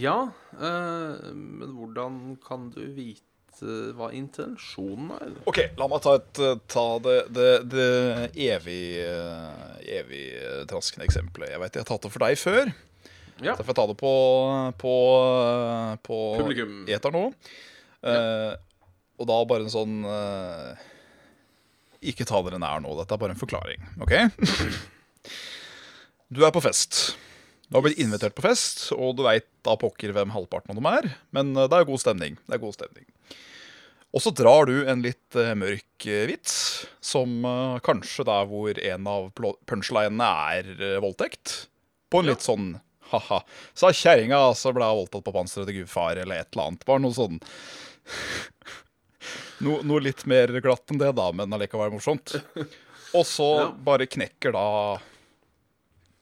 Ja, 0.00 0.30
eh, 0.56 1.28
men 1.34 1.74
hvordan 1.76 2.38
kan 2.40 2.70
du 2.72 2.80
vite 2.96 3.26
hva 3.96 4.10
intensjonen 4.16 5.10
er? 5.16 5.32
OK, 5.50 5.60
la 5.78 5.88
meg 5.90 6.04
ta, 6.04 6.14
et, 6.20 6.40
eh, 6.42 6.60
ta 6.70 6.86
det, 7.04 7.16
det, 7.36 7.48
det 7.72 7.88
evig, 8.46 8.82
eh, 9.04 9.74
evig 10.00 10.24
eh, 10.38 10.62
traskende 10.70 11.06
eksempelet. 11.08 11.52
Jeg 11.54 11.62
vet 11.62 11.78
jeg 11.78 11.84
har 11.84 11.90
tatt 11.92 12.06
det 12.06 12.12
for 12.14 12.26
deg 12.26 12.40
før. 12.40 12.72
Ja. 13.40 13.56
Så 13.56 13.64
får 13.64 13.76
ta 13.78 13.86
det 13.88 13.96
på, 14.00 14.14
på, 14.80 14.94
eh, 15.24 15.94
på 16.04 16.18
Publikum. 16.40 16.82
eter 16.88 17.14
nå. 17.14 17.26
Eh, 18.00 18.52
og 19.20 19.28
da 19.28 19.36
bare 19.44 19.66
en 19.66 19.72
sånn 19.72 19.98
uh, 20.08 20.72
Ikke 22.00 22.24
ta 22.24 22.38
dere 22.46 22.56
nær 22.56 22.80
nå. 22.80 22.94
Dette 22.96 23.12
er 23.12 23.20
bare 23.20 23.36
en 23.36 23.40
forklaring. 23.40 23.84
OK? 24.00 24.16
Du 26.30 26.44
er 26.46 26.52
på 26.54 26.60
fest. 26.62 27.16
Du 27.70 27.76
har 27.78 27.84
blitt 27.86 28.00
invitert 28.02 28.34
på 28.34 28.42
fest, 28.42 28.88
og 28.96 29.14
du 29.14 29.22
veit 29.22 29.46
da 29.62 29.76
pokker 29.78 30.10
hvem 30.14 30.32
halvparten 30.34 30.72
av 30.72 30.78
dem 30.80 30.86
er. 30.90 31.06
Men 31.36 31.52
eh, 31.54 31.68
det 31.70 31.78
er 31.78 31.86
god 31.86 32.02
stemning. 32.02 32.38
Det 32.48 32.56
er 32.56 32.62
god 32.64 32.74
stemning. 32.74 33.06
Og 34.10 34.24
så 34.24 34.32
drar 34.34 34.66
du 34.66 34.88
en 34.90 35.04
litt 35.04 35.38
eh, 35.38 35.52
mørk 35.54 36.06
eh, 36.10 36.24
vits, 36.32 36.54
som 36.98 37.46
kanskje 37.86 38.26
der 38.26 38.48
hvor 38.50 38.80
en 38.90 39.06
av 39.12 39.28
punchlinene 39.70 40.30
er 40.56 40.98
voldtekt. 41.02 41.68
På 42.10 42.24
en 42.24 42.32
litt 42.32 42.42
sånn 42.42 42.72
ha-ha. 43.12 43.38
Sa 43.78 43.92
kjerringa, 43.94 44.40
så 44.58 44.74
ble 44.74 44.90
hun 44.90 45.04
voldtatt 45.04 45.28
på 45.28 45.36
panseret 45.38 45.70
til 45.70 45.78
gudfar, 45.78 46.18
eller 46.18 46.42
et 46.42 46.50
eller 46.50 46.72
annet. 46.72 46.84
Bare 46.90 47.04
noe 47.06 47.14
sånn 47.14 47.38
no, 49.64 49.78
Noe 49.86 50.02
litt 50.02 50.26
mer 50.30 50.56
glatt 50.58 50.90
enn 50.90 50.98
det, 50.98 51.14
da, 51.22 51.30
men 51.30 51.54
allikevel 51.54 51.94
morsomt. 51.94 52.34
Og 53.14 53.22
så 53.26 53.48
bare 53.86 54.10
knekker 54.10 54.58
da 54.58 54.66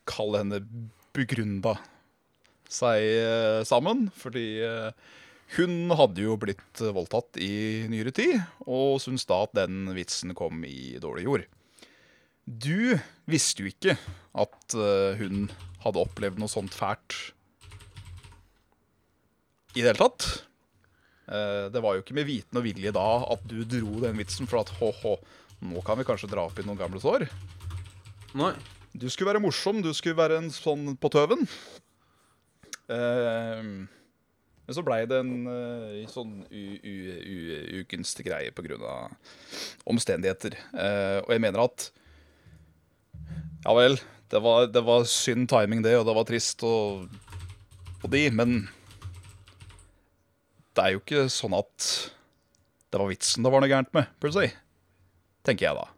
Kall 0.09 0.39
henne 0.43 0.61
begrunda 1.19 1.77
seg 2.69 3.03
eh, 3.03 3.61
sammen, 3.69 4.09
fordi 4.17 4.47
eh, 4.65 4.91
hun 5.57 5.93
hadde 5.97 6.25
jo 6.27 6.37
blitt 6.41 6.83
voldtatt 6.83 7.39
i 7.41 7.89
nyere 7.89 8.13
tid, 8.15 8.37
og 8.69 9.01
syntes 9.01 9.25
da 9.29 9.43
at 9.47 9.57
den 9.57 9.89
vitsen 9.97 10.35
kom 10.37 10.61
i 10.69 10.99
dårlig 11.01 11.25
jord. 11.25 11.47
Du 12.49 12.97
visste 13.29 13.65
jo 13.65 13.73
ikke 13.73 13.97
at 14.39 14.77
eh, 14.77 15.21
hun 15.21 15.49
hadde 15.85 16.05
opplevd 16.05 16.41
noe 16.41 16.53
sånt 16.53 16.77
fælt 16.77 17.17
i 19.77 19.83
det 19.83 19.91
hele 19.91 20.01
tatt. 20.01 20.29
Eh, 21.29 21.67
det 21.73 21.83
var 21.85 21.97
jo 21.97 22.05
ikke 22.05 22.17
med 22.17 22.29
viten 22.29 22.61
og 22.61 22.65
vilje 22.65 22.93
da 22.97 23.09
at 23.35 23.45
du 23.49 23.61
dro 23.69 24.01
den 24.05 24.21
vitsen 24.21 24.49
for 24.49 24.63
at 24.63 24.73
hå-hå, 24.81 25.19
nå 25.69 25.85
kan 25.87 26.01
vi 26.01 26.07
kanskje 26.09 26.31
dra 26.33 26.47
opp 26.49 26.61
i 26.61 26.65
noen 26.67 26.81
gamle 26.81 27.01
sår. 27.03 27.29
Nei. 28.39 28.55
Du 28.97 29.09
skulle 29.13 29.33
være 29.33 29.43
morsom, 29.43 29.83
du 29.85 29.93
skulle 29.95 30.19
være 30.19 30.39
en 30.41 30.51
sånn 30.55 30.95
på 30.99 31.11
tøven. 31.13 31.45
Uh, 32.89 33.85
men 34.69 34.77
så 34.77 34.85
blei 34.85 35.03
det 35.09 35.19
en 35.21 35.33
uh, 35.49 36.09
sånn 36.13 36.43
u- 36.49 36.81
greie 38.27 38.53
på 38.55 38.65
grunn 38.65 38.85
pga. 38.85 38.95
omstendigheter. 39.89 40.57
Uh, 40.73 41.21
og 41.27 41.35
jeg 41.35 41.45
mener 41.45 41.65
at 41.67 41.91
Ja 43.67 43.75
vel, 43.77 43.99
det 44.33 44.41
var, 44.45 44.69
det 44.73 44.83
var 44.87 45.05
synd 45.11 45.49
timing, 45.51 45.83
det, 45.85 45.97
og 45.99 46.07
det 46.09 46.15
var 46.17 46.29
trist 46.29 46.63
og, 46.65 47.09
og 48.03 48.11
de, 48.13 48.29
men 48.31 48.61
det 50.79 50.85
er 50.85 50.95
jo 50.95 51.01
ikke 51.03 51.25
sånn 51.33 51.57
at 51.59 51.89
det 52.89 53.01
var 53.01 53.11
vitsen 53.11 53.45
det 53.45 53.51
var 53.53 53.65
noe 53.65 53.71
gærent 53.73 53.91
med, 53.97 54.09
per. 54.23 54.53
Tenker 55.45 55.67
jeg 55.67 55.77
da. 55.81 55.89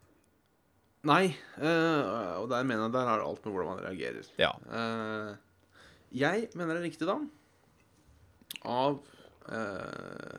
Nei, 1.09 1.31
uh, 1.57 2.43
og 2.43 2.51
der 2.53 2.67
mener 2.69 2.85
jeg 2.85 2.93
der 2.93 3.09
har 3.09 3.23
det 3.23 3.29
alt 3.31 3.47
med 3.47 3.55
hvordan 3.55 3.71
man 3.71 3.85
reagerer. 3.87 4.27
Ja. 4.41 4.51
Uh, 4.69 5.33
jeg 6.13 6.51
mener 6.53 6.77
det 6.77 6.83
er 6.83 6.89
riktig, 6.91 7.09
da. 7.09 7.17
Av 8.69 8.99
uh, 9.49 10.39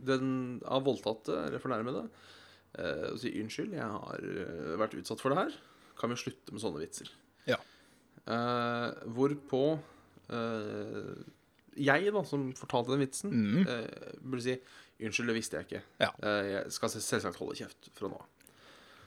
den 0.00 0.30
Av 0.64 0.86
voldtatte 0.86 1.36
eller 1.48 1.60
fornærmede. 1.60 2.06
å 2.80 3.16
si 3.18 3.32
unnskyld, 3.42 3.74
jeg 3.74 3.84
har 3.84 4.22
vært 4.80 4.94
utsatt 4.96 5.20
for 5.20 5.34
det 5.34 5.42
her. 5.42 5.56
Kan 5.98 6.12
vi 6.14 6.16
slutte 6.22 6.54
med 6.54 6.62
sånne 6.62 6.80
vitser? 6.80 7.10
Ja. 7.50 7.58
Hvorpå 9.10 9.60
jeg, 11.76 12.12
da, 12.14 12.22
som 12.24 12.46
fortalte 12.56 12.94
den 12.94 13.02
vitsen, 13.02 13.34
mm. 13.34 14.22
burde 14.22 14.46
si 14.46 14.56
unnskyld, 15.02 15.28
det 15.28 15.36
visste 15.36 15.58
jeg 15.58 15.68
ikke. 15.68 15.82
Ja. 16.00 16.12
Jeg 16.46 16.72
skal 16.78 16.94
selvsagt 16.94 17.42
holde 17.42 17.58
kjeft 17.58 17.90
fra 17.98 18.08
nå 18.08 18.22
av. 18.22 18.39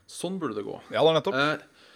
Sånn 0.09 0.39
burde 0.41 0.57
det 0.57 0.65
gå. 0.67 0.75
Ja, 0.93 1.01
er 1.03 1.17
nettopp. 1.17 1.37
Eh, 1.37 1.87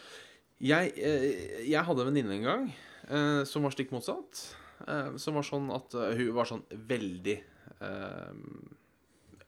jeg, 0.68 0.94
eh, 0.98 1.28
jeg 1.68 1.84
hadde 1.86 2.04
en 2.04 2.10
venninne 2.10 2.38
en 2.40 2.48
gang 2.48 2.66
eh, 2.72 3.44
som 3.50 3.68
var 3.68 3.76
stikk 3.76 3.92
motsatt. 3.96 4.42
Eh, 4.88 5.16
som 5.22 5.38
var 5.38 5.46
sånn 5.46 5.70
at 5.74 5.94
hun 5.94 6.34
var 6.38 6.50
sånn 6.50 6.66
veldig 6.90 7.38
eh, 7.82 8.34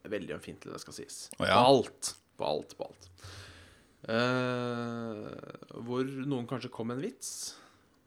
Veldig 0.10 0.32
ømfintlig, 0.38 0.72
det 0.72 0.80
skal 0.82 0.96
sies. 0.96 1.18
Oh, 1.38 1.44
ja. 1.46 1.58
På 1.60 1.66
alt. 1.74 2.12
På 2.40 2.46
alt, 2.48 2.72
på 2.80 2.86
alt. 2.88 3.10
Eh, 4.10 5.26
hvor 5.84 6.08
noen 6.24 6.48
kanskje 6.50 6.72
kom 6.72 6.88
med 6.90 6.98
en 6.98 7.04
vits, 7.04 7.32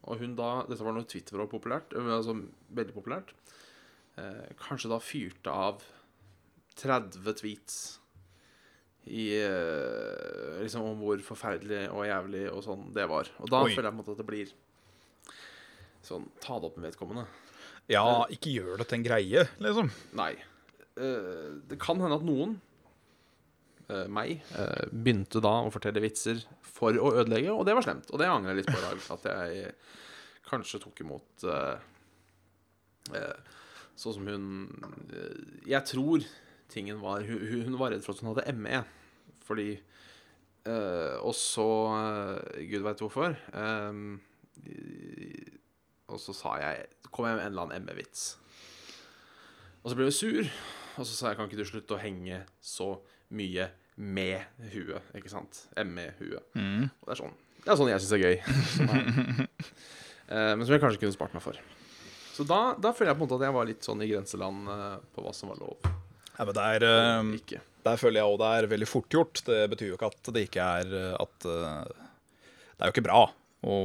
og 0.08 0.22
hun 0.22 0.32
da 0.38 0.64
Dette 0.66 0.82
var 0.82 0.96
når 0.96 1.04
Twitter 1.12 1.36
var 1.38 1.50
populært, 1.52 1.92
altså 1.94 2.34
veldig 2.74 2.96
populært. 2.96 3.34
Eh, 4.16 4.48
kanskje 4.60 4.90
da 4.92 4.98
fyrte 5.04 5.52
av 5.52 5.84
30 6.80 7.36
tweets 7.38 7.76
i 9.10 9.24
eh, 9.34 10.60
liksom 10.62 10.84
om 10.92 11.00
hvor 11.02 11.22
forferdelig 11.26 11.88
og 11.90 12.04
jævlig 12.06 12.44
og 12.52 12.62
sånn 12.64 12.84
det 12.94 13.06
var. 13.10 13.30
Og 13.42 13.50
da 13.50 13.64
Oi. 13.64 13.72
føler 13.74 13.88
jeg 13.88 13.94
på 13.94 13.96
en 13.96 14.00
måte 14.02 14.14
at 14.14 14.20
det 14.22 14.28
blir 14.28 14.52
sånn 16.02 16.26
Ta 16.42 16.58
det 16.58 16.68
opp 16.70 16.78
med 16.78 16.88
vedkommende. 16.90 17.26
Ja, 17.90 18.24
ikke 18.30 18.52
gjør 18.54 18.78
det 18.80 18.88
til 18.90 19.00
en 19.00 19.06
greie, 19.06 19.46
liksom. 19.62 19.90
Nei. 20.18 20.32
Eh, 20.98 21.48
det 21.70 21.78
kan 21.82 21.98
hende 22.02 22.18
at 22.18 22.26
noen, 22.26 22.56
eh, 23.88 24.06
meg, 24.06 24.42
eh, 24.54 24.86
begynte 24.90 25.42
da 25.42 25.56
å 25.62 25.72
fortelle 25.74 26.02
vitser 26.02 26.42
for 26.62 26.94
å 26.94 27.12
ødelegge, 27.22 27.54
og 27.54 27.66
det 27.66 27.74
var 27.74 27.86
slemt. 27.86 28.10
Og 28.10 28.22
det 28.22 28.30
angrer 28.30 28.54
jeg 28.54 28.62
litt 28.62 28.70
på 28.74 28.78
i 28.78 28.86
dag. 28.86 29.02
At 29.16 29.28
jeg 29.30 29.74
kanskje 30.50 30.82
tok 30.82 31.02
imot 31.04 31.46
eh, 31.48 31.76
eh, 33.18 33.58
Sånn 33.96 34.14
som 34.16 34.26
hun 34.26 34.46
eh, 35.12 35.68
Jeg 35.68 35.84
tror 35.90 36.24
tingen 36.72 37.00
var 37.02 37.22
Hun, 37.28 37.38
hun 37.68 37.78
var 37.80 37.92
redd 37.94 38.02
for 38.04 38.16
at 38.16 38.22
hun 38.24 38.32
hadde 38.32 38.54
ME. 38.58 38.80
Fordi 39.46 39.68
eh, 39.76 41.16
Og 41.22 41.34
så 41.36 41.66
eh, 41.98 42.64
Gud 42.72 42.84
veit 42.86 43.02
hvorfor. 43.04 43.36
eh, 43.52 43.92
og 46.12 46.20
så 46.20 46.34
sa 46.36 46.56
jeg 46.60 46.86
Kom 47.12 47.26
jeg 47.28 47.36
med 47.38 47.44
en 47.46 47.52
eller 47.52 47.66
annen 47.68 47.86
ME-vits. 47.88 48.22
Og 49.82 49.90
så 49.90 49.96
ble 49.98 50.06
hun 50.08 50.14
sur, 50.14 50.46
og 50.96 51.04
så 51.08 51.12
sa 51.16 51.28
jeg 51.32 51.36
kan 51.40 51.48
ikke 51.48 51.58
du 51.58 51.66
slutte 51.68 51.96
å 51.96 52.00
henge 52.00 52.38
så 52.62 52.86
mye 53.34 53.66
med 54.00 54.44
huet, 54.72 55.02
ikke 55.18 55.28
sant? 55.32 55.64
ME-huet. 55.76 56.54
Og 57.02 57.08
det 57.08 57.12
er 57.16 57.18
sånn 57.20 57.34
Det 57.64 57.72
er 57.74 57.78
sånn 57.80 57.90
jeg 57.90 58.04
syns 58.04 58.14
er 58.16 58.22
gøy. 58.22 58.36
Eh, 60.32 60.52
men 60.56 60.62
som 60.64 60.72
jeg 60.72 60.80
kanskje 60.80 61.00
kunne 61.02 61.12
spart 61.12 61.34
meg 61.36 61.42
for. 61.44 61.58
Så 62.32 62.44
da, 62.48 62.72
da 62.80 62.92
føler 62.96 63.10
jeg 63.10 63.18
på 63.18 63.24
en 63.24 63.26
måte 63.26 63.36
at 63.36 63.42
jeg 63.44 63.52
var 63.58 63.66
litt 63.68 63.84
sånn 63.84 64.00
i 64.00 64.06
grenseland 64.08 64.70
eh, 64.72 64.94
på 65.12 65.24
hva 65.26 65.32
som 65.36 65.50
var 65.50 65.58
lov 65.60 65.82
Ja, 66.42 66.46
men 66.48 66.56
der, 66.56 66.82
og 66.82 67.52
eh, 67.54 67.60
der 67.86 67.98
føler 68.00 68.18
jeg 68.18 68.30
òg 68.32 68.40
det 68.40 68.50
er 68.50 68.70
veldig 68.72 68.86
fort 68.90 69.14
gjort. 69.14 69.42
Det 69.46 69.60
betyr 69.70 69.92
jo 69.92 69.98
ikke 69.98 70.08
at 70.10 70.30
det 70.34 70.42
ikke 70.48 70.64
er 70.80 70.94
at 71.14 71.46
uh, 71.46 71.84
Det 71.86 72.82
er 72.82 72.90
jo 72.90 72.94
ikke 72.96 73.04
bra 73.06 73.20
å 73.62 73.76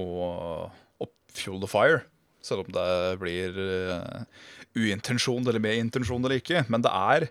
å 0.97 1.05
fuel 1.37 1.61
the 1.61 1.69
fire, 1.69 1.99
selv 2.41 2.65
om 2.65 2.73
det 2.73 2.87
blir 3.21 3.59
uh, 3.61 4.25
uintensjon 4.73 5.45
eller 5.45 5.61
med 5.61 5.77
intensjon 5.83 6.25
eller 6.25 6.41
ikke. 6.41 6.63
Men 6.73 6.81
det 6.81 6.93
er 6.97 7.27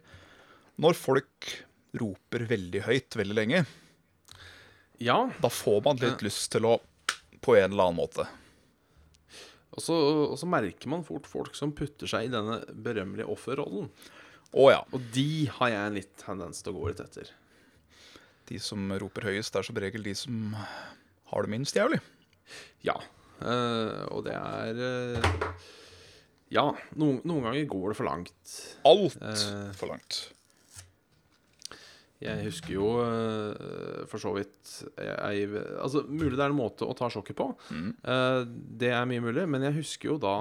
når 0.79 0.95
folk 0.95 1.57
roper 1.99 2.47
veldig 2.47 2.85
høyt 2.87 3.19
veldig 3.19 3.39
lenge, 3.41 3.67
Ja, 5.03 5.27
da 5.43 5.51
får 5.51 5.83
man 5.85 5.99
litt 6.01 6.23
lyst 6.25 6.53
til 6.55 6.71
å 6.71 6.79
på 7.43 7.57
en 7.59 7.73
eller 7.73 7.89
annen 7.89 7.99
måte. 7.99 8.25
og 9.75 9.83
så, 9.83 9.97
og 10.31 10.39
så 10.39 10.47
merker 10.49 10.89
man 10.89 11.05
fort 11.05 11.27
folk 11.29 11.59
som 11.59 11.75
putter 11.77 12.09
seg 12.09 12.29
i 12.29 12.33
denne 12.33 12.63
berømmelige 12.71 13.29
offerrollen. 13.35 13.91
Å 14.55 14.69
ja. 14.73 14.83
Og 14.95 15.11
de 15.15 15.47
har 15.59 15.73
jeg 15.73 15.83
en 15.83 15.99
litt 15.99 16.15
tendens 16.21 16.63
til 16.63 16.75
å 16.75 16.79
gå 16.79 16.91
litt 16.91 17.03
etter. 17.03 17.33
De 18.47 18.61
som 18.63 18.93
roper 19.01 19.27
høyest, 19.33 19.57
er 19.59 19.67
som 19.67 19.79
regel 19.81 20.07
de 20.07 20.15
som 20.17 20.55
har 21.33 21.47
det 21.47 21.53
minst 21.53 21.77
jævlig. 21.77 21.99
Ja. 22.87 22.97
Uh, 23.37 24.07
og 24.15 24.23
det 24.25 24.33
er 24.33 24.79
uh, 24.81 25.27
Ja, 26.49 26.71
noen, 26.97 27.19
noen 27.27 27.45
ganger 27.45 27.69
går 27.69 27.91
det 27.91 27.99
for 27.99 28.09
langt. 28.09 28.55
Alt 28.89 29.19
uh, 29.21 29.75
for 29.77 29.93
langt. 29.93 30.23
Jeg 32.23 32.47
husker 32.47 32.71
jo 32.73 32.87
for 34.09 34.17
så 34.17 34.31
vidt 34.33 34.71
jeg, 34.97 35.51
Altså, 35.77 36.01
mulig 36.09 36.33
det 36.33 36.47
er 36.47 36.49
en 36.49 36.57
måte 36.57 36.87
å 36.89 36.95
ta 36.97 37.11
sjokket 37.13 37.37
på. 37.37 37.51
Mm. 37.69 37.91
Eh, 37.93 38.39
det 38.81 38.89
er 38.97 39.05
mye 39.11 39.21
mulig, 39.21 39.45
men 39.53 39.67
jeg 39.67 39.77
husker 39.83 40.15
jo 40.15 40.17
da 40.23 40.37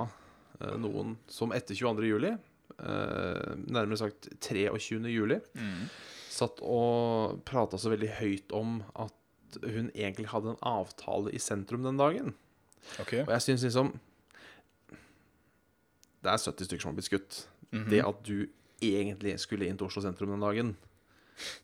noen 0.79 1.17
som 1.27 1.51
etter 1.51 1.75
22. 1.75 2.07
juli, 2.07 2.31
nærmere 2.79 3.97
sagt 3.97 4.27
23. 4.41 4.99
juli, 5.11 5.39
Mm. 5.55 5.89
satt 6.29 6.59
og 6.61 7.39
prata 7.45 7.77
så 7.79 7.89
veldig 7.93 8.09
høyt 8.19 8.51
om 8.51 8.83
at 8.95 9.13
hun 9.63 9.89
egentlig 9.95 10.27
hadde 10.27 10.49
en 10.51 10.59
avtale 10.61 11.31
i 11.31 11.39
sentrum 11.39 11.83
den 11.83 11.97
dagen. 11.97 12.33
Ok. 12.99 13.13
Og 13.23 13.31
jeg 13.31 13.41
syns 13.41 13.63
liksom 13.63 13.93
Det 16.25 16.31
er 16.33 16.37
70 16.41 16.65
stykker 16.65 16.81
som 16.81 16.89
har 16.91 16.95
blitt 16.97 17.05
skutt. 17.09 17.47
Mhm. 17.71 17.89
Det 17.89 18.01
at 18.05 18.23
du 18.25 18.47
egentlig 18.81 19.39
skulle 19.39 19.67
inn 19.67 19.77
til 19.77 19.85
Oslo 19.87 20.01
sentrum 20.01 20.29
den 20.33 20.41
dagen, 20.41 20.75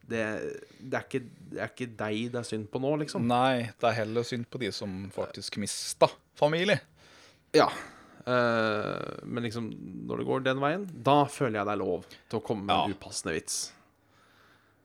det, 0.07 0.21
det, 0.79 0.93
er 0.93 1.05
ikke, 1.07 1.21
det 1.51 1.59
er 1.63 1.69
ikke 1.71 1.87
deg 1.97 2.31
det 2.31 2.39
er 2.41 2.43
synd 2.43 2.67
på 2.71 2.79
nå, 2.83 2.91
liksom. 2.99 3.25
Nei, 3.25 3.71
det 3.79 3.87
er 3.89 3.95
heller 4.03 4.23
synd 4.27 4.45
på 4.51 4.59
de 4.59 4.69
som 4.71 5.09
faktisk 5.15 5.57
mista 5.57 6.07
familie. 6.35 6.79
Ja. 7.55 7.69
Eh, 8.25 9.23
men 9.23 9.43
liksom, 9.43 9.69
når 10.07 10.21
det 10.21 10.27
går 10.27 10.43
den 10.45 10.61
veien, 10.61 10.87
da 10.91 11.23
føler 11.29 11.59
jeg 11.59 11.69
det 11.69 11.75
er 11.75 11.81
lov 11.81 12.09
til 12.11 12.39
å 12.39 12.43
komme 12.45 12.67
med 12.67 12.75
en 12.75 12.95
upassende 12.95 13.35
vits. 13.37 13.61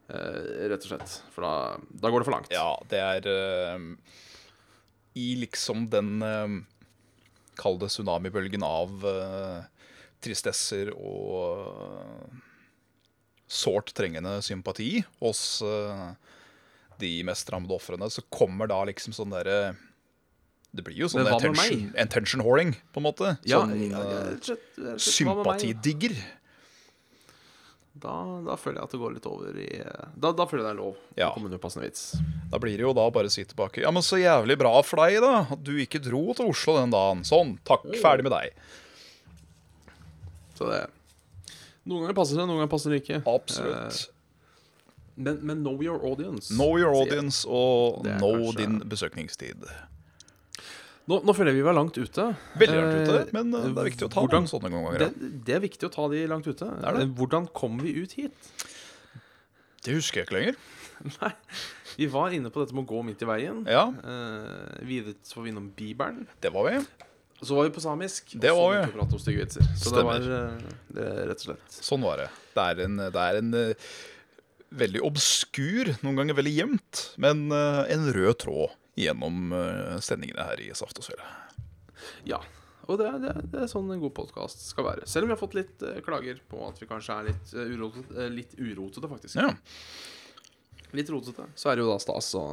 Uh, 0.06 0.68
rett 0.70 0.84
og 0.84 0.90
slett. 0.92 1.16
For 1.34 1.42
da, 1.42 1.54
da 1.90 2.10
går 2.12 2.22
det 2.22 2.28
for 2.28 2.36
langt. 2.36 2.52
Ja, 2.54 2.76
det 2.86 3.00
er 3.02 3.26
uh, 3.26 4.20
I 5.18 5.28
liksom 5.42 5.88
den 5.90 6.20
Kall 7.56 7.78
det 7.80 7.88
tsunamibølgen 7.88 8.62
av 8.66 9.00
tristesser 10.20 10.90
og 10.92 12.28
sårt 13.48 13.94
trengende 13.96 14.34
sympati 14.44 14.98
hos 15.22 15.40
de 17.00 17.10
mest 17.24 17.48
rammede 17.48 17.72
ofrene, 17.78 18.10
så 18.12 18.20
kommer 18.28 18.68
da 18.68 18.82
liksom 18.84 19.16
sånn 19.16 19.32
derre 19.32 19.72
Det 20.76 20.84
blir 20.84 20.98
jo 21.00 21.08
sånn 21.08 21.26
attention, 21.32 21.86
attention 21.96 22.42
whoring, 22.44 22.74
på 22.92 23.00
en 23.00 23.06
måte. 23.08 23.36
Sånn 23.48 23.72
ja, 23.90 24.00
ja, 24.76 24.96
sympatidigger. 25.00 26.16
Da, 27.96 28.12
da 28.44 28.56
føler 28.60 28.76
jeg 28.82 28.84
at 28.84 28.92
det 28.92 28.98
går 29.00 29.12
litt 29.14 29.26
over 29.28 29.56
i 29.56 29.66
Da, 30.20 30.32
da 30.36 30.44
føler 30.44 30.66
jeg 30.66 30.66
det 30.66 30.72
er 30.74 30.80
lov 30.82 30.98
Ja. 31.16 31.30
Da 32.52 32.58
blir 32.60 32.76
det 32.76 32.84
jo 32.84 32.90
da 32.96 33.06
bare 33.08 33.30
å 33.30 33.32
si 33.32 33.44
tilbake 33.48 33.80
Ja, 33.80 33.92
men 33.94 34.04
så 34.04 34.18
jævlig 34.20 34.58
bra 34.60 34.74
for 34.84 35.00
deg, 35.00 35.16
da. 35.24 35.46
At 35.54 35.62
du 35.64 35.72
ikke 35.80 36.02
dro 36.04 36.20
til 36.36 36.50
Oslo 36.52 36.76
den 36.76 36.92
dagen. 36.92 37.24
Sånn. 37.24 37.54
Takk. 37.64 37.88
Ferdig 38.02 38.28
med 38.28 38.36
deg. 38.36 38.52
Så 40.58 40.68
det 40.68 40.82
Noen 41.86 42.02
ganger 42.02 42.16
passer 42.18 42.36
det, 42.40 42.44
noen 42.50 42.60
ganger 42.60 42.70
passer 42.72 42.92
det 42.92 43.00
ikke. 43.04 43.20
Absolutt. 43.30 44.06
Eh, 44.10 44.12
men, 45.16 45.38
men 45.46 45.60
know 45.62 45.80
your 45.80 46.02
audience. 46.04 46.50
Know 46.52 46.76
your 46.76 46.92
audience 46.92 47.46
og 47.48 48.02
know 48.04 48.34
kanskje- 48.42 48.56
din 48.58 48.80
besøkningstid. 48.90 49.68
Nå, 51.06 51.20
nå 51.22 51.34
føler 51.36 51.52
jeg 51.52 51.60
vi 51.60 51.66
var 51.68 51.76
langt 51.78 51.94
ute. 52.00 52.24
Veldig 52.58 52.78
langt 52.80 52.96
ute, 53.06 53.18
Eh, 53.22 53.28
men 53.36 53.52
uh, 53.54 53.66
det 53.70 53.78
er 53.78 53.88
viktig 53.92 54.06
å 54.08 54.10
ta 54.10 54.24
hvordan- 54.24 54.48
sånne 54.50 54.70
ganger. 54.72 54.98
Det, 55.04 55.30
det 55.46 55.54
er 55.54 55.60
viktig 55.62 55.86
å 55.86 55.92
ta 55.94 56.08
de 56.10 56.24
langt 56.26 56.46
ute. 56.50 56.66
er 56.66 56.96
det. 56.96 57.02
Eh, 57.06 57.12
Hvordan 57.20 57.46
kom 57.54 57.78
vi 57.78 57.92
ut 58.02 58.12
hit? 58.18 58.50
Det 59.86 59.94
husker 59.94 60.20
jeg 60.22 60.26
ikke 60.26 60.38
lenger. 60.40 60.56
Nei, 61.22 61.30
Vi 61.96 62.06
var 62.10 62.32
inne 62.34 62.50
på 62.50 62.58
dette 62.64 62.74
med 62.74 62.82
å 62.86 62.90
gå 62.90 63.02
midt 63.06 63.22
i 63.22 63.28
veien. 63.28 63.62
Ja, 63.70 63.84
Eh, 63.92 64.82
videre 64.88 65.14
så 65.22 65.38
var 65.38 65.44
vi 65.46 65.52
innom 65.54 65.68
Bibelen. 65.76 66.26
det 66.42 66.50
var 66.52 66.66
vi. 66.72 66.80
Så 67.44 67.54
var 67.54 67.68
vi 67.68 67.70
på 67.76 67.82
samisk. 67.84 68.32
Det 68.40 68.50
var 68.50 68.70
vi. 68.72 68.78
begynte 68.80 68.92
vi 68.94 68.98
prate 68.98 69.12
om 69.14 69.22
stygge 69.22 69.44
vitser. 69.44 69.66
Så 69.78 69.92
det 69.94 70.02
var 70.08 70.26
eh, 70.26 70.58
det, 70.96 71.06
rett 71.28 71.42
og 71.44 71.46
slett. 71.52 71.78
Sånn 71.84 72.02
var 72.02 72.16
det. 72.24 72.28
Det 72.56 72.64
er 72.72 72.82
en, 72.88 72.96
det 72.96 73.22
er 73.28 73.38
en 73.42 73.54
eh, 73.54 73.90
veldig 74.74 75.02
obskur, 75.06 75.92
noen 76.02 76.16
ganger 76.18 76.34
veldig 76.40 76.54
jevnt, 76.56 77.02
men 77.22 77.46
eh, 77.54 77.82
en 77.94 78.08
rød 78.16 78.38
tråd 78.42 78.74
gjennom 78.96 79.52
uh, 79.52 79.96
sendingene 80.02 80.46
her 80.48 80.62
i 80.64 80.70
Saft 80.76 80.98
og 81.00 81.06
Svele. 81.06 81.26
Ja. 82.28 82.40
Og 82.86 83.00
det, 83.00 83.08
det, 83.24 83.32
det 83.50 83.64
er 83.64 83.70
sånn 83.70 83.88
en 83.90 84.02
god 84.02 84.14
podkast 84.14 84.62
skal 84.68 84.86
være. 84.86 85.08
Selv 85.10 85.26
om 85.26 85.32
vi 85.32 85.34
har 85.34 85.40
fått 85.40 85.56
litt 85.58 85.82
eh, 85.82 85.98
klager 86.06 86.38
på 86.46 86.60
at 86.68 86.78
vi 86.78 86.86
kanskje 86.86 87.16
er 87.16 87.28
litt 87.32 87.54
uh, 87.56 87.64
urotete, 87.66 88.14
eh, 88.14 88.30
litt 88.30 88.54
urotete, 88.60 89.10
faktisk. 89.10 89.40
Ja. 89.40 89.50
Litt 90.94 91.10
rotete. 91.10 91.48
Så 91.58 91.72
er 91.72 91.76
det 91.76 91.82
jo 91.82 91.90
da 91.90 91.98
stas 92.02 92.30
å 92.38 92.46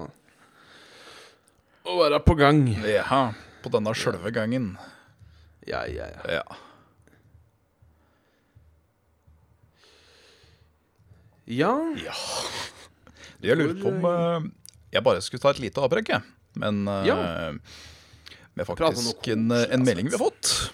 å 1.84 1.98
være 2.00 2.22
på 2.24 2.36
gang. 2.40 2.66
ja. 2.88 3.24
På 3.64 3.72
denne 3.72 3.94
sjølve 3.96 4.32
gangen. 4.36 4.74
Ja, 5.68 5.86
ja, 5.88 6.10
ja. 6.12 6.40
Ja. 6.40 6.58
Ja, 11.46 11.74
ja. 12.00 12.16
Jeg 13.44 13.60
lurer 13.60 13.76
på 13.80 13.92
om 13.92 14.06
eh, 14.08 14.50
jeg 14.94 15.04
bare 15.06 15.22
skulle 15.26 15.42
ta 15.44 15.52
et 15.54 15.60
lite 15.64 15.82
avbrekk, 15.84 16.14
jeg. 16.14 16.22
Men 16.62 16.84
eh, 16.88 17.08
Ja. 17.10 17.16
med 17.18 17.58
om 17.58 17.60
noe 18.62 18.70
faktisk 18.70 19.28
en, 19.34 19.48
koselig, 19.50 19.74
en 19.74 19.84
melding 19.88 20.10
vi 20.12 20.14
altså. 20.14 20.24
har 20.24 20.30
fått. 20.30 20.72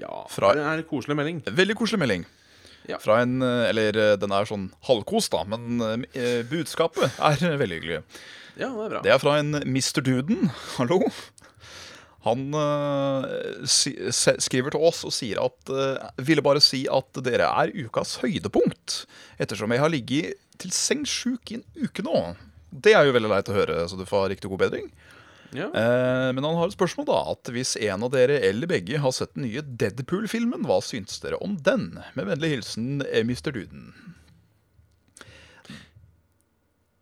ja. 0.00 0.12
Fra- 0.32 0.52
Det 0.58 0.64
er 0.66 0.82
en 0.82 0.88
koselig 0.90 1.16
melding. 1.16 1.42
Veldig 1.46 1.76
koselig 1.78 2.00
melding. 2.02 2.24
Ja. 2.88 2.96
Fra 2.98 3.20
en 3.22 3.40
eh, 3.44 3.68
Eller 3.70 3.94
eh, 3.96 4.16
den 4.18 4.32
er 4.34 4.48
sånn 4.48 4.70
halvkos, 4.88 5.28
da, 5.30 5.44
men 5.46 5.80
uh, 5.80 6.42
budskapet 6.50 7.12
er 7.20 7.58
veldig 7.60 7.76
hyggelig. 7.80 8.00
Ja, 8.58 8.70
det 8.72 8.86
er 8.86 8.90
bra. 8.96 9.02
Det 9.04 9.12
er 9.14 9.20
fra 9.22 9.36
en 9.38 9.54
Mr. 9.62 10.00
Duden. 10.02 10.50
Hallo. 10.78 10.98
Han 12.26 12.50
uh, 12.52 13.22
si, 13.64 13.94
skriver 14.12 14.74
til 14.74 14.82
oss 14.90 15.04
og 15.08 15.14
sier 15.16 15.38
at 15.40 15.70
uh, 15.72 16.10
Ville 16.20 16.42
bare 16.44 16.60
si 16.60 16.82
at 16.92 17.16
dere 17.24 17.46
er 17.48 17.72
ukas 17.86 18.18
høydepunkt, 18.20 19.04
ettersom 19.40 19.72
jeg 19.72 19.80
har 19.80 19.92
ligget 19.94 20.34
til 20.60 20.74
sengs 20.76 21.08
sjuk 21.22 21.54
i 21.54 21.60
en 21.60 21.64
uke 21.86 22.04
nå. 22.04 22.16
Det 22.70 22.92
er 22.94 23.06
jo 23.08 23.14
veldig 23.16 23.30
leit 23.32 23.48
å 23.50 23.56
høre, 23.56 23.80
så 23.90 23.98
du 23.98 24.04
får 24.06 24.28
riktig 24.34 24.50
god 24.52 24.62
bedring. 24.66 24.90
Ja. 25.50 25.66
Eh, 25.74 26.28
men 26.36 26.44
han 26.46 26.54
har 26.54 26.68
et 26.70 26.76
spørsmål, 26.76 27.08
da. 27.08 27.18
At 27.32 27.50
hvis 27.50 27.72
en 27.82 28.04
av 28.06 28.12
dere 28.14 28.36
eller 28.46 28.70
begge 28.70 29.00
har 29.02 29.14
sett 29.14 29.32
den 29.34 29.48
nye 29.48 29.62
Deadpool-filmen, 29.66 30.62
hva 30.68 30.76
syns 30.84 31.18
dere 31.24 31.40
om 31.42 31.56
den? 31.66 31.88
Med 32.14 32.28
vennlig 32.30 32.52
hilsen 32.54 33.00
eh, 33.08 33.24
Mr. 33.26 33.50
Duden. 33.56 33.88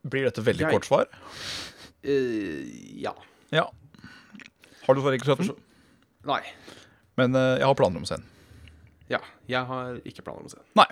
Blir 0.08 0.24
dette 0.30 0.40
veldig 0.46 0.64
Jeg- 0.64 0.72
kort 0.78 0.86
svar? 0.88 1.08
Uh, 2.06 2.64
ja. 3.02 3.12
Ja. 3.52 3.66
Har 4.86 4.94
du 4.94 5.02
ikke 5.04 5.26
sett 5.28 5.42
den? 5.42 5.52
Nei. 6.24 6.40
Men 7.18 7.34
eh, 7.36 7.58
jeg 7.60 7.66
har 7.68 7.74
planer 7.76 7.98
om 8.00 8.06
å 8.06 8.08
se 8.08 8.16
den. 8.16 8.28
Ja. 9.12 9.20
Jeg 9.50 9.64
har 9.68 9.98
ikke 10.08 10.22
planer 10.24 10.40
om 10.40 10.48
å 10.48 10.52
se 10.52 10.60
den. 10.62 10.70
Nei. 10.78 10.88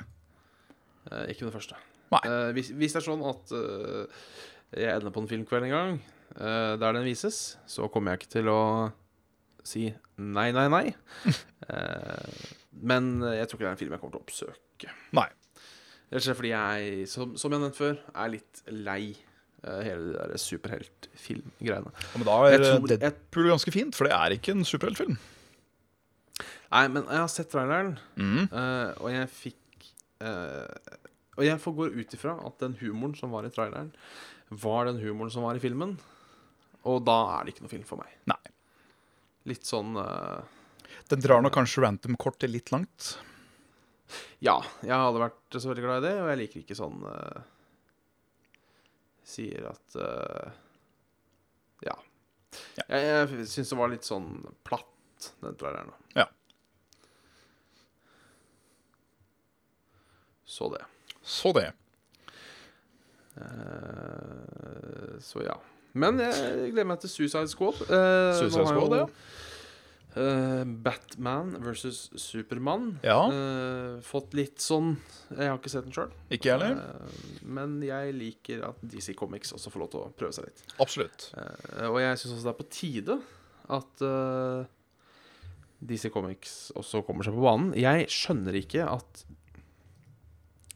Ikke 1.30 1.46
med 1.46 1.52
det 1.52 1.56
første. 1.60 1.78
Nei. 2.12 2.20
Hvis, 2.56 2.72
hvis 2.76 2.92
det 2.92 3.00
er 3.00 3.06
sånn 3.06 3.22
at 3.30 3.52
jeg 4.74 4.90
ender 4.90 5.14
på 5.14 5.22
en 5.22 5.28
filmkveld 5.30 5.68
en 5.68 5.74
gang 5.74 5.98
uh, 6.40 6.74
der 6.80 6.92
den 6.92 7.04
vises, 7.06 7.58
så 7.66 7.88
kommer 7.92 8.12
jeg 8.12 8.22
ikke 8.22 8.32
til 8.38 8.50
å 8.52 8.60
si 9.66 9.88
nei, 10.16 10.48
nei, 10.54 10.66
nei. 10.72 10.84
uh, 11.70 12.42
men 12.90 13.14
jeg 13.22 13.48
tror 13.48 13.58
ikke 13.58 13.64
det 13.64 13.70
er 13.70 13.76
en 13.76 13.82
film 13.82 13.94
jeg 13.96 14.02
kommer 14.02 14.16
til 14.16 14.20
å 14.20 14.26
oppsøke. 14.26 14.96
Nei. 15.18 15.28
Rett 16.06 16.20
og 16.20 16.26
slett 16.28 16.38
fordi 16.38 16.52
jeg, 16.52 17.06
som, 17.10 17.32
som 17.38 17.50
jeg 17.50 17.58
har 17.58 17.64
nevnt 17.66 17.78
før, 17.78 17.96
er 18.14 18.34
litt 18.36 18.60
lei 18.72 19.00
uh, 19.14 19.80
hele 19.80 20.12
det 20.12 20.28
der 20.34 20.42
superheltfilmgreiene. 20.42 21.94
Ja, 21.94 22.12
Men 22.18 22.28
da 22.28 22.36
er 22.50 22.68
Det 22.90 23.00
Deadpool 23.06 23.50
ganske 23.54 23.74
fint, 23.74 23.98
for 23.98 24.08
det 24.08 24.14
er 24.18 24.36
ikke 24.36 24.54
en 24.54 24.66
superheltfilm. 24.66 25.16
Nei, 26.66 26.86
men 26.92 27.04
jeg 27.06 27.22
har 27.22 27.30
sett 27.30 27.48
traileren, 27.48 27.94
mm. 28.18 28.48
og 28.98 29.06
jeg 29.08 29.28
fikk 29.30 29.84
Og 31.38 31.44
jeg 31.46 31.60
får 31.62 31.74
gå 31.78 31.86
ut 31.94 32.16
ifra 32.16 32.32
at 32.48 32.56
den 32.60 32.74
humoren 32.80 33.14
som 33.16 33.30
var 33.32 33.46
i 33.46 33.52
traileren, 33.54 33.92
var 34.48 34.86
den 34.86 35.00
humoren 35.02 35.30
som 35.32 35.46
var 35.46 35.58
i 35.58 35.62
filmen. 35.62 35.96
Og 36.86 37.02
da 37.06 37.16
er 37.34 37.44
det 37.44 37.54
ikke 37.54 37.66
noe 37.66 37.72
film 37.72 37.86
for 37.86 38.02
meg. 38.02 38.12
Nei. 38.30 38.38
Litt 39.50 39.66
sånn 39.66 39.96
uh, 39.98 40.42
Den 41.10 41.22
drar 41.22 41.42
nok 41.42 41.54
kanskje 41.54 41.82
Random-kortet 41.84 42.50
litt 42.50 42.72
langt. 42.74 43.16
Ja, 44.42 44.60
jeg 44.86 44.94
hadde 44.94 45.22
vært 45.22 45.58
så 45.58 45.70
veldig 45.70 45.84
glad 45.84 46.02
i 46.02 46.06
det, 46.06 46.14
og 46.22 46.30
jeg 46.30 46.40
liker 46.42 46.62
ikke 46.62 46.78
sånn 46.78 47.02
uh, 47.06 47.40
Sier 49.26 49.66
at 49.72 49.98
uh, 49.98 50.52
Ja. 51.86 51.96
Ja. 52.78 52.84
Jeg, 52.86 53.06
jeg 53.10 53.48
syns 53.50 53.72
det 53.72 53.78
var 53.78 53.90
litt 53.92 54.06
sånn 54.06 54.30
platt, 54.66 55.32
den 55.42 55.58
traileren. 55.58 55.90
Ja. 56.14 56.28
Så 60.46 60.70
det. 60.72 60.84
Så 61.26 61.50
det. 61.52 61.72
Eh, 63.36 65.16
så 65.22 65.42
ja. 65.46 65.56
Men 65.96 66.18
jeg 66.20 66.72
gleder 66.74 66.88
meg 66.90 67.00
til 67.02 67.12
Suicide 67.12 67.48
Squad. 67.48 67.80
Eh, 67.88 68.32
Suicide 68.36 68.66
Squad, 68.68 68.94
ja. 68.98 69.06
eh, 70.20 70.64
Batman 70.84 71.54
versus 71.64 72.10
Supermann 72.20 72.98
Ja. 73.04 73.18
eh, 73.32 73.96
fått 74.04 74.34
litt 74.36 74.60
sånn 74.60 74.96
Jeg 75.30 75.48
har 75.48 75.56
ikke 75.58 75.72
sett 75.72 75.84
den 75.88 75.92
sjøl. 75.96 76.12
Ikke 76.30 76.50
jeg 76.52 76.60
heller. 76.60 77.08
men 77.42 77.80
jeg 77.82 78.14
liker 78.14 78.64
at 78.68 78.76
DC 78.82 79.14
Comics 79.16 79.52
også 79.56 79.72
får 79.72 79.80
lov 79.84 79.90
til 79.94 80.00
å 80.04 80.12
prøve 80.16 80.32
seg 80.36 80.44
litt. 80.50 80.62
Absolutt. 80.80 81.30
Eh, 81.36 81.88
og 81.88 82.00
jeg 82.00 82.18
syns 82.20 82.34
også 82.36 82.44
det 82.50 82.54
er 82.54 82.60
på 82.64 82.70
tide 82.70 83.20
at 83.68 84.66
DC 85.86 86.08
Comics 86.14 86.70
også 86.76 87.02
kommer 87.04 87.24
seg 87.26 87.34
på 87.36 87.42
banen. 87.44 87.72
Jeg 87.76 88.06
skjønner 88.12 88.54
ikke 88.60 88.84
at 88.88 89.24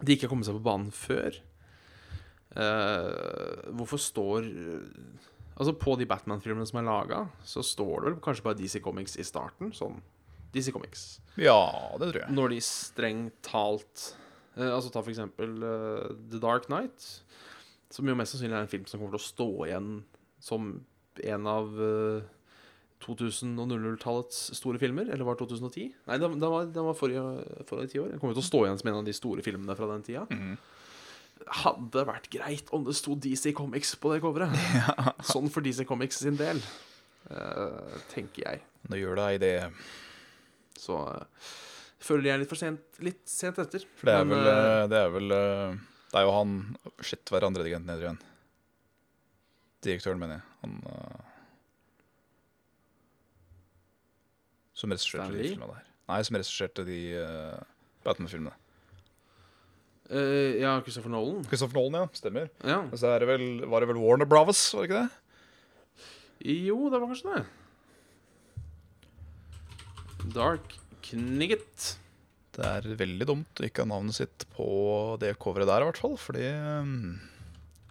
de 0.03 0.15
ikke 0.17 0.27
har 0.27 0.33
kommet 0.33 0.49
seg 0.49 0.57
på 0.59 0.65
banen 0.65 0.91
før. 0.91 1.37
Eh, 2.59 3.71
hvorfor 3.79 4.01
står 4.03 4.49
Altså 5.61 5.75
På 5.77 5.93
de 6.01 6.07
Batman-filmene 6.09 6.65
som 6.67 6.81
er 6.81 6.87
laga, 6.89 7.19
så 7.45 7.61
står 7.63 8.01
det 8.01 8.07
vel 8.09 8.23
kanskje 8.25 8.47
bare 8.47 8.57
DC 8.57 8.81
Comics 8.81 9.19
i 9.21 9.27
starten. 9.29 9.75
Sånn 9.77 9.99
DC 10.55 10.73
Comics. 10.73 11.21
Ja, 11.37 11.61
det 12.01 12.09
tror 12.11 12.23
jeg. 12.23 12.33
Når 12.33 12.55
de 12.55 12.61
strengt 12.65 13.37
talt 13.47 14.07
uh, 14.57 14.71
Altså 14.73 14.89
ta 14.91 15.03
for 15.03 15.13
eksempel 15.13 15.53
uh, 15.61 16.09
The 16.33 16.41
Dark 16.43 16.71
Knight, 16.71 17.05
som 17.93 18.09
jo 18.09 18.17
mest 18.17 18.35
sannsynlig 18.35 18.57
er 18.57 18.65
en 18.65 18.73
film 18.73 18.89
som 18.89 19.03
kommer 19.03 19.19
til 19.19 19.21
å 19.21 19.29
stå 19.29 19.51
igjen 19.69 19.93
som 20.41 20.73
en 21.27 21.47
av 21.51 21.73
eh, 21.83 22.29
2000- 23.05 23.59
og 23.61 23.73
00-tallets 23.73 24.39
store 24.57 24.79
filmer. 24.81 25.09
Eller 25.11 25.27
var 25.27 25.37
det 25.37 25.43
2010? 25.43 25.89
Nei, 26.07 26.19
den, 26.23 26.37
var, 26.41 26.69
den 26.71 26.87
var 26.87 26.97
forrige, 26.97 27.25
forrige 27.69 27.93
ti 27.93 28.01
år. 28.01 28.13
Den 28.15 28.23
kommer 28.23 28.37
til 28.39 28.45
å 28.45 28.47
stå 28.47 28.63
igjen 28.65 28.79
som 28.81 28.93
en 28.93 29.01
av 29.01 29.09
de 29.09 29.17
store 29.17 29.45
filmene 29.45 29.77
fra 29.77 29.91
den 29.91 30.07
tida. 30.07 30.27
Mhm. 30.31 30.55
Hadde 31.61 32.05
vært 32.07 32.29
greit 32.33 32.69
om 32.77 32.85
det 32.87 32.95
sto 32.99 33.17
DC 33.17 33.55
Comics 33.57 33.95
på 34.01 34.13
det 34.15 34.21
coveret. 34.25 34.55
Sånn 35.33 35.51
for 35.53 35.65
DC 35.65 35.87
Comics 35.89 36.21
sin 36.23 36.37
del, 36.39 36.61
eh, 37.33 37.99
tenker 38.13 38.45
jeg. 38.45 38.63
Nå 38.91 39.01
gjør 39.01 39.21
deg 39.23 39.41
det. 39.43 39.55
Så 40.81 40.99
eh, 41.11 41.49
føler 42.01 42.33
jeg 42.33 42.43
litt 42.43 42.53
for 42.53 42.61
sent, 42.61 43.01
litt 43.05 43.23
sent 43.29 43.61
etter. 43.63 43.87
For 43.99 44.11
det 44.11 44.19
er 44.19 44.29
Men, 44.29 44.37
vel 44.37 44.53
eh, 44.53 44.85
Det 44.93 45.01
er 45.01 45.15
vel 45.17 45.35
Det 45.35 46.21
er 46.21 46.27
jo 46.27 46.37
han 46.37 46.55
Shit, 47.05 47.25
hva 47.29 47.41
er 47.41 47.49
andre 47.51 47.65
dirigenten 47.65 47.93
heter 47.93 48.07
igjen? 48.09 48.23
Direktøren, 49.85 50.21
mener 50.21 50.39
jeg. 50.39 50.47
Han 50.61 50.75
uh, 50.85 51.29
Som 54.77 54.93
regisserte 54.93 55.33
de 55.33 55.45
filmene 55.49 55.73
der. 55.73 55.87
Nei, 56.11 56.19
som 56.27 56.37
regisserte 56.37 56.85
de 56.89 56.99
uh, 57.17 57.63
Batman-filmene. 58.05 58.53
Eh, 60.11 60.61
ja, 60.63 60.75
Christopher 60.85 61.13
Nolan. 61.13 61.45
Christopher 61.49 61.79
Nolan, 61.79 62.03
ja. 62.03 62.11
Stemmer. 62.19 62.51
Ja. 62.67 62.83
Og 62.87 62.99
så 63.01 63.15
er 63.15 63.23
det 63.23 63.31
vel, 63.31 63.47
var 63.71 63.85
det 63.85 63.91
vel 63.93 64.03
Warner 64.03 64.29
Bravas, 64.29 64.63
var 64.75 64.85
det 64.85 64.91
ikke 64.91 65.03
det? 65.07 65.11
Jo, 66.41 66.89
det 66.89 67.01
var 67.01 67.11
kanskje 67.11 67.35
det. 67.35 67.45
Dark 70.35 70.77
Knigget. 71.05 71.97
Det 72.55 72.67
er 72.67 72.87
veldig 72.99 73.27
dumt 73.29 73.61
å 73.61 73.67
ikke 73.67 73.85
ha 73.85 73.91
navnet 73.93 74.17
sitt 74.17 74.47
på 74.57 74.67
det 75.23 75.35
coveret 75.41 75.69
der, 75.71 75.85
i 75.85 75.89
hvert 75.89 76.01
fall. 76.01 76.17
Fordi 76.21 76.47
um, 76.83 77.19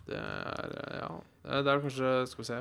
Det 0.10 0.20
er 0.20 0.76
eh, 0.84 0.98
Ja. 1.00 1.12
Eh, 1.46 1.62
Det 1.64 1.72
er 1.72 1.84
kanskje 1.86 2.14
Skal 2.30 2.44
vi 2.44 2.48
se 2.50 2.58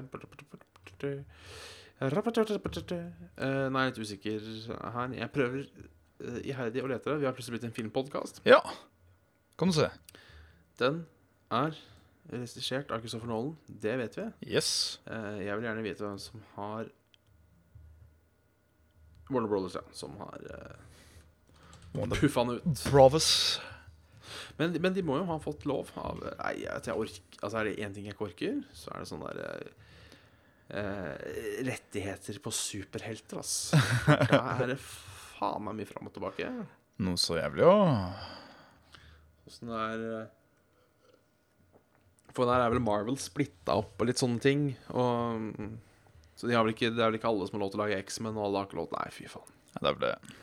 uh, 3.39 3.67
Nei, 3.75 3.87
litt 3.89 3.99
usikker 3.99 4.39
her. 4.95 5.17
Jeg 5.19 5.33
prøver 5.35 5.65
uh, 5.67 6.39
iherdig 6.45 6.85
å 6.85 6.91
lete. 6.91 7.19
Vi 7.19 7.27
har 7.29 7.35
plutselig 7.37 7.59
blitt 7.59 7.69
en 7.69 7.77
filmpodkast. 7.77 8.43
Ja, 8.49 8.63
kan 9.59 9.71
du 9.73 9.75
se. 9.77 9.89
Den 10.79 11.03
er 11.51 11.77
regissert 12.31 12.93
av 12.95 13.01
Christopher 13.03 13.31
Nolan. 13.31 13.55
Det 13.67 13.97
vet 13.99 14.19
vi. 14.19 14.27
Yes. 14.55 15.01
Eh, 15.09 15.41
Jeg 15.47 15.57
vil 15.59 15.67
gjerne 15.69 15.85
vite 15.87 16.05
hvem 16.05 16.21
som 16.23 16.45
har 16.57 16.91
Warner 19.29 19.49
Brothers, 19.49 19.75
ja. 19.77 19.83
Som 19.93 20.15
har 20.21 20.41
uh, 20.49 22.07
puffa 22.15 22.45
han 22.45 22.55
ut. 22.57 22.85
Bravos. 22.91 23.61
Men, 24.59 24.77
men 24.83 24.95
de 24.95 25.03
må 25.07 25.19
jo 25.21 25.27
ha 25.29 25.37
fått 25.41 25.65
lov 25.69 25.91
av 25.97 26.19
Nei, 26.21 26.55
jeg, 26.65 26.81
jeg 26.85 26.95
orker 26.99 27.37
Altså, 27.39 27.61
er 27.61 27.69
det 27.69 27.77
én 27.85 27.93
ting 27.95 28.09
jeg 28.09 28.17
ikke 28.17 28.27
orker, 28.27 28.57
så 28.77 28.91
er 28.93 29.05
det 29.05 29.09
sånn 29.09 29.23
der 29.23 29.69
uh, 30.75 31.15
Rettigheter 31.69 32.41
på 32.45 32.53
superhelter, 32.53 33.41
ass. 33.41 33.55
Da 34.33 34.43
er 34.59 34.75
det 34.75 34.81
faen 34.83 35.65
meg 35.69 35.79
mye 35.79 35.89
fram 35.89 36.11
og 36.11 36.17
tilbake. 36.17 36.49
Noe 37.07 37.21
så 37.21 37.39
jævlig, 37.39 37.63
ja. 37.63 37.79
Åssen 39.49 39.71
det 39.73 39.79
er 39.81 40.03
eh, 40.21 40.27
For 42.37 42.47
der 42.49 42.63
er 42.63 42.73
vel 42.75 42.83
Marvel 42.85 43.17
splitta 43.21 43.79
opp 43.81 43.99
og 43.99 44.09
litt 44.11 44.21
sånne 44.21 44.43
ting. 44.45 44.67
Og 44.93 45.41
mm, 45.59 45.73
Så 46.39 46.47
de 46.51 46.55
har 46.55 46.63
vel 46.67 46.75
ikke, 46.77 46.93
det 46.95 47.03
er 47.03 47.09
vel 47.11 47.19
ikke 47.19 47.31
alle 47.33 47.49
som 47.49 47.57
har 47.59 47.65
lov 47.65 47.73
til 47.75 47.81
å 47.81 47.85
lage 47.87 47.99
X-Men, 48.05 48.37
og 48.37 48.45
alle 48.47 48.61
har 48.63 48.69
ikke 48.69 48.79
lov 48.79 48.91
til 48.93 49.01
Nei, 49.01 49.09
fy 49.17 49.27
faen. 49.33 49.55
Det 49.79 49.83
er 49.89 49.97
vel 49.97 50.05
det. 50.05 50.37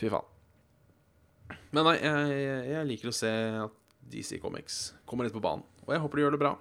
Fy 0.00 0.12
faen. 0.14 1.58
Men 1.74 1.86
nei, 1.86 1.96
jeg, 2.00 2.40
jeg, 2.70 2.86
liker 2.88 3.10
å 3.10 3.14
se 3.14 3.30
at 3.66 3.76
DC 4.10 4.38
Comics 4.42 4.78
kommer 5.06 5.26
litt 5.26 5.34
på 5.36 5.42
banen. 5.44 5.66
Og 5.84 5.92
jeg 5.94 6.02
håper 6.02 6.18
de 6.18 6.24
gjør 6.24 6.34
det 6.36 6.42
bra. 6.42 6.52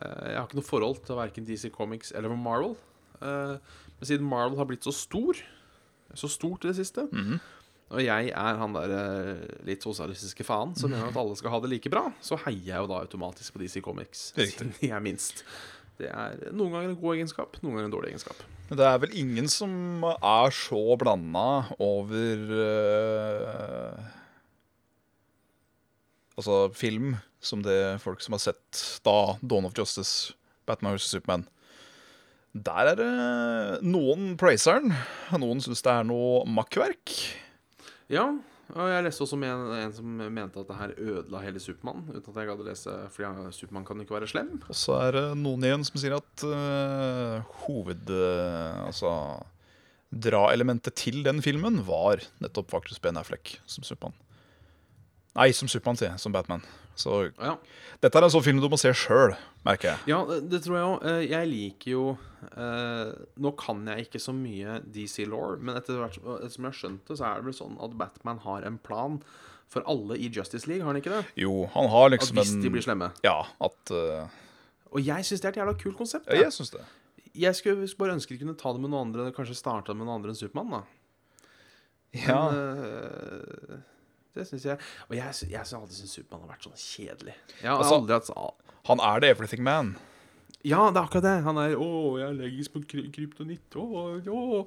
Eh, 0.00 0.30
Jeg 0.32 0.38
har 0.38 0.46
ikke 0.48 0.58
noe 0.58 0.66
forhold 0.70 1.02
til 1.06 1.18
verken 1.18 1.46
DC 1.46 1.68
Comics 1.74 2.14
eller 2.16 2.32
Marvel. 2.38 2.76
Eh, 3.20 3.56
Men 3.98 4.08
siden 4.08 4.26
Marvel 4.26 4.58
har 4.58 4.66
blitt 4.70 4.86
så 4.86 4.94
stor, 4.94 5.38
så 6.18 6.28
stort 6.30 6.64
i 6.64 6.70
det 6.72 6.78
siste, 6.80 7.06
Mhm. 7.12 7.38
Og 7.92 8.00
jeg 8.00 8.30
er 8.32 8.58
han 8.60 8.72
der 8.76 8.94
eh, 8.96 9.42
litt 9.68 9.84
sosialistiske 9.84 10.46
faen 10.48 10.72
som 10.78 10.92
mener 10.92 11.10
at 11.10 11.18
alle 11.20 11.36
skal 11.36 11.52
ha 11.52 11.60
det 11.62 11.70
like 11.74 11.92
bra, 11.92 12.06
så 12.24 12.38
heier 12.46 12.72
jeg 12.72 12.80
jo 12.80 12.88
da 12.90 13.02
automatisk 13.04 13.54
på 13.54 13.62
DC 13.62 13.82
Comics, 13.84 14.30
siden 14.38 14.72
de 14.80 14.90
er 14.92 15.04
minst. 15.04 15.44
Det 16.00 16.08
er 16.08 16.38
noen 16.56 16.72
ganger 16.72 16.94
en 16.94 16.98
god 16.98 17.18
egenskap, 17.18 17.58
noen 17.60 17.76
ganger 17.76 17.90
en 17.90 17.94
dårlig 17.94 18.14
egenskap. 18.14 18.40
Men 18.70 18.80
det 18.80 18.88
er 18.88 19.00
vel 19.02 19.14
ingen 19.20 19.50
som 19.52 19.72
er 20.08 20.54
så 20.56 20.80
blanda 20.96 21.46
over 21.82 22.52
uh, 22.56 24.10
Altså 26.32 26.70
film 26.72 27.18
som 27.44 27.60
det 27.60 28.00
folk 28.00 28.22
som 28.24 28.32
har 28.32 28.40
sett 28.40 28.80
da 29.04 29.34
Dawn 29.44 29.68
of 29.68 29.76
Justice, 29.76 30.32
Batman 30.64 30.96
vs. 30.96 31.10
Superman. 31.12 31.44
Der 32.52 32.88
er 32.94 32.96
det 32.96 33.10
noen 33.84 34.32
praiser 34.40 34.80
den, 34.80 34.96
noen 35.40 35.60
syns 35.60 35.84
det 35.84 35.92
er 35.92 36.08
noe 36.08 36.42
makkverk. 36.48 37.12
Ja, 38.12 38.26
og 38.72 38.88
jeg 38.88 39.04
leste 39.04 39.24
også 39.24 39.36
om 39.36 39.44
en, 39.46 39.62
en 39.76 39.94
som 39.96 40.20
mente 40.32 40.60
at 40.60 40.68
det 40.68 40.78
her 40.78 40.92
ødela 40.96 41.40
hele 41.44 41.60
Supermann. 41.60 42.04
Uten 42.08 42.28
at 42.32 42.40
jeg 42.40 42.50
gadd 42.50 42.62
å 42.62 42.66
lese, 42.66 42.96
fordi 43.12 43.54
Supermann 43.56 43.86
kan 43.88 44.00
ikke 44.00 44.16
være 44.16 44.28
slem. 44.30 44.52
Og 44.64 44.76
så 44.78 44.98
er 45.00 45.16
det 45.16 45.24
noen 45.40 45.64
igjen 45.68 45.86
som 45.88 46.00
sier 46.00 46.18
at 46.18 46.44
uh, 46.48 47.56
hoved... 47.64 48.12
Uh, 48.12 48.86
altså 48.88 49.14
Dra-elementet 50.12 50.92
til 51.00 51.22
den 51.24 51.38
filmen 51.40 51.78
var 51.86 52.20
nettopp 52.44 52.68
faktisk 52.74 53.00
Ben 53.00 53.16
Affleck 53.16 53.54
som 53.64 53.80
Supermann. 53.80 54.12
Nei, 55.32 55.46
som 55.56 55.70
Supermann, 55.72 55.96
sier. 55.96 56.18
Som 56.20 56.34
Batman. 56.34 56.60
Så 56.98 57.30
Ja, 57.38 57.56
dette 58.02 58.18
er 58.18 58.26
en 58.26 58.34
sånn 58.34 58.44
film 58.44 58.60
du 58.62 58.68
må 58.72 58.78
se 58.80 58.92
sjøl, 58.96 59.36
merker 59.66 59.92
jeg. 59.92 60.12
ja 60.12 60.18
det, 60.40 60.60
tror 60.64 60.76
jeg 60.76 60.88
òg. 60.90 61.06
Jeg 61.30 61.48
liker 61.50 61.90
jo 61.92 62.04
eh, 62.50 63.12
Nå 63.42 63.54
kan 63.60 63.86
jeg 63.88 64.08
ikke 64.08 64.20
så 64.22 64.34
mye 64.36 64.80
DC 64.84 65.24
Law, 65.30 65.56
men 65.58 65.78
etter 65.80 66.02
hvert 66.02 66.18
som 66.18 66.66
jeg 66.66 66.68
har 66.68 66.78
skjønt 66.78 67.08
det, 67.08 67.18
så 67.18 67.30
er 67.30 67.40
det 67.40 67.50
vel 67.50 67.56
sånn 67.56 67.80
at 67.82 67.96
Batman 67.98 68.42
har 68.44 68.68
en 68.68 68.78
plan 68.82 69.20
for 69.72 69.84
alle 69.88 70.18
i 70.20 70.28
Justice 70.28 70.68
League, 70.68 70.84
har 70.84 70.92
han 70.92 71.00
ikke 71.00 71.14
det? 71.14 71.22
Jo, 71.40 71.64
han 71.72 71.88
har 71.88 72.10
liksom 72.12 72.36
At 72.36 72.44
liksom 72.44 72.56
hvis 72.56 72.56
en 72.58 72.64
de 72.66 72.72
blir 72.74 72.84
slemme. 72.84 73.12
Ja, 73.24 73.38
at 73.64 73.94
uh... 73.96 74.40
Og 74.92 75.00
jeg 75.00 75.24
syns 75.24 75.40
det 75.40 75.48
er 75.48 75.54
et 75.54 75.62
jævla 75.62 75.72
kult 75.80 75.96
konsept. 75.96 76.28
Ja, 76.28 76.42
jeg. 76.42 76.52
synes 76.52 76.74
syns 76.74 76.82
det. 76.82 76.88
Jeg 77.40 77.56
skulle 77.56 77.86
bare 77.96 78.18
ønske 78.18 78.34
de 78.34 78.42
kunne 78.42 78.58
ta 78.60 78.74
det 78.76 78.82
med 78.82 78.92
noen 78.92 79.08
andre, 79.08 79.30
kanskje 79.32 79.56
starta 79.56 79.94
med 79.96 80.04
noen 80.04 80.18
andre 80.18 80.34
enn 80.34 80.36
Supermann, 80.36 80.74
da. 80.74 80.82
Ja. 82.12 82.40
Men, 82.52 82.82
øh, 82.84 83.78
det 84.34 84.46
syns 84.48 84.64
jeg. 84.64 84.78
Og 85.08 85.16
jeg, 85.16 85.34
jeg 85.50 85.58
har 85.58 85.80
alltid 85.80 85.98
syntes 85.98 86.16
Supermann 86.18 86.46
har 86.46 86.54
vært 86.54 86.66
sånn 86.68 86.78
kjedelig. 86.80 87.34
Jeg 87.60 87.68
har 87.70 87.78
Altså- 87.82 87.98
aldri 88.00 88.16
hatt 88.18 88.30
Han 88.88 89.00
er 89.00 89.20
the 89.20 89.28
everything 89.30 89.62
man. 89.62 89.96
Ja, 90.64 90.90
det 90.90 90.98
er 91.00 91.06
akkurat 91.08 91.22
det. 91.26 91.42
Han 91.42 91.58
er 91.58 91.72
'Å, 91.74 92.18
jeg 92.18 92.22
er 92.22 92.32
allergisk 92.32 92.72
på 92.72 92.80
kry 92.86 93.02
kryptonitt'. 93.10 93.74
Å, 93.74 94.22
å, 94.30 94.66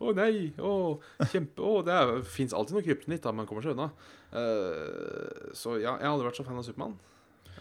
å 0.00 0.14
nei. 0.16 0.52
Å, 0.58 0.98
kjempe 1.28 1.60
Å, 1.60 1.84
det 1.84 2.24
fins 2.24 2.52
alltid 2.56 2.74
noe 2.78 2.82
kryptonitt, 2.86 3.22
da, 3.22 3.32
men 3.32 3.46
kommer 3.46 3.62
seg 3.62 3.72
unna. 3.76 3.90
Uh, 4.32 5.52
så 5.52 5.76
ja, 5.80 5.98
jeg 5.98 6.06
har 6.08 6.14
aldri 6.14 6.28
vært 6.30 6.40
så 6.40 6.44
fan 6.46 6.56
av 6.58 6.64
Supermann. 6.64 6.96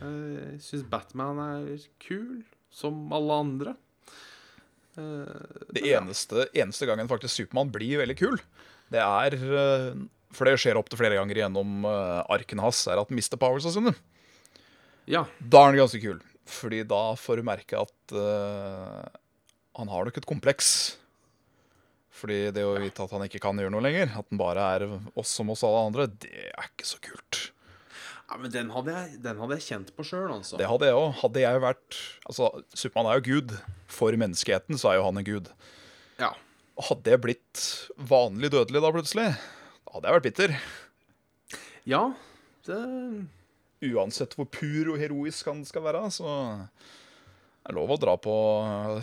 Uh, 0.01 0.53
jeg 0.53 0.61
syns 0.63 0.87
Batman 0.89 1.39
er 1.43 1.87
kul, 1.99 2.43
som 2.71 3.11
alle 3.13 3.33
andre. 3.43 3.75
Uh, 4.97 5.73
Det 5.73 5.83
eneste, 5.89 6.47
eneste 6.53 6.87
gangen 6.87 7.09
faktisk 7.09 7.35
Supermann 7.35 7.71
blir 7.73 7.99
veldig 7.99 8.17
kul, 8.17 8.39
det 8.93 9.01
er 9.01 9.33
eh, 9.33 9.95
For 10.33 10.49
det 10.49 10.57
skjer 10.61 10.79
opptil 10.79 10.99
flere 10.99 11.19
ganger 11.19 11.43
gjennom 11.43 11.85
uh, 11.85 12.23
arkene 12.33 12.65
hans, 12.65 12.81
er 12.89 12.97
at 13.01 13.09
han 13.09 13.17
mister 13.19 13.39
powersa 13.41 13.73
sine. 13.75 13.93
ja. 15.05 15.25
Da 15.39 15.61
er 15.61 15.71
han 15.71 15.81
ganske 15.83 16.01
kul, 16.01 16.19
fordi 16.49 16.81
da 16.89 17.03
får 17.19 17.39
du 17.39 17.47
merke 17.47 17.79
at 17.83 18.15
uh, 18.17 19.03
han 19.77 19.89
har 19.93 20.05
nok 20.09 20.17
et 20.19 20.29
kompleks. 20.29 20.73
Fordi 22.13 22.51
det 22.55 22.63
å 22.63 22.75
vite 22.79 23.03
at 23.03 23.11
han 23.15 23.25
ikke 23.25 23.41
kan 23.43 23.57
gjøre 23.59 23.73
noe 23.73 23.83
lenger, 23.83 24.11
at 24.13 24.29
han 24.29 24.39
bare 24.39 24.67
er 24.75 24.85
oss 25.19 25.33
som 25.33 25.49
oss 25.51 25.63
alle 25.65 25.81
andre, 25.89 26.05
det 26.21 26.51
er 26.53 26.69
ikke 26.69 26.85
så 26.87 26.99
kult. 27.03 27.39
ja 28.29 28.37
men 28.39 28.53
den 28.53 28.69
hadde, 28.71 28.93
jeg, 28.93 29.17
den 29.25 29.41
hadde 29.41 29.57
jeg 29.57 29.65
kjent 29.65 29.89
på 29.97 30.05
sjøl, 30.07 30.29
altså. 30.31 30.59
Det 30.61 30.69
hadde 30.69 30.87
jeg 30.87 30.99
òg. 30.99 31.09
Hadde 31.23 31.41
jeg 31.43 31.63
vært 31.65 31.97
Altså, 32.29 32.51
Supermann 32.77 33.11
er 33.11 33.19
jo 33.19 33.25
gud. 33.31 33.55
For 33.91 34.15
menneskeheten 34.17 34.79
så 34.79 34.93
er 34.93 34.99
jo 35.01 35.07
han 35.09 35.19
en 35.19 35.27
gud. 35.27 35.49
Ja. 36.21 36.31
Hadde 36.87 37.11
jeg 37.13 37.21
blitt 37.25 37.65
vanlig 37.97 38.53
dødelig 38.53 38.81
da 38.85 38.93
plutselig, 38.93 39.27
hadde 39.93 40.09
jeg 40.09 40.17
vært 40.17 40.27
bitter. 40.29 40.55
ja, 41.89 42.03
det 42.67 42.79
Uansett 43.83 44.37
hvor 44.39 44.47
pur 44.47 44.93
og 44.93 44.99
heroisk 45.01 45.49
han 45.51 45.65
skal 45.67 45.83
være, 45.83 46.05
så 46.15 46.27
er 46.31 47.67
det 47.67 47.75
lov 47.75 47.91
å 47.91 47.97
dra 47.99 48.13
på 48.19 48.33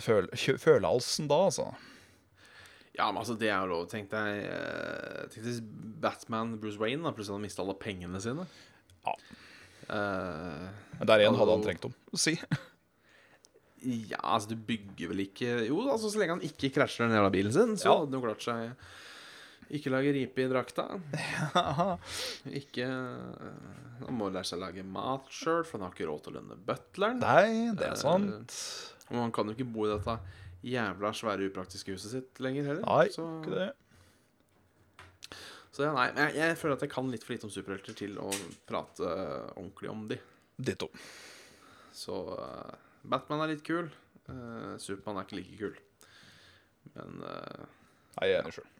føl 0.01 0.29
følehalsen 0.57 1.27
da, 1.29 1.37
altså. 1.51 1.67
Ja, 2.97 3.05
men 3.11 3.21
altså, 3.21 3.35
det 3.39 3.47
er 3.53 3.61
jo 3.61 3.69
lov. 3.71 3.83
Tenk 3.91 4.09
deg 4.11 4.41
eh, 4.49 5.21
Tenk 5.31 5.45
deg 5.45 5.59
Batman 6.03 6.55
Bruce 6.59 6.81
Wayne 6.81 7.05
da 7.05 7.13
plutselig 7.15 7.37
hadde 7.37 7.45
mista 7.45 7.61
alle 7.63 7.77
pengene 7.79 8.19
sine. 8.21 8.43
Ja. 9.05 9.13
Eh, 9.87 10.65
Men 10.99 11.07
der 11.09 11.23
igjen 11.23 11.37
hadde 11.39 11.55
han 11.55 11.63
trengt 11.65 11.85
om. 11.87 11.93
Si. 12.19 12.33
ja, 13.85 14.19
altså, 14.19 14.51
du 14.51 14.65
bygger 14.67 15.13
vel 15.13 15.23
ikke 15.27 15.53
Jo, 15.69 15.79
altså, 15.89 16.09
så 16.11 16.19
lenge 16.21 16.35
han 16.39 16.43
ikke 16.49 16.73
krasjer 16.75 17.05
den 17.07 17.15
jævla 17.17 17.31
bilen 17.37 17.53
sin, 17.55 17.77
så 17.79 17.87
Ja. 17.87 17.95
hadde 18.01 18.09
han 18.11 18.17
jo 18.19 18.25
klart 18.25 18.45
seg 18.49 18.75
Ikke 19.71 19.91
lage 19.93 20.11
ripe 20.15 20.43
i 20.43 20.49
drakta. 20.51 20.87
Ikke 22.61 22.87
Han 22.87 24.17
må 24.17 24.27
lære 24.33 24.47
seg 24.49 24.59
å 24.59 24.63
lage 24.65 24.83
mat 24.83 25.29
sjøl, 25.31 25.63
for 25.63 25.77
han 25.77 25.87
har 25.87 25.95
ikke 25.95 26.09
råd 26.09 26.23
til 26.25 26.33
å 26.33 26.37
lønne 26.39 26.57
butleren. 26.67 27.21
Nei, 27.21 27.71
det 27.77 27.91
er 27.91 27.99
sant. 28.01 28.55
Og 29.11 29.19
han 29.19 29.33
kan 29.35 29.47
jo 29.47 29.55
ikke 29.55 29.69
bo 29.69 29.85
i 29.87 29.91
dette 29.93 30.17
jævla 30.65 31.11
svære, 31.15 31.47
upraktiske 31.49 31.95
huset 31.95 32.15
sitt 32.15 32.41
lenger 32.43 32.67
heller. 32.69 32.83
Nei, 32.85 33.07
så, 33.13 33.27
ikke 33.41 33.55
det. 33.55 33.69
så 35.73 35.87
ja, 35.87 35.93
nei, 35.97 36.07
men 36.15 36.27
jeg, 36.27 36.37
jeg 36.41 36.59
føler 36.61 36.77
at 36.77 36.85
jeg 36.85 36.93
kan 36.93 37.11
litt 37.13 37.25
for 37.25 37.35
lite 37.35 37.47
om 37.47 37.53
superhelter 37.53 37.97
til 37.97 38.19
å 38.21 38.29
prate 38.69 39.13
ordentlig 39.55 39.91
om 39.93 40.05
de. 40.11 40.19
Ditto. 40.61 40.91
Så 41.97 42.17
uh, 42.37 42.73
Batman 43.01 43.45
er 43.45 43.55
litt 43.55 43.65
kul. 43.67 43.89
Uh, 44.29 44.77
Supermann 44.81 45.21
er 45.21 45.27
ikke 45.27 45.39
like 45.39 45.57
kul. 45.59 45.79
Men 46.95 47.25
uh, 47.25 47.65
Nei, 48.17 48.29
jeg 48.29 48.37
er 48.37 48.45
enig 48.45 48.59
sjøl. 48.59 48.70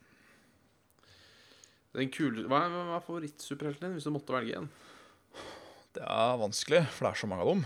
Den 1.98 2.12
kule 2.14 2.46
Hva 2.48 2.64
er, 2.66 2.74
hva 2.76 2.98
er 2.98 3.06
favorittsuperhelten 3.06 3.88
din, 3.90 3.96
hvis 3.98 4.08
du 4.08 4.14
måtte 4.16 4.36
velge 4.36 4.60
en? 4.62 4.70
Det 5.92 6.04
er 6.08 6.38
vanskelig, 6.40 6.86
for 6.96 7.04
det 7.04 7.10
er 7.12 7.20
så 7.20 7.28
mange 7.28 7.44
av 7.44 7.50
dem. 7.52 7.64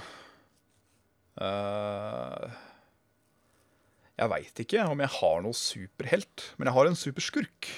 Uh, 1.36 2.56
jeg 4.16 4.32
veit 4.32 4.62
ikke 4.64 4.86
om 4.88 5.04
jeg 5.04 5.14
har 5.18 5.44
noe 5.44 5.58
superhelt, 5.60 6.46
men 6.58 6.70
jeg 6.70 6.78
har 6.78 6.90
en 6.90 6.98
superskurk 6.98 7.70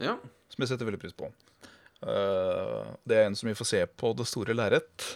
Ja. 0.00 0.14
som 0.48 0.62
jeg 0.62 0.70
setter 0.70 0.88
veldig 0.88 1.02
pris 1.02 1.16
på. 1.18 1.28
Uh, 2.00 2.94
det 3.04 3.18
er 3.18 3.26
en 3.26 3.36
som 3.36 3.50
vi 3.50 3.56
får 3.58 3.68
se 3.72 3.80
på 3.98 4.12
det 4.16 4.28
store 4.30 4.54
lerret 4.54 5.08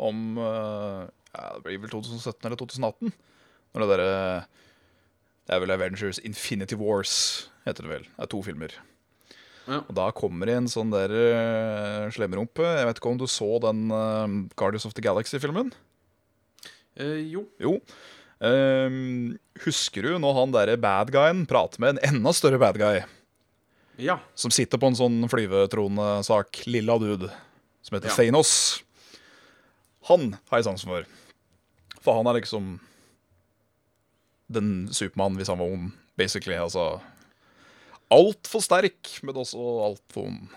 om 0.00 0.38
uh, 0.38 1.08
ja, 1.34 1.48
Det 1.58 1.64
blir 1.66 1.82
vel 1.82 1.90
2017 1.92 2.46
eller 2.46 2.56
2018. 2.60 3.10
Når 3.74 3.82
det 3.82 3.88
derre 3.90 4.14
Det 5.46 5.56
er 5.56 5.60
vel 5.64 5.74
Avengers 5.74 6.18
Infinity 6.22 6.78
Wars, 6.78 7.50
heter 7.66 7.84
det 7.84 7.90
vel. 7.90 8.06
Det 8.14 8.24
er 8.24 8.30
to 8.30 8.40
filmer. 8.46 8.72
Ja. 9.70 9.80
Og 9.84 9.94
da 9.94 10.08
kommer 10.16 10.50
det 10.50 10.56
en 10.58 10.70
sånn 10.70 10.90
der 10.90 11.12
uh, 11.14 12.08
slemrumpe. 12.14 12.64
Jeg 12.66 12.88
vet 12.88 12.98
ikke 12.98 13.12
om 13.12 13.20
du 13.20 13.28
så 13.30 13.50
den 13.62 13.86
uh, 13.94 14.26
Guardians 14.58 14.88
of 14.88 14.96
the 14.96 15.04
Galaxy-filmen? 15.04 15.70
Uh, 16.98 17.20
jo. 17.22 17.44
Jo. 17.62 17.76
Ehm, 18.40 19.36
husker 19.66 20.06
du 20.06 20.14
når 20.16 20.36
han 20.38 20.52
derre 20.54 20.76
bad 20.80 21.10
guyen 21.12 21.42
prater 21.48 21.82
med 21.82 21.98
en 21.98 22.14
enda 22.14 22.32
større 22.32 22.60
bad 22.60 22.78
guy? 22.80 23.02
Ja. 24.00 24.16
Som 24.34 24.52
sitter 24.54 24.80
på 24.80 24.88
en 24.88 24.96
sånn 24.96 25.18
flyvetronesak, 25.28 26.62
lilla 26.70 26.96
dude, 27.00 27.28
som 27.84 27.98
heter 27.98 28.08
Ja. 28.08 28.16
Thanos. 28.16 28.82
Han 30.08 30.32
har 30.48 30.58
jeg 30.58 30.70
sansen 30.70 30.88
for. 30.88 31.04
For 32.00 32.16
han 32.16 32.26
er 32.26 32.40
liksom 32.40 32.78
den 34.50 34.88
Supermann 34.90 35.36
hvis 35.36 35.52
han 35.52 35.60
var 35.60 35.68
ond, 35.68 35.92
basically. 36.16 36.56
Altså 36.56 36.96
altfor 38.10 38.62
sterk, 38.64 39.10
men 39.26 39.34
også 39.40 39.60
altfor 39.86 40.26
ond. 40.28 40.54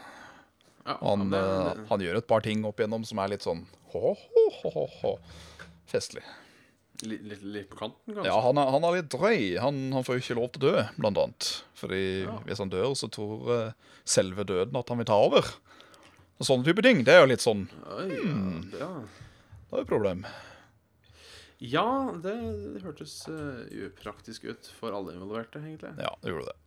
ja 0.85 0.97
Han, 1.01 1.27
ja, 1.31 1.41
eh, 1.41 1.73
men, 1.77 1.85
han 1.89 2.01
gjør 2.05 2.17
et 2.21 2.27
par 2.29 2.41
ting 2.45 2.63
opp 2.67 2.79
igjennom 2.81 3.05
som 3.07 3.19
er 3.23 3.33
litt 3.35 3.45
sånn 3.45 3.65
ho-ho-ho-ho. 3.93 5.17
Festlig. 5.89 6.23
litt, 7.03 7.21
litt, 7.27 7.41
litt 7.43 7.67
på 7.69 7.77
kanten, 7.77 8.13
kanskje? 8.15 8.29
Ja, 8.29 8.37
han 8.41 8.57
er, 8.57 8.69
han 8.73 8.85
er 8.87 8.95
litt 8.97 9.09
drøy. 9.11 9.57
Han, 9.61 9.79
han 9.93 10.05
får 10.07 10.17
jo 10.17 10.23
ikke 10.23 10.37
lov 10.39 10.49
til 10.53 10.61
å 10.63 10.71
dø, 10.71 10.83
blant 10.97 11.19
annet. 11.19 11.49
Fordi 11.77 12.01
Ja. 12.23 12.37
hvis 12.47 12.61
han 12.63 12.71
dør, 12.71 12.93
så 12.95 13.09
tror 13.11 13.49
uh, 13.51 13.93
selve 14.07 14.45
døden 14.47 14.75
at 14.79 14.89
han 14.89 15.01
vil 15.01 15.09
ta 15.09 15.17
over. 15.19 15.45
Og 16.39 16.47
sånne 16.47 16.65
type 16.65 16.81
ting. 16.85 17.03
Det 17.05 17.13
er 17.13 17.21
jo 17.25 17.29
litt 17.33 17.43
sånn 17.43 17.67
Hmm. 17.83 18.63
ja, 18.73 18.89
Det 19.03 19.75
er 19.75 19.77
jo 19.77 19.83
et 19.83 19.91
problem. 19.91 20.23
ja, 21.63 21.85
det, 22.23 22.33
det 22.73 22.81
hørtes 22.83 23.13
uh, 23.29 23.63
upraktisk 23.87 24.43
ut 24.49 24.71
for 24.79 24.95
alle 24.95 25.13
involverte, 25.15 25.61
egentlig. 25.61 25.93
Ja, 26.01 26.11
det 26.23 26.33
gjorde 26.33 26.49
det. 26.51 26.57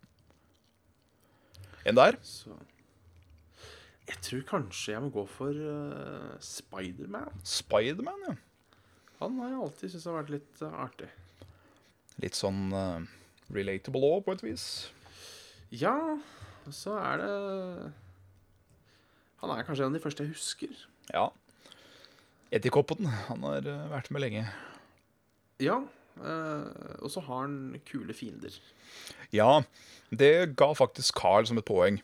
En 1.87 1.97
der. 1.99 2.18
Så 2.22 2.55
Jeg 4.07 4.18
tror 4.22 4.43
kanskje 4.51 4.93
jeg 4.95 5.03
må 5.03 5.11
gå 5.14 5.24
for 5.30 5.55
uh, 5.55 6.34
Spiderman. 6.43 7.41
Spiderman, 7.47 8.26
ja. 8.28 8.34
Han 9.20 9.39
har 9.41 9.53
jeg 9.53 9.62
alltid 9.64 9.93
syntes 9.93 10.07
har 10.07 10.18
vært 10.20 10.34
litt 10.34 10.62
uh, 10.62 10.74
artig. 10.84 11.09
Litt 12.22 12.39
sånn 12.39 12.68
uh, 12.74 13.07
relatable 13.55 14.12
òg, 14.12 14.24
på 14.26 14.37
et 14.37 14.45
vis. 14.47 14.66
Ja, 15.74 15.97
og 16.66 16.74
så 16.74 16.95
er 17.01 17.22
det 17.22 17.32
Han 19.43 19.53
er 19.53 19.66
kanskje 19.66 19.87
en 19.87 19.91
av 19.91 19.99
de 19.99 20.03
første 20.03 20.26
jeg 20.26 20.34
husker. 20.34 20.87
Ja. 21.11 21.28
Edderkoppen. 22.55 23.11
Han 23.28 23.43
har 23.47 23.66
vært 23.91 24.11
med 24.14 24.22
lenge. 24.22 24.47
Ja, 25.62 25.80
og 26.17 27.11
så 27.12 27.21
har 27.27 27.43
han 27.45 27.81
kule 27.89 28.14
fiender. 28.17 28.55
Ja, 29.35 29.62
det 30.11 30.57
ga 30.57 30.71
faktisk 30.79 31.19
Carl 31.19 31.47
som 31.49 31.59
et 31.61 31.67
poeng 31.69 32.01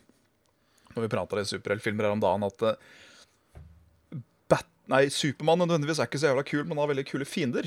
når 0.93 1.07
vi 1.07 1.09
prata 1.15 1.39
i 1.41 1.47
superheltfilmer 1.49 2.05
her 2.05 2.13
om 2.13 2.21
dagen, 2.21 2.43
at 2.45 2.65
eh, 2.69 4.19
Bat 4.51 4.67
nei, 4.91 5.07
Supermann 5.09 5.63
nødvendigvis 5.63 5.97
er 6.03 6.05
ikke 6.09 6.19
så 6.21 6.29
jævla 6.29 6.43
kul, 6.45 6.67
men 6.69 6.77
har 6.77 6.91
veldig 6.91 7.05
kule 7.09 7.25
fiender. 7.25 7.65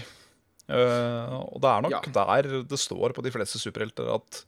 Uh, 0.67 1.47
og 1.55 1.61
det 1.63 1.71
er 1.71 1.83
nok 1.85 1.93
Ja. 1.95 2.01
der 2.15 2.49
det 2.67 2.79
står 2.79 3.13
på 3.15 3.23
de 3.23 3.31
fleste 3.35 3.59
superhelter 3.63 4.09
at 4.15 4.45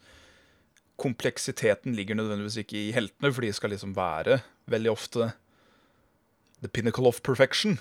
kompleksiteten 0.98 1.94
ligger 1.94 2.18
nødvendigvis 2.18 2.56
ikke 2.62 2.78
i 2.88 2.92
heltene, 2.94 3.30
for 3.32 3.42
de 3.42 3.52
skal 3.54 3.70
liksom 3.70 3.94
være 3.94 4.40
veldig 4.66 4.90
ofte 4.90 5.32
the 6.60 6.68
pinnacle 6.68 7.06
of 7.06 7.22
perfection. 7.22 7.78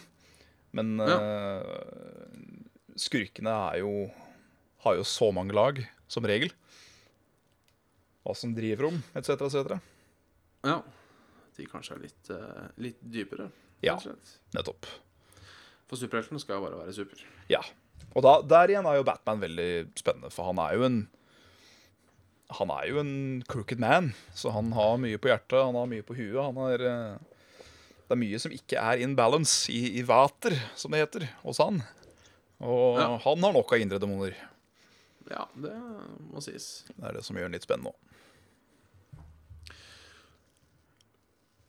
Men 0.71 0.99
eh, 1.01 1.61
skurkene 3.01 3.55
jo 3.81 4.07
har 4.85 4.97
jo 4.99 5.05
så 5.07 5.31
mange 5.35 5.55
lag, 5.55 5.79
som 6.07 6.25
regel. 6.27 6.53
Hva 8.23 8.35
som 8.37 8.53
driver 8.55 8.89
om, 8.91 9.01
etc., 9.17 9.47
etc. 9.47 9.77
Ja, 10.67 10.81
de 11.57 11.67
kanskje 11.69 11.97
er 11.97 12.03
litt, 12.05 12.31
uh, 12.31 12.69
litt 12.81 12.99
dypere. 13.01 13.49
Ja. 13.85 13.97
Nettopp. 14.55 14.87
For 15.87 15.99
superhelten 15.99 16.41
skal 16.41 16.63
bare 16.63 16.79
være 16.79 16.95
super. 16.95 17.21
Ja. 17.51 17.61
Og 18.15 18.23
da, 18.25 18.39
der 18.45 18.73
igjen 18.73 18.87
er 18.89 18.99
jo 18.99 19.05
Batman 19.07 19.41
veldig 19.43 19.71
spennende, 19.97 20.31
for 20.33 20.49
han 20.51 20.59
er 20.63 20.75
jo 20.77 20.87
en 20.87 20.99
Han 22.55 22.69
er 22.71 22.85
jo 22.87 23.01
en 23.01 23.41
crooked 23.43 23.75
man, 23.83 24.13
så 24.31 24.53
han 24.55 24.69
har 24.71 24.93
mye 25.03 25.19
på 25.19 25.27
hjertet, 25.27 25.57
han 25.59 25.75
har 25.75 25.89
mye 25.91 26.05
på 26.07 26.15
huet. 26.15 26.37
Han 26.39 26.55
har 26.55 26.79
eh, 26.79 27.17
Det 28.07 28.15
er 28.15 28.21
mye 28.21 28.39
som 28.39 28.53
ikke 28.55 28.79
er 28.79 29.01
in 29.03 29.17
balance, 29.19 29.67
i, 29.67 29.99
i 29.99 30.03
vater, 30.07 30.55
som 30.79 30.95
det 30.95 31.01
heter, 31.01 31.25
hos 31.41 31.59
han. 31.59 31.81
Og 32.59 32.97
Ja. 32.97 33.17
han 33.17 33.43
har 33.43 33.53
nok 33.53 33.71
av 33.73 33.79
indre 33.79 33.99
demoner. 33.99 34.35
Ja, 35.29 35.45
det 35.55 35.73
må 36.31 36.41
sies. 36.41 36.83
Det 36.95 37.03
er 37.03 37.13
det 37.13 37.23
som 37.25 37.35
gjør 37.35 37.49
den 37.49 37.57
litt 37.57 37.63
spennende. 37.67 37.93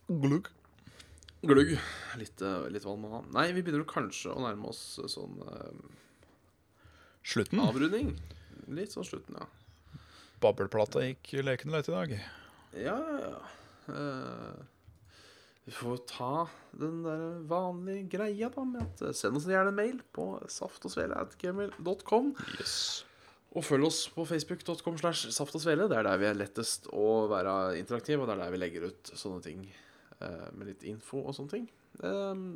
Glugg. 0.07 0.47
Glugg. 1.45 1.75
Litt, 2.17 2.41
eh, 2.41 2.69
litt 2.73 2.83
vann 2.85 3.01
med 3.01 3.11
han. 3.11 3.27
Nei, 3.35 3.51
vi 3.53 3.61
begynner 3.61 3.85
kanskje 3.87 4.33
å 4.33 4.41
nærme 4.41 4.71
oss 4.71 4.81
eh, 4.99 5.07
sånn 5.11 5.37
uh, 5.45 5.69
Slutten. 7.23 7.59
avrunding. 7.61 8.15
Litt 8.73 8.91
sånn 8.95 9.05
slutten, 9.05 9.37
ja. 9.37 9.45
Babbelplata 10.41 11.03
gikk 11.05 11.33
lekende 11.45 11.77
lett 11.77 11.89
i 11.91 11.93
dag. 11.93 12.15
Ja, 12.79 12.97
ja, 12.97 13.19
ja. 13.35 13.93
Eh, 13.93 14.65
vi 15.69 15.75
får 15.75 15.97
ta 16.09 16.47
den 16.81 17.03
der 17.05 17.43
vanlige 17.45 18.07
greia, 18.09 18.47
da, 18.49 18.63
med 18.65 18.81
at 18.81 19.03
eh, 19.05 19.13
send 19.13 19.37
oss 19.37 19.45
gjerne 19.45 19.69
en 19.69 19.77
mail 19.77 19.99
på 20.17 20.23
saftogsvele.gmail.com. 20.49 22.31
Yes. 22.55 22.73
Og 23.53 23.67
følg 23.67 23.85
oss 23.85 23.99
på 24.15 24.25
facebook.com 24.25 24.97
slash 24.97 25.29
saftogsvele. 25.35 25.85
Det 25.91 25.99
er 25.99 26.07
der 26.07 26.17
vi 26.23 26.27
er 26.31 26.41
lettest 26.41 26.89
å 26.89 27.27
være 27.29 27.53
interaktive, 27.77 28.23
og 28.23 28.31
det 28.31 28.33
er 28.39 28.41
der 28.41 28.55
vi 28.55 28.63
legger 28.63 28.89
ut 28.89 29.13
sånne 29.13 29.45
ting 29.45 29.61
eh, 29.69 30.49
med 30.57 30.71
litt 30.71 30.89
info 30.89 31.21
og 31.21 31.37
sånne 31.37 31.53
ting. 31.53 31.69
Ehm, 32.01 32.49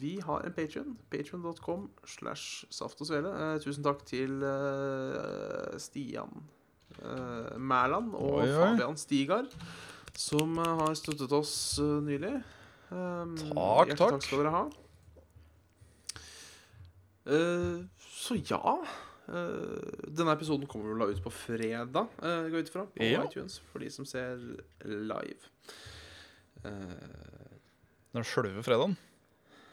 vi 0.00 0.16
har 0.24 0.48
en 0.48 0.56
Patrion. 0.56 0.96
Patrion.com 1.12 1.90
slash 2.08 2.64
saftogsvele. 2.72 3.36
Eh, 3.36 3.54
tusen 3.60 3.84
takk 3.84 4.06
til 4.08 4.40
Stian 5.76 6.40
Mæland 7.60 8.14
og 8.16 8.42
Oi, 8.42 8.48
oi. 8.48 8.56
Fabian 8.56 8.96
Stigard, 9.00 9.52
som 10.18 10.58
eh, 10.58 10.74
har 10.82 10.94
støttet 10.98 11.32
oss 11.32 11.54
eh, 11.82 11.98
nylig. 12.04 12.34
Um, 12.92 13.36
Takk, 13.38 13.94
takk. 13.96 14.10
takk 14.18 14.24
skal 14.26 14.42
dere 14.42 14.52
ha. 14.52 14.64
Uh, 17.22 17.84
så 18.02 18.34
ja 18.42 18.58
uh, 18.82 20.08
Denne 20.10 20.32
episoden 20.34 20.66
kommer 20.66 20.90
vel 20.90 21.04
da 21.04 21.06
ut 21.14 21.20
på 21.22 21.30
fredag, 21.32 22.08
uh, 22.18 22.48
går 22.50 22.56
jeg 22.58 22.66
ut 22.66 22.72
fra. 22.74 22.82
På 22.90 23.06
Ja. 23.06 23.22
iTunes, 23.28 23.60
for 23.70 23.78
de 23.84 23.88
som 23.94 24.04
ser 24.08 24.42
live. 24.84 25.46
Uh, 26.66 27.54
Den 28.12 28.26
sjølve 28.28 28.64
fredagen. 28.66 28.98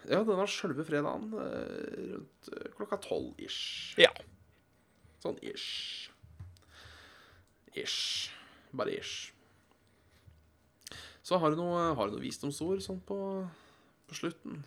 ja, 0.10 0.22
den 0.24 0.40
er 0.40 0.48
sjølve 0.50 0.86
fredagen 0.88 1.34
rundt 1.34 2.52
klokka 2.78 3.02
tolv 3.04 3.34
ish. 3.44 3.98
Ja. 4.00 4.14
Sånn 5.20 5.36
ish. 5.44 6.08
Ish. 7.76 8.30
Bare 8.72 8.94
ish. 9.02 9.34
Så 11.30 11.38
har 11.38 11.54
du 11.54 11.60
noe, 11.60 11.92
har 11.94 12.10
du 12.10 12.18
noe 12.18 12.24
visdomsord 12.24 12.82
sånn 12.82 12.98
på, 13.06 13.20
på 14.10 14.18
slutten? 14.18 14.64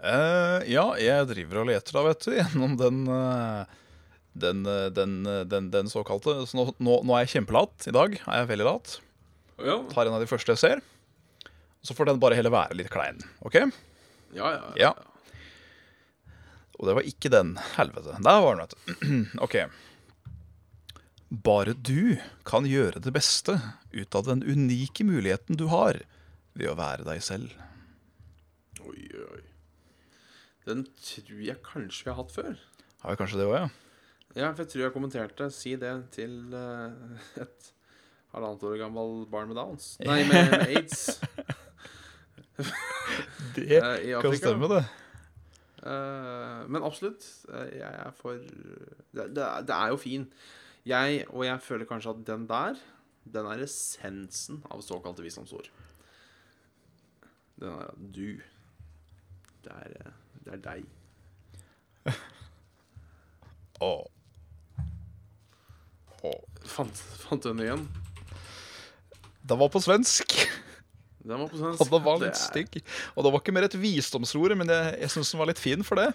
Uh, 0.00 0.64
ja, 0.64 0.86
jeg 0.96 1.28
driver 1.28 1.60
og 1.60 1.68
leter 1.68 1.96
da, 1.98 2.04
vet 2.06 2.24
du, 2.24 2.30
gjennom 2.38 2.78
den 2.80 3.02
uh, 3.04 3.68
den, 4.32 4.62
eh, 4.66 4.86
den, 4.94 5.24
den, 5.24 5.70
den 5.70 5.88
såkalte 5.90 6.46
Så 6.46 6.56
nå, 6.56 6.68
nå, 6.78 7.00
nå 7.02 7.14
er 7.16 7.24
jeg 7.24 7.32
kjempelat. 7.34 7.88
I 7.90 7.94
dag 7.96 8.14
er 8.14 8.42
jeg 8.42 8.50
veldig 8.52 8.66
lat. 8.68 8.96
Ja. 9.58 9.76
Tar 9.90 10.06
en 10.06 10.16
av 10.16 10.22
de 10.22 10.30
første 10.30 10.54
jeg 10.54 10.62
ser. 10.62 10.82
Så 11.82 11.96
får 11.96 12.12
den 12.12 12.20
bare 12.22 12.38
heller 12.38 12.54
være 12.54 12.78
litt 12.78 12.92
klein. 12.92 13.20
OK? 13.44 13.58
Ja, 14.36 14.52
ja. 14.54 14.70
Ja. 14.78 14.92
Og 16.78 16.88
det 16.88 16.96
var 16.96 17.08
ikke 17.10 17.32
den. 17.32 17.56
Helvete. 17.74 18.16
Der 18.22 18.42
var 18.46 18.56
den, 18.56 18.64
vet 18.64 18.76
du. 18.78 19.16
OK. 19.44 19.58
Bare 21.30 21.76
du 21.78 22.18
kan 22.42 22.66
gjøre 22.66 22.98
det 22.98 23.12
beste 23.14 23.54
ut 23.94 24.16
av 24.18 24.26
den 24.26 24.42
unike 24.42 25.04
muligheten 25.06 25.54
du 25.54 25.68
har 25.70 26.00
ved 26.58 26.66
å 26.66 26.74
være 26.74 27.06
deg 27.06 27.22
selv. 27.22 27.54
Oi, 28.82 29.06
oi. 29.14 29.44
Den 30.66 30.82
tror 30.98 31.44
jeg 31.46 31.62
kanskje 31.62 32.08
vi 32.08 32.10
har 32.10 32.18
hatt 32.18 32.34
før. 32.34 32.58
Har 33.04 33.14
vi 33.14 33.20
kanskje 33.22 33.38
det 33.38 33.46
òg, 33.46 33.54
ja? 33.60 33.68
Ja, 34.34 34.50
for 34.50 34.62
jeg 34.64 34.72
tror 34.72 34.84
jeg 34.84 34.94
kommenterte 34.94 35.48
Si 35.50 35.72
det 35.78 35.92
til 36.14 36.52
eh, 36.54 37.40
et 37.42 37.70
halvannet 38.34 38.66
år 38.66 38.76
gammel 38.82 39.24
barn 39.30 39.50
med 39.50 39.58
downs. 39.58 39.92
Nei, 40.02 40.22
med, 40.30 40.50
med 40.50 40.66
aids 40.68 41.18
Det 43.56 43.78
eh, 43.78 44.18
kan 44.20 44.36
stemme, 44.36 44.68
det. 44.70 44.82
Eh, 45.80 46.62
men 46.66 46.82
absolutt. 46.82 47.22
jeg 47.48 47.86
er 47.86 48.10
for 48.18 48.34
det, 48.34 49.30
det, 49.34 49.46
det 49.70 49.78
er 49.78 49.94
jo 49.94 49.98
fin. 50.02 50.26
Jeg, 50.88 51.26
og 51.28 51.44
jeg 51.44 51.60
føler 51.62 51.88
kanskje 51.88 52.14
at 52.14 52.22
den 52.26 52.46
der, 52.48 52.78
den 53.28 53.48
er 53.50 53.64
essensen 53.66 54.62
av 54.72 54.80
såkalte 54.84 55.22
visdomsord. 55.24 55.68
Den 57.60 57.74
er 57.76 57.90
du. 58.16 58.40
Det 59.60 59.74
er, 59.76 60.12
det 60.46 60.54
er 60.56 60.62
deg. 60.64 60.86
Åh. 63.84 64.06
Åh. 66.24 66.40
Fant, 66.68 67.02
fant 67.26 67.44
du 67.44 67.50
den 67.52 67.62
igjen? 67.64 67.84
Den 69.50 69.60
var 69.60 69.70
på 69.72 69.80
svensk, 69.82 70.34
Den 71.24 71.40
var 71.42 71.48
på 71.50 71.58
svensk. 71.58 71.80
og 71.80 71.92
den 71.92 72.04
var 72.04 72.20
litt 72.22 72.38
stygg. 72.40 72.80
Og 73.16 73.24
det 73.24 73.32
var 73.32 73.42
ikke 73.42 73.54
mer 73.56 73.66
et 73.68 73.76
visdomsord, 73.80 74.54
men 74.56 74.68
jeg, 74.72 74.96
jeg 75.02 75.12
syns 75.16 75.32
den 75.34 75.40
var 75.42 75.50
litt 75.50 75.60
fin 75.60 75.84
for 75.84 76.00
det. 76.00 76.10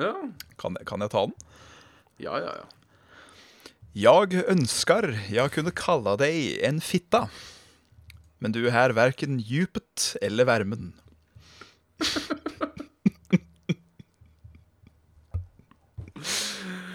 Ja. 0.00 0.12
Kan, 0.60 0.76
kan 0.88 1.04
jeg 1.04 1.12
ta 1.12 1.26
den? 1.28 1.36
ja, 2.22 2.38
ja, 2.40 2.52
ja. 2.62 2.66
Jag 3.96 4.34
önskar 4.34 5.20
jag 5.30 5.52
kunde 5.52 5.70
kalla 5.70 6.16
dig 6.16 6.64
en 6.64 6.80
fitta. 6.80 7.28
Men 8.38 8.52
du 8.52 8.68
är 8.68 8.90
varken 8.90 9.38
djupet 9.38 10.16
eller 10.22 10.44
värmen. 10.44 10.92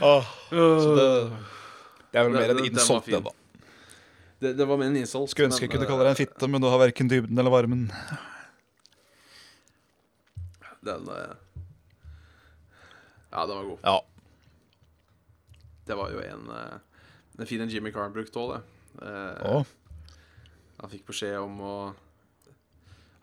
oh, 0.01 0.25
så 0.49 0.95
det, 0.95 1.37
det 2.11 2.19
er 2.19 2.23
vel 2.27 2.35
mer 2.35 2.49
en 2.49 2.65
insult, 2.65 3.05
det, 3.05 3.23
da. 3.23 3.31
Det, 4.39 4.53
det 4.53 4.67
var 4.67 4.77
min 4.77 4.91
en 4.91 4.99
insult. 4.99 5.31
Skulle 5.31 5.47
ønske 5.53 5.69
jeg 5.69 5.71
kunne 5.71 5.87
eh, 5.87 5.93
kalle 5.93 6.03
deg 6.03 6.17
en 6.17 6.19
fitte, 6.19 6.51
men 6.51 6.59
du 6.59 6.67
har 6.67 6.83
verken 6.83 7.07
dybden 7.07 7.39
eller 7.39 7.55
varmen. 7.55 7.87
Den 10.83 11.07
eh, 11.07 11.31
Ja, 13.31 13.47
den 13.47 13.55
var 13.55 13.63
god. 13.71 13.79
Ja. 13.87 13.97
Det 15.87 15.95
var 15.95 16.11
jo 16.11 16.19
en 16.27 16.55
eh, 17.39 17.45
er 17.45 17.49
fin 17.49 17.63
en 17.63 17.71
Jimmy 17.71 17.93
Carr 17.95 18.11
brukte 18.13 18.41
òg, 18.41 18.57
det. 18.57 18.61
Eh, 19.07 19.49
Åh, 19.55 19.73
Han 20.79 20.91
fikk 20.91 21.07
beskjed 21.09 21.39
om 21.39 21.57
å 21.63 21.73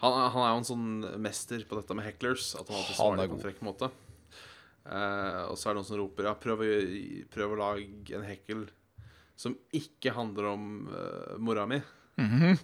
han, 0.03 0.13
han 0.13 0.43
er 0.43 0.51
jo 0.51 0.59
en 0.61 0.67
sånn 0.69 0.89
mester 1.25 1.63
på 1.69 1.79
dette 1.79 1.95
med 1.97 2.05
hecklers. 2.05 2.51
At 2.59 2.69
han 2.69 2.77
alltid 2.83 2.99
svarer 2.99 3.23
er 3.23 3.31
på 3.31 3.39
en 3.39 3.45
frekk 3.47 3.63
måte. 3.65 3.89
Eh, 4.87 5.43
og 5.49 5.57
så 5.57 5.71
er 5.71 5.75
det 5.75 5.81
noen 5.81 5.89
som 5.89 5.99
roper 5.99 6.29
Ja, 6.29 6.35
prøv 6.39 6.61
prøv 7.33 7.55
å 7.55 7.59
lage 7.59 8.13
en 8.15 8.27
hekkel 8.29 8.67
som 9.37 9.57
ikke 9.77 10.15
handler 10.17 10.53
om 10.55 10.69
uh, 10.89 11.35
mora 11.43 11.67
mi. 11.69 11.81
Mhm. 12.17 12.57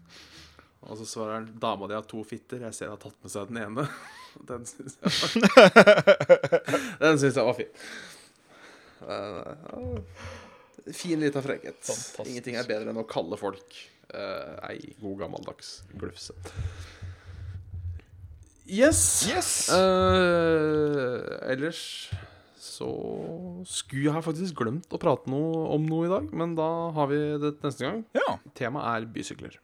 Og 0.82 0.96
så 0.98 1.04
svarer 1.06 1.34
han 1.36 1.50
Dama 1.60 1.86
di 1.86 1.94
har 1.94 2.06
to 2.08 2.22
fitter. 2.26 2.64
Jeg 2.64 2.74
ser 2.74 2.88
hun 2.88 2.96
har 2.96 3.02
tatt 3.02 3.18
med 3.22 3.30
seg 3.30 3.50
den 3.52 3.60
ene. 3.62 3.84
Den 4.48 4.64
syns 4.66 4.96
jeg 4.96 5.12
var 5.12 5.34
Den 7.04 7.20
syns 7.20 7.36
jeg 7.36 7.44
var 7.44 7.58
fin. 7.58 7.74
Uh, 9.02 9.52
ja, 9.52 9.82
fin 10.90 11.20
lita 11.22 11.42
frekkhet. 11.44 11.78
Fantastisk. 11.84 12.26
Ingenting 12.26 12.58
er 12.58 12.68
bedre 12.68 12.92
enn 12.92 13.00
å 13.00 13.06
kalle 13.08 13.38
folk 13.40 13.78
uh, 14.14 14.58
ei 14.68 14.94
god 15.02 15.22
gammeldags 15.24 15.80
glufse. 15.94 16.34
Yes. 18.66 19.00
Yes! 19.28 19.50
Uh, 19.74 21.38
ellers 21.50 22.10
så 22.62 22.88
skulle 23.68 24.08
jeg 24.08 24.24
faktisk 24.24 24.56
glemt 24.62 24.94
å 24.94 25.00
prate 25.02 25.30
noe 25.30 25.66
om 25.74 25.84
noe 25.86 26.06
i 26.06 26.12
dag, 26.12 26.30
men 26.34 26.54
da 26.58 26.68
har 26.96 27.10
vi 27.10 27.18
det 27.42 27.56
neste 27.62 27.84
gang. 27.84 28.00
Ja. 28.16 28.38
Temaet 28.58 29.02
er 29.02 29.10
bysykler. 29.12 29.58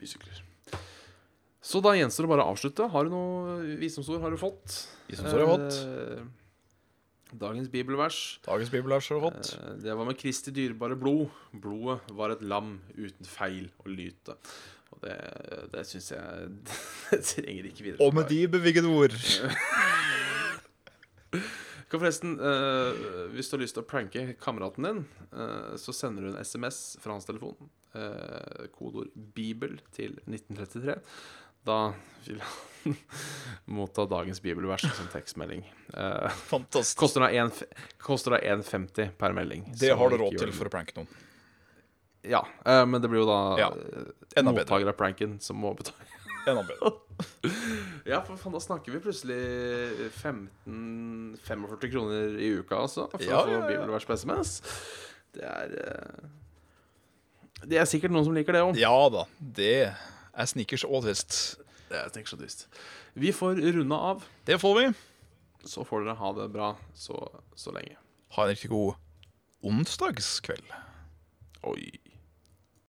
Bysykler. 0.00 0.42
Så 1.66 1.80
da 1.82 1.92
gjenstår 1.96 2.26
det 2.26 2.30
bare 2.30 2.44
å 2.46 2.54
avslutte. 2.54 2.88
Har 2.92 3.06
du 3.06 3.14
noe 3.14 3.76
visdomsord 3.80 4.22
har 4.22 4.32
du 4.32 4.38
fått? 4.40 4.82
Visdomsord 5.10 5.40
har 5.40 5.46
jeg 5.46 5.54
fått. 5.54 6.44
Eh, 7.32 7.38
Dagens 7.38 7.68
bibelvers. 7.68 8.38
Dagens 8.46 8.70
bibelvers 8.70 9.10
er 9.10 9.20
fått. 9.20 9.52
Eh, 9.58 9.74
Det 9.82 9.96
var 9.96 10.04
med 10.04 10.18
Kristi 10.18 10.50
dyrebare 10.50 10.96
blod. 10.96 11.28
Blodet 11.52 12.00
var 12.12 12.30
et 12.30 12.42
lam 12.42 12.80
uten 12.96 13.26
feil 13.26 13.70
å 13.84 13.88
lyte. 13.88 14.36
Og 14.92 15.00
det, 15.02 15.16
det 15.72 15.86
syns 15.86 16.12
jeg 16.12 16.48
Det 17.10 17.22
trenger 17.24 17.64
ikke 17.70 17.84
videre. 17.84 18.06
Og 18.06 18.14
med 18.14 18.28
de 18.30 18.46
bevingede 18.48 18.88
ord 18.88 19.12
Kan 21.86 22.00
forresten, 22.02 22.32
eh, 22.42 22.92
hvis 23.30 23.46
du 23.50 23.56
har 23.56 23.62
lyst 23.62 23.76
til 23.78 23.84
å 23.84 23.86
pranke 23.86 24.22
kameraten 24.42 24.82
din, 24.88 25.04
eh, 25.30 25.74
så 25.78 25.94
sender 25.94 26.24
du 26.24 26.32
en 26.32 26.40
SMS 26.42 26.96
fra 27.02 27.12
hans 27.14 27.28
telefon. 27.28 27.54
Uh, 27.96 28.66
kodord 28.74 29.08
'bibel' 29.14 29.78
til 29.94 30.18
1933. 30.26 30.98
Da 31.66 31.78
vil 32.26 32.40
han 32.44 32.96
motta 33.76 34.04
dagens 34.06 34.38
bibelvers 34.44 34.84
som 34.94 35.08
tekstmelding. 35.12 35.64
Eh, 35.94 36.28
Fantastisk. 36.52 36.98
koster 37.00 37.24
da 37.26 37.30
en 37.34 37.50
f- 37.50 37.66
koster 37.98 38.36
da 38.36 38.42
1,50 38.54 39.10
per 39.18 39.34
melding. 39.34 39.64
Det 39.80 39.90
har 39.98 40.10
du 40.12 40.20
råd 40.22 40.38
til 40.38 40.52
for 40.54 40.70
å 40.70 40.72
pranke 40.76 40.94
noen. 41.00 41.08
Ja, 42.26 42.44
eh, 42.66 42.84
men 42.86 43.02
det 43.02 43.10
blir 43.10 43.22
jo 43.24 43.26
da 43.28 43.40
Ja, 43.58 43.68
eh, 44.36 44.42
mottaker 44.46 44.88
av 44.90 44.96
pranken 44.98 45.36
som 45.42 45.58
må 45.62 45.74
betale. 45.78 46.06
Enda 46.46 46.62
bedre. 46.62 46.94
Ja, 48.06 48.20
for 48.22 48.38
faen, 48.38 48.52
da 48.54 48.60
snakker 48.62 48.92
vi 48.94 49.00
plutselig 49.02 50.10
15 50.20 51.38
45 51.42 51.90
kroner 51.90 52.36
i 52.38 52.50
uka, 52.60 52.76
altså. 52.84 53.08
For 53.10 53.22
Ja, 53.26 53.40
å 53.40 53.46
få 53.48 53.54
ja, 53.54 53.58
ja. 53.62 53.68
bibelvers 53.72 54.06
på 54.06 54.14
SMS. 54.14 54.52
Det 55.34 55.42
er 55.42 55.72
eh, 55.82 56.28
Det 57.66 57.80
er 57.82 57.88
sikkert 57.90 58.14
noen 58.14 58.28
som 58.28 58.36
liker 58.36 58.54
det 58.54 58.62
òg. 58.62 58.78
Ja 58.78 58.92
da. 59.10 59.24
Det 59.40 59.72
er 60.36 60.48
sneakers 60.50 60.84
og 60.86 61.04
twist. 61.06 61.56
Det 61.90 61.98
er 62.00 62.10
tenk 62.14 62.28
så 62.30 62.38
twist. 62.38 62.66
Vi 63.14 63.32
får 63.34 63.60
runde 63.76 63.98
av. 64.10 64.24
Det 64.48 64.58
får 64.60 64.74
vi. 64.80 64.86
Så 65.66 65.84
får 65.86 66.04
dere 66.04 66.18
ha 66.20 66.32
det 66.36 66.48
bra 66.54 66.72
så, 66.94 67.16
så 67.58 67.72
lenge. 67.74 67.96
Ha 68.36 68.44
en 68.44 68.52
riktig 68.52 68.70
god 68.70 68.98
onsdagskveld. 69.66 70.74
Oi. 71.66 71.88